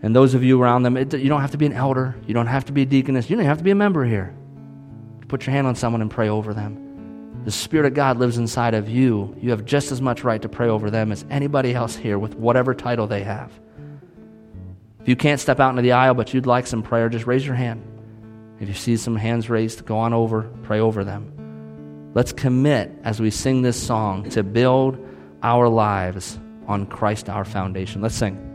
And 0.04 0.16
those 0.16 0.34
of 0.34 0.44
you 0.44 0.62
around 0.62 0.84
them, 0.84 0.98
it, 0.98 1.14
you 1.14 1.30
don't 1.30 1.42
have 1.42 1.52
to 1.52 1.58
be 1.58 1.66
an 1.66 1.74
elder. 1.74 2.16
You 2.28 2.34
don't 2.34 2.48
have 2.48 2.66
to 2.66 2.72
be 2.72 2.84
a 2.84 2.86
deaconess. 2.86 3.30
You 3.30 3.36
don't 3.36 3.46
have 3.46 3.60
to 3.60 3.64
be 3.64 3.72
a 3.72 3.76
member 3.76 4.04
here. 4.04 4.34
Put 5.28 5.46
your 5.46 5.54
hand 5.54 5.68
on 5.68 5.76
someone 5.76 6.02
and 6.02 6.12
pray 6.12 6.30
over 6.30 6.54
them. 6.54 7.44
The 7.46 7.52
Spirit 7.52 7.88
of 7.88 7.94
God 7.94 8.18
lives 8.18 8.38
inside 8.38 8.74
of 8.74 8.90
you. 8.90 9.36
You 9.40 9.52
have 9.52 9.66
just 9.66 9.92
as 9.92 10.02
much 10.02 10.24
right 10.24 10.42
to 10.42 10.50
pray 10.50 10.68
over 10.68 10.92
them 10.92 11.12
as 11.12 11.26
anybody 11.30 11.74
else 11.74 11.96
here 11.96 12.20
with 12.20 12.36
whatever 12.36 12.76
title 12.76 13.08
they 13.08 13.24
have. 13.24 13.52
If 15.00 15.08
you 15.08 15.16
can't 15.16 15.40
step 15.40 15.60
out 15.60 15.70
into 15.72 15.82
the 15.82 15.94
aisle, 15.94 16.14
but 16.14 16.34
you'd 16.34 16.46
like 16.46 16.68
some 16.68 16.84
prayer, 16.84 17.10
just 17.10 17.26
raise 17.26 17.46
your 17.46 17.56
hand. 17.56 17.84
If 18.62 18.68
you 18.68 18.76
see 18.76 18.96
some 18.96 19.16
hands 19.16 19.50
raised, 19.50 19.86
go 19.86 19.98
on 19.98 20.14
over, 20.14 20.44
pray 20.62 20.80
over 20.80 21.04
them. 21.04 22.12
Let's 22.14 22.32
commit 22.32 22.92
as 23.04 23.20
we 23.20 23.32
sing 23.32 23.64
this 23.64 23.82
song 23.82 24.30
to 24.30 24.44
build 24.44 25.04
our 25.42 25.68
lives 25.68 26.40
on 26.68 26.86
Christ 26.86 27.28
our 27.28 27.44
foundation. 27.44 28.02
Let's 28.02 28.14
sing. 28.14 28.51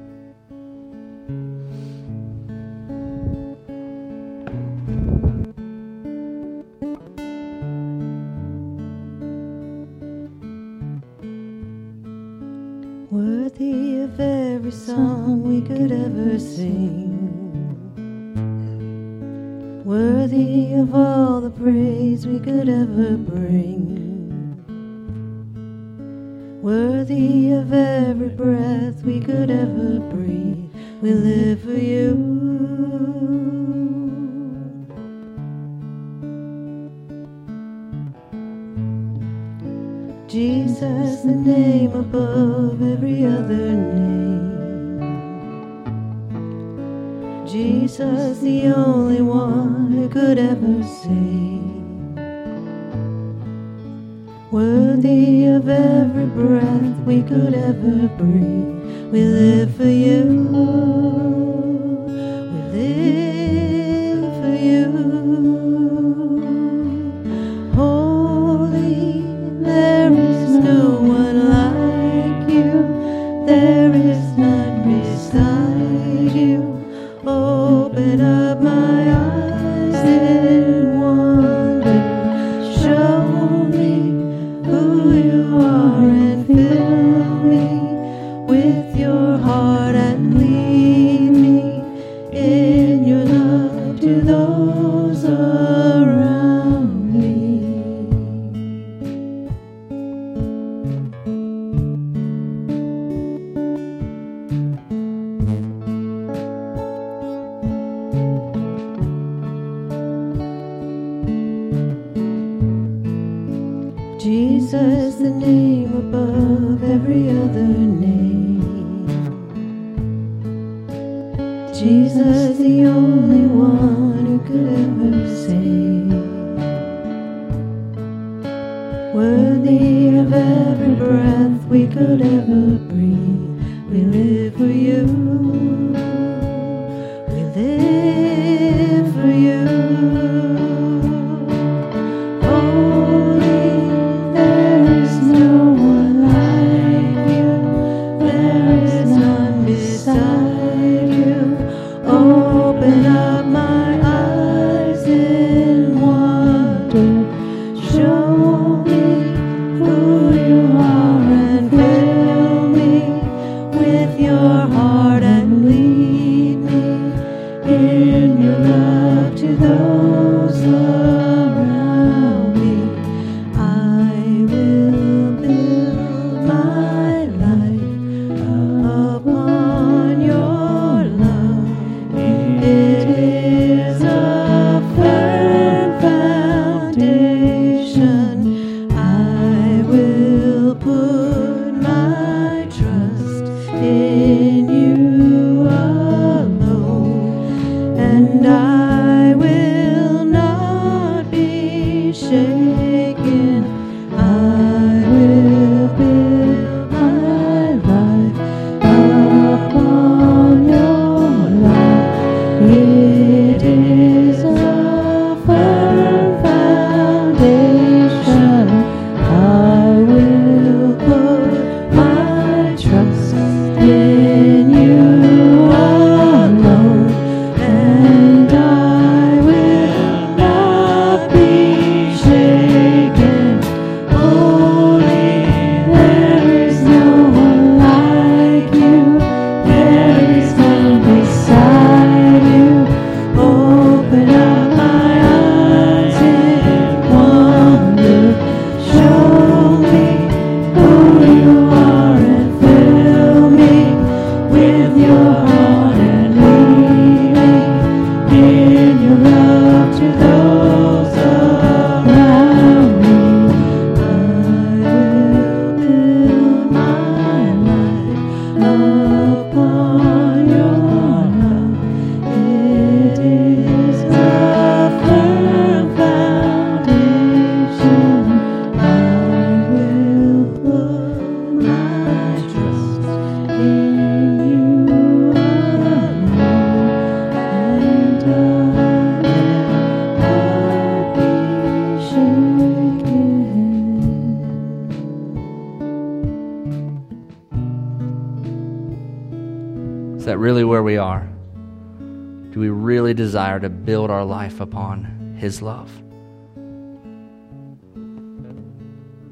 His 305.57 305.63
love? 305.63 305.91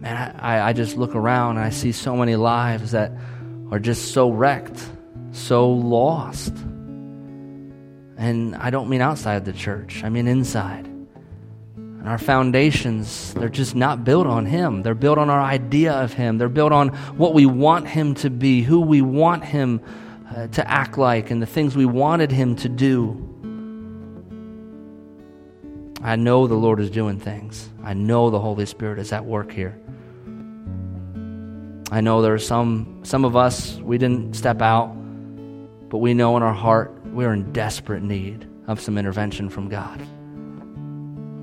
Man, 0.00 0.36
I, 0.40 0.68
I 0.68 0.72
just 0.72 0.96
look 0.96 1.14
around 1.14 1.58
and 1.58 1.66
I 1.66 1.68
see 1.68 1.92
so 1.92 2.16
many 2.16 2.34
lives 2.34 2.92
that 2.92 3.12
are 3.70 3.78
just 3.78 4.12
so 4.12 4.30
wrecked, 4.30 4.82
so 5.32 5.70
lost. 5.70 6.56
And 8.16 8.56
I 8.56 8.70
don't 8.70 8.88
mean 8.88 9.02
outside 9.02 9.44
the 9.44 9.52
church, 9.52 10.02
I 10.02 10.08
mean 10.08 10.26
inside. 10.26 10.86
And 10.86 12.08
our 12.08 12.16
foundations, 12.16 13.34
they're 13.34 13.50
just 13.50 13.74
not 13.74 14.02
built 14.04 14.26
on 14.26 14.46
Him. 14.46 14.82
They're 14.82 14.94
built 14.94 15.18
on 15.18 15.28
our 15.28 15.42
idea 15.42 15.92
of 15.92 16.14
Him. 16.14 16.38
They're 16.38 16.48
built 16.48 16.72
on 16.72 16.88
what 17.18 17.34
we 17.34 17.44
want 17.44 17.86
Him 17.86 18.14
to 18.14 18.30
be, 18.30 18.62
who 18.62 18.80
we 18.80 19.02
want 19.02 19.44
Him 19.44 19.82
uh, 20.34 20.46
to 20.46 20.66
act 20.70 20.96
like, 20.96 21.30
and 21.30 21.42
the 21.42 21.46
things 21.46 21.76
we 21.76 21.84
wanted 21.84 22.30
Him 22.32 22.56
to 22.56 22.70
do. 22.70 23.33
I 26.04 26.16
know 26.16 26.46
the 26.46 26.54
Lord 26.54 26.80
is 26.80 26.90
doing 26.90 27.18
things. 27.18 27.70
I 27.82 27.94
know 27.94 28.28
the 28.28 28.38
Holy 28.38 28.66
Spirit 28.66 28.98
is 28.98 29.10
at 29.10 29.24
work 29.24 29.50
here. 29.50 29.74
I 31.90 32.02
know 32.02 32.20
there 32.20 32.34
are 32.34 32.38
some 32.38 33.00
some 33.04 33.24
of 33.24 33.36
us 33.36 33.76
we 33.78 33.96
didn't 33.96 34.36
step 34.36 34.60
out, 34.60 34.88
but 35.88 35.98
we 35.98 36.12
know 36.12 36.36
in 36.36 36.42
our 36.42 36.52
heart 36.52 36.92
we're 37.06 37.32
in 37.32 37.54
desperate 37.54 38.02
need 38.02 38.46
of 38.66 38.82
some 38.82 38.98
intervention 38.98 39.48
from 39.48 39.70
God. 39.70 39.98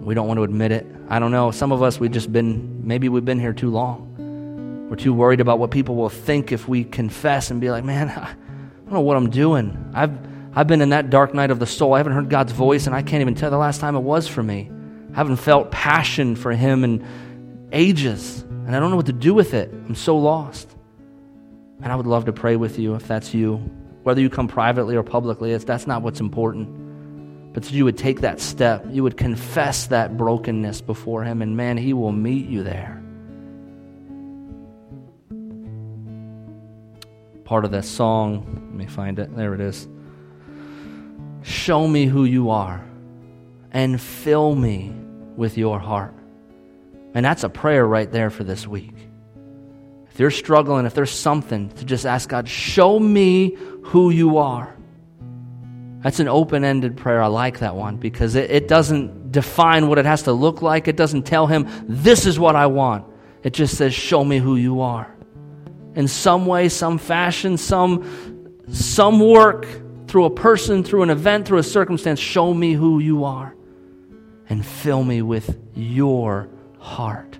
We 0.05 0.13
don't 0.13 0.27
want 0.27 0.37
to 0.37 0.43
admit 0.43 0.71
it. 0.71 0.85
I 1.09 1.17
don't 1.17 1.31
know. 1.31 1.49
Some 1.49 1.71
of 1.71 1.81
us 1.81 1.99
we've 1.99 2.11
just 2.11 2.31
been 2.31 2.85
maybe 2.85 3.09
we've 3.09 3.25
been 3.25 3.39
here 3.39 3.53
too 3.53 3.71
long. 3.71 4.87
We're 4.91 4.95
too 4.95 5.13
worried 5.13 5.39
about 5.39 5.57
what 5.57 5.71
people 5.71 5.95
will 5.95 6.09
think 6.09 6.51
if 6.51 6.67
we 6.67 6.83
confess 6.83 7.49
and 7.49 7.59
be 7.59 7.71
like, 7.71 7.83
"Man, 7.83 8.09
I 8.09 8.35
don't 8.83 8.93
know 8.93 9.01
what 9.01 9.17
I'm 9.17 9.31
doing. 9.31 9.91
I've 9.95 10.30
I've 10.53 10.67
been 10.67 10.81
in 10.81 10.89
that 10.89 11.09
dark 11.09 11.33
night 11.33 11.51
of 11.51 11.59
the 11.59 11.65
soul. 11.65 11.93
I 11.93 11.99
haven't 11.99 12.13
heard 12.13 12.29
God's 12.29 12.51
voice 12.51 12.87
and 12.87 12.95
I 12.95 13.01
can't 13.01 13.21
even 13.21 13.35
tell 13.35 13.49
the 13.49 13.57
last 13.57 13.79
time 13.79 13.95
it 13.95 14.01
was 14.01 14.27
for 14.27 14.43
me. 14.43 14.69
I 15.13 15.15
haven't 15.15 15.37
felt 15.37 15.71
passion 15.71 16.35
for 16.35 16.51
him 16.51 16.83
in 16.83 17.67
ages." 17.71 18.43
and 18.71 18.75
I 18.75 18.79
don't 18.79 18.89
know 18.89 18.95
what 18.95 19.07
to 19.07 19.13
do 19.13 19.33
with 19.33 19.53
it. 19.53 19.69
I'm 19.69 19.95
so 19.95 20.17
lost. 20.17 20.77
And 21.81 21.91
I 21.91 21.95
would 21.95 22.05
love 22.05 22.25
to 22.25 22.31
pray 22.31 22.55
with 22.55 22.77
you 22.77 22.95
if 22.95 23.07
that's 23.07 23.33
you. 23.33 23.55
Whether 24.03 24.21
you 24.21 24.29
come 24.29 24.47
privately 24.47 24.95
or 24.95 25.03
publicly, 25.03 25.55
that's 25.57 25.87
not 25.87 26.03
what's 26.03 26.19
important. 26.19 27.53
But 27.53 27.69
you 27.71 27.83
would 27.85 27.97
take 27.97 28.21
that 28.21 28.39
step, 28.39 28.85
you 28.89 29.03
would 29.03 29.17
confess 29.17 29.87
that 29.87 30.15
brokenness 30.15 30.79
before 30.81 31.23
Him, 31.23 31.41
and 31.41 31.57
man, 31.57 31.75
He 31.75 31.93
will 31.93 32.13
meet 32.13 32.47
you 32.47 32.63
there. 32.63 33.03
Part 37.43 37.65
of 37.65 37.71
that 37.71 37.83
song, 37.83 38.45
let 38.69 38.73
me 38.73 38.85
find 38.85 39.19
it. 39.19 39.35
There 39.35 39.53
it 39.53 39.59
is. 39.59 39.87
Show 41.43 41.87
me 41.87 42.05
who 42.05 42.25
you 42.25 42.49
are 42.49 42.85
and 43.71 43.99
fill 43.99 44.53
me 44.53 44.93
with 45.35 45.57
your 45.57 45.79
heart. 45.79 46.13
And 47.13 47.25
that's 47.25 47.43
a 47.43 47.49
prayer 47.49 47.85
right 47.85 48.11
there 48.11 48.29
for 48.29 48.43
this 48.43 48.67
week. 48.67 48.95
If 50.11 50.19
you're 50.19 50.31
struggling, 50.31 50.85
if 50.85 50.93
there's 50.93 51.11
something 51.11 51.69
to 51.69 51.85
just 51.85 52.05
ask 52.05 52.29
God, 52.29 52.47
show 52.47 52.99
me 52.99 53.55
who 53.83 54.09
you 54.09 54.37
are. 54.37 54.75
That's 56.01 56.19
an 56.19 56.27
open 56.27 56.63
ended 56.63 56.97
prayer. 56.97 57.21
I 57.21 57.27
like 57.27 57.59
that 57.59 57.75
one 57.75 57.97
because 57.97 58.35
it, 58.35 58.51
it 58.51 58.67
doesn't 58.67 59.31
define 59.31 59.87
what 59.87 59.97
it 59.97 60.05
has 60.05 60.23
to 60.23 60.33
look 60.33 60.61
like. 60.61 60.87
It 60.87 60.97
doesn't 60.97 61.23
tell 61.23 61.47
him, 61.47 61.67
this 61.87 62.25
is 62.25 62.39
what 62.39 62.55
I 62.55 62.67
want. 62.67 63.05
It 63.43 63.53
just 63.53 63.77
says, 63.77 63.93
show 63.93 64.23
me 64.23 64.37
who 64.37 64.55
you 64.57 64.81
are. 64.81 65.15
In 65.95 66.07
some 66.07 66.45
way, 66.45 66.69
some 66.69 66.97
fashion, 66.97 67.57
some, 67.57 68.63
some 68.71 69.19
work 69.19 69.67
through 70.11 70.25
a 70.25 70.29
person, 70.29 70.83
through 70.83 71.03
an 71.03 71.09
event, 71.09 71.47
through 71.47 71.59
a 71.59 71.63
circumstance. 71.63 72.19
Show 72.19 72.53
me 72.53 72.73
who 72.73 72.99
you 72.99 73.23
are 73.23 73.55
and 74.49 74.65
fill 74.65 75.05
me 75.05 75.21
with 75.21 75.57
your 75.73 76.49
heart. 76.79 77.39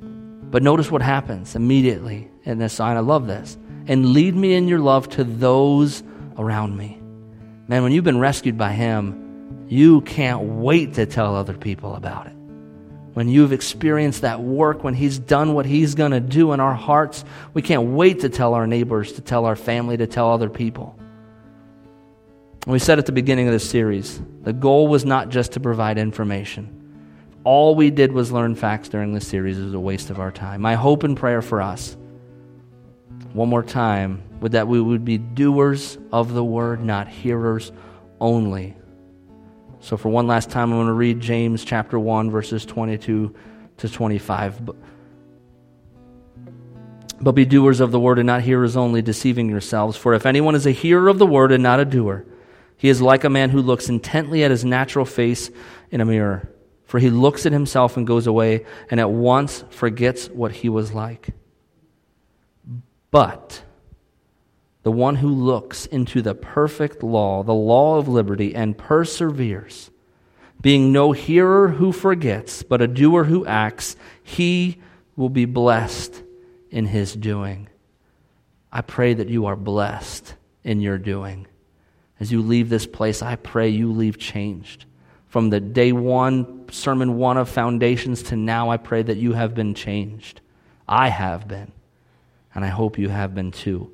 But 0.00 0.62
notice 0.62 0.90
what 0.90 1.02
happens 1.02 1.54
immediately 1.54 2.30
in 2.44 2.56
this 2.56 2.72
sign. 2.72 2.96
I 2.96 3.00
love 3.00 3.26
this. 3.26 3.58
And 3.86 4.14
lead 4.14 4.34
me 4.34 4.54
in 4.54 4.66
your 4.66 4.78
love 4.78 5.10
to 5.10 5.24
those 5.24 6.02
around 6.38 6.74
me. 6.74 6.98
Man, 7.68 7.82
when 7.82 7.92
you've 7.92 8.02
been 8.02 8.18
rescued 8.18 8.56
by 8.56 8.72
Him, 8.72 9.66
you 9.68 10.00
can't 10.00 10.42
wait 10.42 10.94
to 10.94 11.04
tell 11.04 11.36
other 11.36 11.52
people 11.52 11.96
about 11.96 12.28
it. 12.28 12.34
When 13.12 13.28
you've 13.28 13.52
experienced 13.52 14.22
that 14.22 14.40
work, 14.40 14.82
when 14.82 14.94
He's 14.94 15.18
done 15.18 15.52
what 15.52 15.66
He's 15.66 15.94
going 15.94 16.12
to 16.12 16.20
do 16.20 16.54
in 16.54 16.60
our 16.60 16.74
hearts, 16.74 17.26
we 17.52 17.60
can't 17.60 17.90
wait 17.90 18.20
to 18.20 18.30
tell 18.30 18.54
our 18.54 18.66
neighbors, 18.66 19.12
to 19.12 19.20
tell 19.20 19.44
our 19.44 19.54
family, 19.54 19.98
to 19.98 20.06
tell 20.06 20.30
other 20.30 20.48
people. 20.48 20.98
We 22.66 22.78
said 22.78 22.98
at 22.98 23.04
the 23.04 23.12
beginning 23.12 23.46
of 23.46 23.52
this 23.52 23.68
series, 23.68 24.20
the 24.42 24.54
goal 24.54 24.88
was 24.88 25.04
not 25.04 25.28
just 25.28 25.52
to 25.52 25.60
provide 25.60 25.98
information. 25.98 26.80
All 27.44 27.74
we 27.74 27.90
did 27.90 28.10
was 28.10 28.32
learn 28.32 28.54
facts 28.54 28.88
during 28.88 29.12
this 29.12 29.28
series 29.28 29.58
is 29.58 29.74
a 29.74 29.80
waste 29.80 30.08
of 30.08 30.18
our 30.18 30.32
time. 30.32 30.62
My 30.62 30.74
hope 30.74 31.02
and 31.02 31.14
prayer 31.14 31.42
for 31.42 31.60
us, 31.60 31.94
one 33.34 33.50
more 33.50 33.62
time, 33.62 34.22
would 34.40 34.52
that 34.52 34.66
we 34.66 34.80
would 34.80 35.04
be 35.04 35.18
doers 35.18 35.98
of 36.10 36.32
the 36.32 36.44
word, 36.44 36.82
not 36.82 37.06
hearers 37.06 37.70
only. 38.18 38.74
So, 39.80 39.98
for 39.98 40.08
one 40.08 40.26
last 40.26 40.48
time, 40.48 40.72
I'm 40.72 40.78
going 40.78 40.86
to 40.86 40.94
read 40.94 41.20
James 41.20 41.66
chapter 41.66 41.98
1, 41.98 42.30
verses 42.30 42.64
22 42.64 43.34
to 43.76 43.88
25. 43.90 44.64
But, 44.64 44.76
but 47.20 47.32
be 47.32 47.44
doers 47.44 47.80
of 47.80 47.90
the 47.90 48.00
word 48.00 48.18
and 48.18 48.26
not 48.26 48.40
hearers 48.40 48.74
only, 48.74 49.02
deceiving 49.02 49.50
yourselves. 49.50 49.98
For 49.98 50.14
if 50.14 50.24
anyone 50.24 50.54
is 50.54 50.66
a 50.66 50.70
hearer 50.70 51.08
of 51.08 51.18
the 51.18 51.26
word 51.26 51.52
and 51.52 51.62
not 51.62 51.78
a 51.78 51.84
doer, 51.84 52.24
he 52.84 52.90
is 52.90 53.00
like 53.00 53.24
a 53.24 53.30
man 53.30 53.48
who 53.48 53.62
looks 53.62 53.88
intently 53.88 54.44
at 54.44 54.50
his 54.50 54.62
natural 54.62 55.06
face 55.06 55.50
in 55.90 56.02
a 56.02 56.04
mirror. 56.04 56.50
For 56.84 57.00
he 57.00 57.08
looks 57.08 57.46
at 57.46 57.52
himself 57.52 57.96
and 57.96 58.06
goes 58.06 58.26
away 58.26 58.66
and 58.90 59.00
at 59.00 59.10
once 59.10 59.64
forgets 59.70 60.28
what 60.28 60.52
he 60.52 60.68
was 60.68 60.92
like. 60.92 61.30
But 63.10 63.62
the 64.82 64.92
one 64.92 65.16
who 65.16 65.30
looks 65.30 65.86
into 65.86 66.20
the 66.20 66.34
perfect 66.34 67.02
law, 67.02 67.42
the 67.42 67.54
law 67.54 67.96
of 67.96 68.06
liberty, 68.06 68.54
and 68.54 68.76
perseveres, 68.76 69.90
being 70.60 70.92
no 70.92 71.12
hearer 71.12 71.68
who 71.68 71.90
forgets, 71.90 72.62
but 72.62 72.82
a 72.82 72.86
doer 72.86 73.24
who 73.24 73.46
acts, 73.46 73.96
he 74.22 74.78
will 75.16 75.30
be 75.30 75.46
blessed 75.46 76.22
in 76.70 76.84
his 76.84 77.14
doing. 77.14 77.70
I 78.70 78.82
pray 78.82 79.14
that 79.14 79.30
you 79.30 79.46
are 79.46 79.56
blessed 79.56 80.34
in 80.62 80.82
your 80.82 80.98
doing. 80.98 81.46
As 82.20 82.30
you 82.30 82.42
leave 82.42 82.68
this 82.68 82.86
place, 82.86 83.22
I 83.22 83.36
pray 83.36 83.68
you 83.68 83.92
leave 83.92 84.18
changed. 84.18 84.84
From 85.28 85.50
the 85.50 85.60
day 85.60 85.92
one, 85.92 86.68
sermon 86.70 87.16
one 87.16 87.36
of 87.36 87.48
foundations 87.48 88.22
to 88.24 88.36
now, 88.36 88.70
I 88.70 88.76
pray 88.76 89.02
that 89.02 89.16
you 89.16 89.32
have 89.32 89.54
been 89.54 89.74
changed. 89.74 90.40
I 90.88 91.08
have 91.08 91.48
been. 91.48 91.72
And 92.54 92.64
I 92.64 92.68
hope 92.68 92.98
you 92.98 93.08
have 93.08 93.34
been 93.34 93.50
too. 93.50 93.90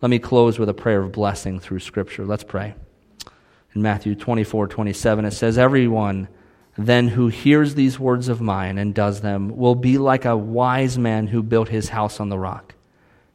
Let 0.00 0.10
me 0.10 0.18
close 0.18 0.58
with 0.58 0.68
a 0.68 0.74
prayer 0.74 1.02
of 1.02 1.12
blessing 1.12 1.60
through 1.60 1.78
Scripture. 1.80 2.26
Let's 2.26 2.42
pray. 2.42 2.74
In 3.74 3.82
Matthew 3.82 4.16
24 4.16 4.66
27, 4.66 5.24
it 5.24 5.30
says, 5.30 5.58
Everyone 5.58 6.28
then 6.76 7.08
who 7.08 7.28
hears 7.28 7.74
these 7.74 8.00
words 8.00 8.28
of 8.28 8.40
mine 8.40 8.78
and 8.78 8.94
does 8.94 9.20
them 9.20 9.56
will 9.56 9.74
be 9.74 9.98
like 9.98 10.24
a 10.24 10.36
wise 10.36 10.98
man 10.98 11.26
who 11.28 11.42
built 11.42 11.68
his 11.68 11.90
house 11.90 12.20
on 12.20 12.30
the 12.30 12.38
rock. 12.38 12.74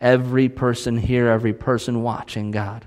every 0.00 0.48
person 0.48 0.96
here, 0.96 1.28
every 1.28 1.52
person 1.52 2.02
watching, 2.02 2.50
God, 2.50 2.86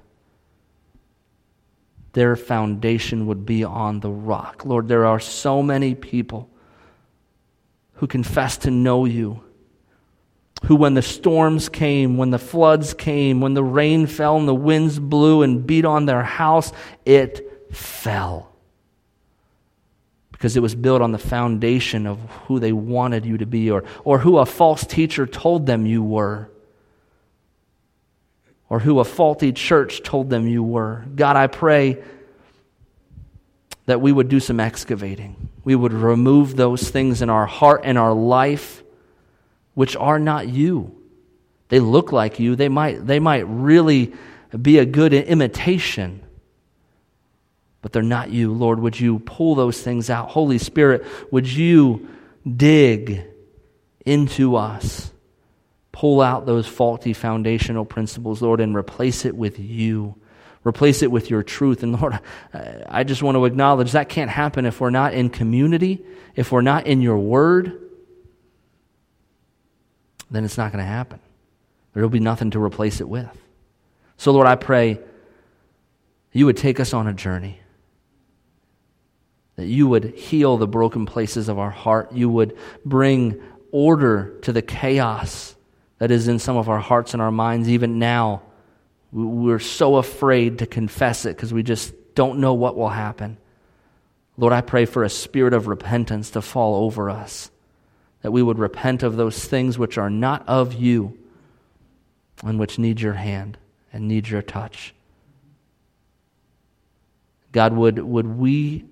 their 2.13 2.35
foundation 2.35 3.27
would 3.27 3.45
be 3.45 3.63
on 3.63 3.99
the 3.99 4.09
rock. 4.09 4.65
Lord, 4.65 4.87
there 4.87 5.05
are 5.05 5.19
so 5.19 5.61
many 5.61 5.95
people 5.95 6.49
who 7.95 8.07
confess 8.07 8.57
to 8.57 8.71
know 8.71 9.05
you, 9.05 9.41
who, 10.65 10.75
when 10.75 10.93
the 10.93 11.01
storms 11.01 11.69
came, 11.69 12.17
when 12.17 12.31
the 12.31 12.39
floods 12.39 12.93
came, 12.93 13.41
when 13.41 13.53
the 13.53 13.63
rain 13.63 14.07
fell 14.07 14.37
and 14.37 14.47
the 14.47 14.55
winds 14.55 14.99
blew 14.99 15.41
and 15.41 15.65
beat 15.65 15.85
on 15.85 16.05
their 16.05 16.23
house, 16.23 16.71
it 17.05 17.73
fell. 17.73 18.51
Because 20.31 20.57
it 20.57 20.61
was 20.61 20.75
built 20.75 21.01
on 21.01 21.11
the 21.11 21.19
foundation 21.19 22.07
of 22.07 22.19
who 22.47 22.59
they 22.59 22.71
wanted 22.71 23.25
you 23.25 23.37
to 23.37 23.45
be 23.45 23.69
or, 23.69 23.83
or 24.03 24.19
who 24.19 24.39
a 24.39 24.45
false 24.45 24.85
teacher 24.85 25.27
told 25.27 25.67
them 25.67 25.85
you 25.85 26.03
were 26.03 26.49
or 28.71 28.79
who 28.79 29.01
a 29.01 29.03
faulty 29.03 29.51
church 29.51 30.01
told 30.01 30.29
them 30.29 30.47
you 30.47 30.63
were. 30.63 31.03
God, 31.13 31.35
I 31.35 31.47
pray 31.47 32.01
that 33.85 33.99
we 33.99 34.13
would 34.13 34.29
do 34.29 34.39
some 34.39 34.61
excavating. 34.61 35.49
We 35.65 35.75
would 35.75 35.91
remove 35.91 36.55
those 36.55 36.89
things 36.89 37.21
in 37.21 37.29
our 37.29 37.45
heart 37.45 37.81
and 37.83 37.97
our 37.97 38.13
life 38.13 38.81
which 39.73 39.97
are 39.97 40.19
not 40.19 40.47
you. 40.47 40.95
They 41.67 41.81
look 41.81 42.13
like 42.13 42.39
you. 42.39 42.55
They 42.55 42.69
might, 42.69 43.05
they 43.05 43.19
might 43.19 43.45
really 43.45 44.13
be 44.59 44.77
a 44.77 44.85
good 44.85 45.13
imitation, 45.13 46.23
but 47.81 47.91
they're 47.91 48.01
not 48.01 48.29
you. 48.29 48.53
Lord, 48.53 48.79
would 48.79 48.97
you 48.97 49.19
pull 49.19 49.55
those 49.55 49.81
things 49.81 50.09
out? 50.09 50.29
Holy 50.29 50.59
Spirit, 50.59 51.05
would 51.29 51.45
you 51.45 52.07
dig 52.47 53.21
into 54.05 54.55
us? 54.55 55.11
Pull 55.91 56.21
out 56.21 56.45
those 56.45 56.67
faulty 56.67 57.13
foundational 57.13 57.85
principles, 57.85 58.41
Lord, 58.41 58.61
and 58.61 58.75
replace 58.75 59.25
it 59.25 59.35
with 59.35 59.59
you. 59.59 60.15
Replace 60.63 61.01
it 61.01 61.11
with 61.11 61.29
your 61.29 61.43
truth. 61.43 61.83
And 61.83 61.99
Lord, 61.99 62.19
I 62.53 63.03
just 63.03 63.23
want 63.23 63.35
to 63.35 63.45
acknowledge 63.45 63.93
that 63.93 64.09
can't 64.09 64.29
happen 64.29 64.65
if 64.65 64.79
we're 64.79 64.89
not 64.91 65.13
in 65.13 65.29
community, 65.29 66.05
if 66.35 66.51
we're 66.51 66.61
not 66.61 66.85
in 66.87 67.01
your 67.01 67.17
word, 67.17 67.81
then 70.29 70.45
it's 70.45 70.57
not 70.57 70.71
going 70.71 70.83
to 70.83 70.89
happen. 70.89 71.19
There 71.93 72.03
will 72.03 72.09
be 72.09 72.19
nothing 72.19 72.51
to 72.51 72.63
replace 72.63 73.01
it 73.01 73.09
with. 73.09 73.35
So, 74.17 74.31
Lord, 74.31 74.47
I 74.47 74.55
pray 74.55 74.99
you 76.31 76.45
would 76.45 76.57
take 76.57 76.79
us 76.79 76.93
on 76.93 77.07
a 77.07 77.13
journey, 77.13 77.59
that 79.55 79.65
you 79.65 79.87
would 79.87 80.15
heal 80.15 80.57
the 80.57 80.67
broken 80.67 81.05
places 81.05 81.49
of 81.49 81.59
our 81.59 81.71
heart, 81.71 82.13
you 82.13 82.29
would 82.29 82.57
bring 82.85 83.41
order 83.71 84.37
to 84.43 84.53
the 84.53 84.61
chaos 84.61 85.55
that 86.01 86.09
is 86.09 86.27
in 86.27 86.39
some 86.39 86.57
of 86.57 86.67
our 86.67 86.79
hearts 86.79 87.13
and 87.13 87.21
our 87.21 87.29
minds 87.29 87.69
even 87.69 87.99
now. 87.99 88.41
We're 89.11 89.59
so 89.59 89.97
afraid 89.97 90.57
to 90.57 90.65
confess 90.65 91.27
it 91.27 91.35
because 91.35 91.53
we 91.53 91.61
just 91.61 91.93
don't 92.15 92.39
know 92.39 92.55
what 92.55 92.75
will 92.75 92.89
happen. 92.89 93.37
Lord, 94.35 94.51
I 94.51 94.61
pray 94.61 94.85
for 94.85 95.03
a 95.03 95.09
spirit 95.11 95.53
of 95.53 95.67
repentance 95.67 96.31
to 96.31 96.41
fall 96.41 96.85
over 96.85 97.11
us, 97.11 97.51
that 98.23 98.31
we 98.31 98.41
would 98.41 98.57
repent 98.57 99.03
of 99.03 99.15
those 99.15 99.45
things 99.45 99.77
which 99.77 99.99
are 99.99 100.09
not 100.09 100.43
of 100.47 100.73
you 100.73 101.19
and 102.43 102.57
which 102.57 102.79
need 102.79 102.99
your 102.99 103.13
hand 103.13 103.59
and 103.93 104.07
need 104.07 104.27
your 104.27 104.41
touch. 104.41 104.95
God, 107.51 107.73
would, 107.73 107.99
would 107.99 108.39
we, 108.39 108.85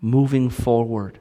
moving 0.00 0.50
forward, 0.50 1.20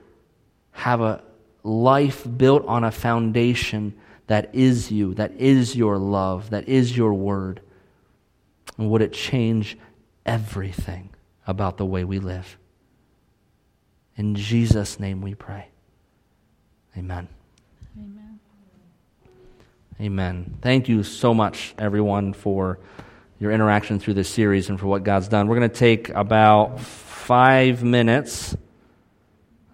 have 0.72 1.02
a 1.02 1.22
life 1.62 2.26
built 2.38 2.66
on 2.66 2.84
a 2.84 2.90
foundation 2.90 3.94
that 4.28 4.54
is 4.54 4.92
you, 4.92 5.14
that 5.16 5.32
is 5.34 5.76
your 5.76 5.98
love, 5.98 6.50
that 6.52 6.68
is 6.68 6.96
your 6.96 7.14
word? 7.14 7.62
And 8.78 8.90
would 8.90 9.02
it 9.02 9.14
change 9.14 9.78
everything 10.26 11.10
about 11.46 11.78
the 11.78 11.86
way 11.86 12.04
we 12.04 12.20
live? 12.20 12.58
In 14.16 14.36
Jesus' 14.36 15.00
name 15.00 15.22
we 15.22 15.34
pray. 15.34 15.68
Amen. 16.98 17.28
Amen. 17.98 18.40
Amen. 20.02 20.58
Thank 20.62 20.90
you 20.90 21.04
so 21.04 21.34
much, 21.34 21.74
everyone, 21.78 22.34
for 22.34 22.80
your 23.40 23.52
interaction 23.52 24.00
through 24.00 24.16
this 24.16 24.30
series 24.30 24.70
and 24.70 24.80
for 24.80 24.88
what 24.88 25.04
God's 25.04 25.28
done. 25.28 25.48
We're 25.48 25.58
going 25.58 25.70
to 25.70 25.76
take 25.76 26.10
about 26.10 26.80
five 26.80 27.84
minutes 27.84 28.56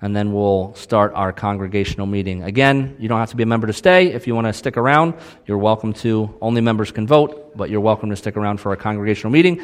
and 0.04 0.14
then 0.14 0.34
we'll 0.34 0.76
start 0.76 1.14
our 1.16 1.32
congregational 1.32 2.06
meeting. 2.06 2.44
Again, 2.44 2.98
you 3.00 3.08
don't 3.08 3.20
have 3.20 3.30
to 3.30 3.38
be 3.38 3.44
a 3.44 3.46
member 3.46 3.68
to 3.68 3.74
stay. 3.74 4.08
If 4.08 4.28
you 4.28 4.36
want 4.36 4.48
to 4.48 4.54
stick 4.54 4.76
around, 4.76 5.14
you're 5.48 5.58
welcome 5.58 5.94
to. 5.94 6.36
Only 6.42 6.60
members 6.60 6.92
can 6.92 7.08
vote, 7.08 7.56
but 7.56 7.70
you're 7.70 7.80
welcome 7.80 8.10
to 8.10 8.16
stick 8.18 8.36
around 8.36 8.58
for 8.58 8.70
our 8.72 8.76
congregational 8.76 9.32
meeting. 9.32 9.62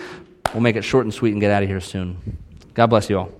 we'll 0.53 0.63
make 0.63 0.77
it 0.77 0.83
short 0.83 1.05
and 1.05 1.13
sweet 1.13 1.33
and 1.33 1.41
get 1.41 1.51
out 1.51 1.61
of 1.61 1.67
here 1.67 1.81
soon. 1.81 2.37
God 2.73 2.87
bless 2.87 3.09
you 3.09 3.19
all. 3.19 3.38